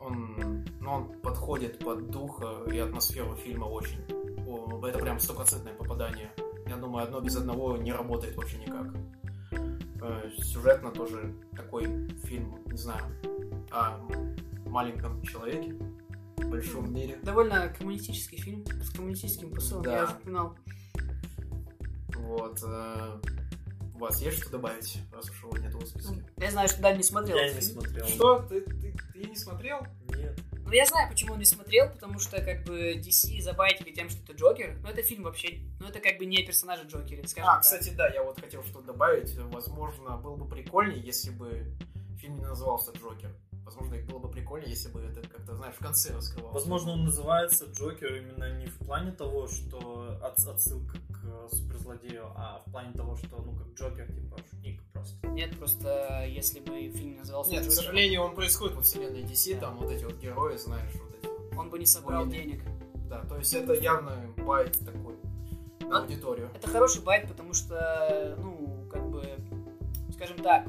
[0.00, 2.40] Он, ну, он подходит под дух
[2.72, 4.23] и атмосферу фильма очень
[4.84, 6.30] это прям стопроцентное попадание.
[6.66, 8.94] Я думаю, одно без одного не работает вообще никак.
[10.02, 13.04] Э, сюжетно тоже такой фильм, не знаю,
[13.70, 13.98] о
[14.66, 15.74] маленьком человеке
[16.36, 17.18] в большом мире.
[17.22, 19.96] Довольно коммунистический фильм с коммунистическим посылом, да.
[19.96, 20.56] я уже упоминал.
[22.16, 22.64] Вот.
[23.94, 26.24] У вас есть что добавить, раз уж его нет в списке?
[26.36, 27.36] Я знаю, что Дань не смотрел.
[27.36, 28.06] Я не смотрел.
[28.06, 28.38] Что?
[28.40, 29.86] Ты, ты, ты не смотрел?
[30.08, 30.38] Нет.
[30.52, 34.22] Ну, я знаю, почему он не смотрел, потому что, как бы, DC забайтили тем, что
[34.24, 34.78] это Джокер.
[34.82, 37.62] Но это фильм вообще, ну, это как бы не персонажа Джокера, скажем А, так.
[37.62, 39.36] кстати, да, я вот хотел что-то добавить.
[39.36, 41.64] Возможно, было бы прикольнее, если бы
[42.18, 43.30] фильм не назывался Джокер.
[43.64, 46.54] Возможно, их было бы прикольнее, если бы это как-то, знаешь, в конце раскрывалось.
[46.54, 52.26] Возможно, он называется Джокер именно не в плане того, что от, отсылка к э, суперзлодею,
[52.36, 55.26] а в плане того, что, ну, как Джокер, типа, шутник просто.
[55.28, 59.54] Нет, просто если бы фильм назывался Нет, к Джокер, сожалению, он происходит во вселенной DC,
[59.54, 59.60] Да.
[59.62, 61.56] там вот эти вот герои, знаешь, вот эти вот.
[61.58, 62.62] он бы не собрал Более- денег.
[63.08, 65.14] Да, то есть это явно байт такой
[65.80, 66.50] на Ну, аудиторию.
[66.54, 69.24] Это хороший байт, потому что, ну, как бы,
[70.12, 70.66] скажем так,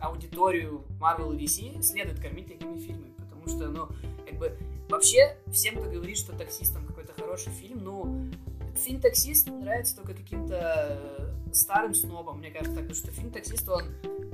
[0.00, 3.88] аудиторию Marvel и DC следует кормить такими фильмами, потому что, ну,
[4.28, 4.58] как бы,
[4.88, 8.30] вообще, всем, кто говорит, что «Таксист» там какой-то хороший фильм, ну,
[8.76, 13.68] фильм «Таксист» нравится только каким-то э, старым снобам, мне кажется, так, потому что фильм «Таксист»,
[13.68, 13.84] он,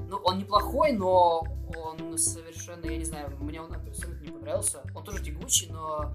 [0.08, 4.82] ну, он неплохой, но он совершенно, я не знаю, мне он абсолютно не понравился.
[4.94, 6.14] Он тоже тягучий, но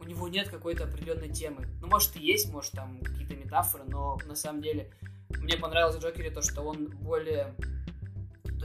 [0.00, 1.66] у него нет какой-то определенной темы.
[1.80, 4.90] Ну, может, и есть, может, там какие-то метафоры, но на самом деле
[5.28, 7.54] мне понравилось в Джокере то, что он более...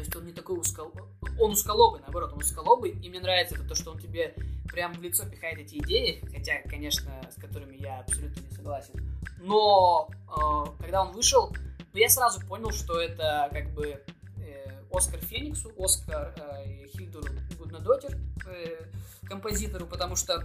[0.03, 0.91] Есть он не такой ускол...
[1.39, 4.35] Он усколобый, наоборот, он усколобый, и мне нравится это то, что он тебе
[4.65, 8.93] прям в лицо пихает эти идеи, хотя, конечно, с которыми я абсолютно не согласен.
[9.39, 11.55] Но э, когда он вышел,
[11.93, 14.03] ну, я сразу понял, что это как бы
[14.39, 18.81] э, Оскар Фениксу, Оскар э, Хильдуру Гуднадотер, э,
[19.23, 20.43] композитору, потому что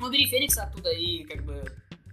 [0.00, 1.62] ну, бери Феникса оттуда и как бы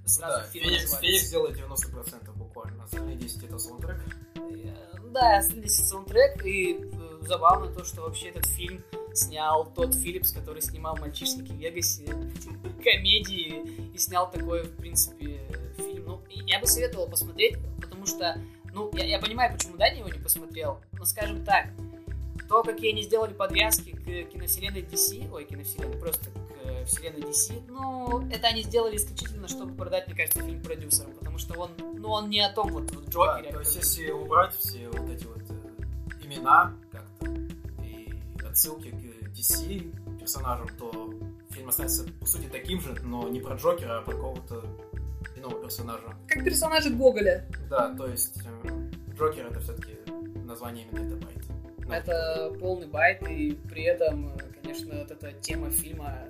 [0.06, 1.00] сразу Да, фильм Феникс.
[1.00, 3.98] Феникс делает 90% буквально, остальные 10 это саундтрек.
[4.36, 4.76] Э,
[5.12, 8.84] Да, остальные саундтрек, и э, забавно то, что вообще этот фильм
[9.14, 12.06] снял тот Филлипс, который снимал «Мальчишники в Вегасе»,
[12.84, 15.40] комедии, и снял такой, в принципе,
[15.78, 16.06] фильм.
[16.06, 18.42] Ну, я бы советовал посмотреть, потому что,
[18.74, 21.68] ну, я, я понимаю, почему Даня его не посмотрел, но, скажем так,
[22.48, 26.30] то, какие они сделали подвязки к киновселенной DC, ой, киновселенной, просто
[26.70, 31.38] э, вселенной DC, ну, это они сделали исключительно, чтобы продать, мне кажется, фильм продюсерам, потому
[31.38, 33.52] что он, ну, он не о том вот, вот Да, Джокере.
[33.54, 37.26] то есть если убрать все вот эти вот э, имена как-то
[37.84, 38.14] и
[38.48, 41.14] отсылки к DC персонажам, то
[41.50, 44.64] фильм останется по сути таким же, но не про Джокера, а про какого-то
[45.36, 46.16] иного персонажа.
[46.28, 47.46] Как персонажи Гоголя.
[47.70, 49.96] Да, то есть э, Джокер это все-таки
[50.46, 51.46] название именно это bait.
[51.50, 51.59] Ну,
[51.92, 56.28] Это полный bait, и при этом, конечно, вот эта тема фильма...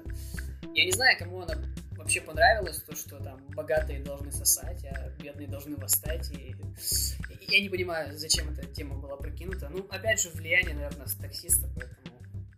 [0.73, 1.55] Я не знаю, кому она
[1.91, 6.31] вообще понравилась, то, что там богатые должны сосать, а бедные должны восстать.
[6.31, 6.55] И...
[6.55, 9.69] и Я не понимаю, зачем эта тема была прокинута.
[9.69, 11.99] Ну, опять же, влияние, наверное, с таксиста, поэтому...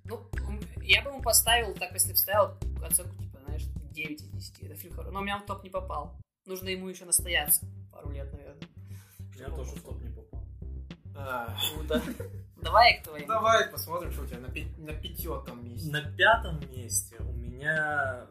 [0.04, 0.30] Ну,
[0.84, 4.64] я бы ему поставил, так если бы ставил оценку, типа, знаешь, 9 из 10.
[4.64, 5.14] Это фильм хороший.
[5.14, 6.18] Но у меня в топ не попал.
[6.46, 8.68] Нужно ему еще настояться пару лет, наверное.
[9.38, 10.44] Я тоже в топ не попал.
[11.16, 12.02] а, Ну, да.
[12.62, 13.28] Давай к твоим.
[13.28, 15.92] Давай посмотрим, что у тебя на, пи- на пятётом месте.
[15.92, 18.26] На пятом месте у меня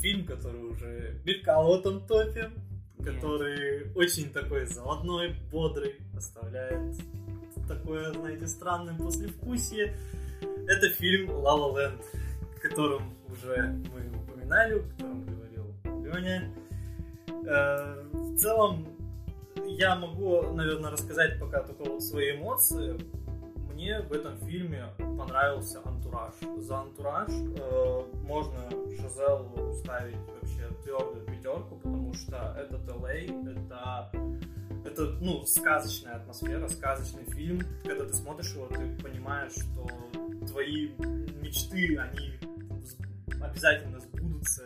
[0.00, 2.50] фильм, который уже мелькал в этом топе,
[2.98, 3.14] Нет.
[3.14, 6.96] который очень такой заводной, бодрый, оставляет
[7.68, 9.96] такое, знаете, странное послевкусие.
[10.68, 12.02] Это фильм «Ла Ла Ленд»,
[12.56, 13.56] о котором уже
[13.94, 15.74] мы упоминали, о котором говорил
[16.04, 16.52] Леня.
[17.46, 18.86] Э, В целом,
[19.66, 22.98] я могу, наверное, рассказать пока только вот свои эмоции.
[23.74, 26.34] Мне в этом фильме понравился антураж.
[26.58, 34.12] За антураж э, можно Шазелу ставить вообще твердую пятерку, потому что этот LA, это,
[34.84, 37.62] это ну, сказочная атмосфера, сказочный фильм.
[37.84, 39.88] Когда ты смотришь его, ты понимаешь, что
[40.46, 40.90] твои
[41.42, 42.38] мечты, они
[43.42, 44.62] обязательно сбудутся.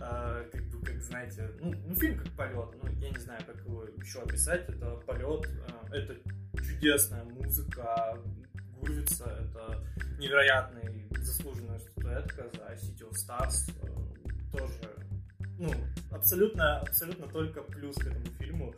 [0.00, 0.65] Э, как
[0.96, 4.66] как знаете, ну, ну, фильм как полет, ну, я не знаю, как его еще описать,
[4.68, 5.46] это полет,
[5.92, 6.16] э, это
[6.62, 8.18] чудесная музыка,
[8.80, 9.84] Гурвица, это
[10.18, 14.96] невероятная заслуженная статуэтка за City of Stars, э, тоже,
[15.58, 15.70] ну,
[16.10, 18.74] абсолютно, абсолютно только плюс к этому фильму.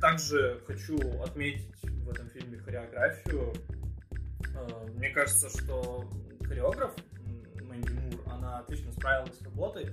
[0.00, 3.52] Также хочу отметить в этом фильме хореографию.
[4.54, 6.08] Э, Мне кажется, что
[6.46, 6.94] хореограф
[7.60, 9.90] Мэнди Мур, она отлично справилась с работой,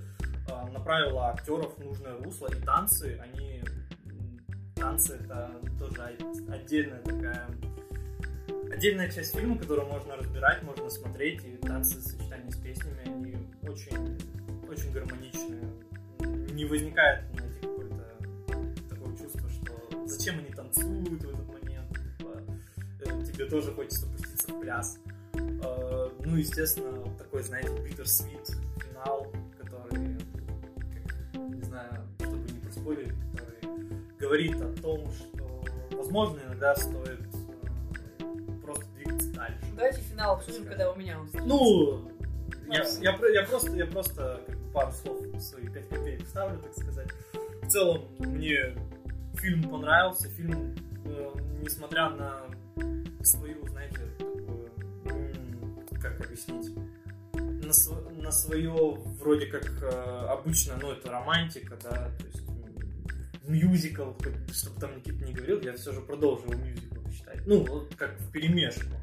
[0.72, 3.62] направила актеров в нужное русло, и танцы, они...
[4.74, 7.48] Танцы это тоже от- отдельная такая
[8.70, 13.36] отдельная часть фильма, которую можно разбирать, можно смотреть, и танцы в сочетании с песнями, они
[13.62, 14.18] очень,
[14.68, 15.62] очень гармоничные.
[16.52, 22.42] Не возникает, знаете, какое-то такое чувство, что зачем они танцуют в этот момент, типа,
[23.00, 24.98] э, тебе тоже хочется пуститься в пляс.
[25.34, 28.50] Э, Ну, естественно, такой, знаете, bittersweet
[28.80, 30.18] финал, который,
[32.86, 35.64] проспорить, который говорит о том, что,
[35.96, 37.20] возможно, иногда стоит
[38.20, 38.24] э,
[38.62, 39.58] просто двигаться дальше.
[39.74, 42.10] Давайте финал обсудим, когда у меня он Ну,
[42.68, 46.72] я, я, я просто, я просто как бы пару слов свои 5 копеек вставлю, так
[46.74, 47.08] сказать.
[47.62, 48.76] В целом, мне
[49.34, 50.28] фильм понравился.
[50.30, 51.30] Фильм, э,
[51.62, 52.42] несмотря на
[53.22, 54.70] свою, знаете, такую
[55.06, 55.80] м,
[56.26, 56.72] пояснить?
[57.66, 58.70] на, св- на свое
[59.20, 62.45] вроде как э, обычно, ну это романтика, да, то есть
[63.48, 64.12] мюзикл,
[64.52, 67.40] чтобы там Никита не говорил, я все же продолжил мюзикл читать.
[67.46, 68.96] Ну, вот как в перемешку.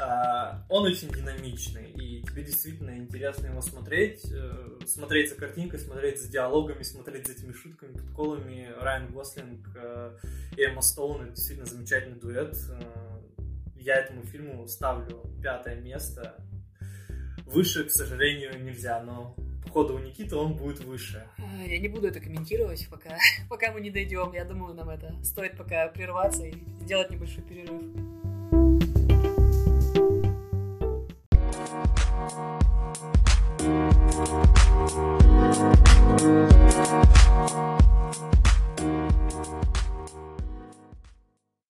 [0.00, 6.22] А, он очень динамичный, и тебе действительно интересно его смотреть, э, смотреть за картинкой, смотреть
[6.22, 8.72] за диалогами, смотреть за этими шутками, подколами.
[8.80, 10.16] Райан Гослинг э,
[10.56, 12.56] и Эмма Стоун это действительно замечательный дуэт.
[12.70, 12.80] Э,
[13.76, 16.42] Я этому фильму ставлю пятое место.
[17.44, 19.36] Выше, к сожалению, нельзя, но
[19.70, 21.26] входа у Никиты, он будет выше.
[21.66, 23.16] Я не буду это комментировать, пока,
[23.48, 24.32] пока мы не дойдем.
[24.32, 27.82] Я думаю, нам это стоит пока прерваться и сделать небольшой перерыв.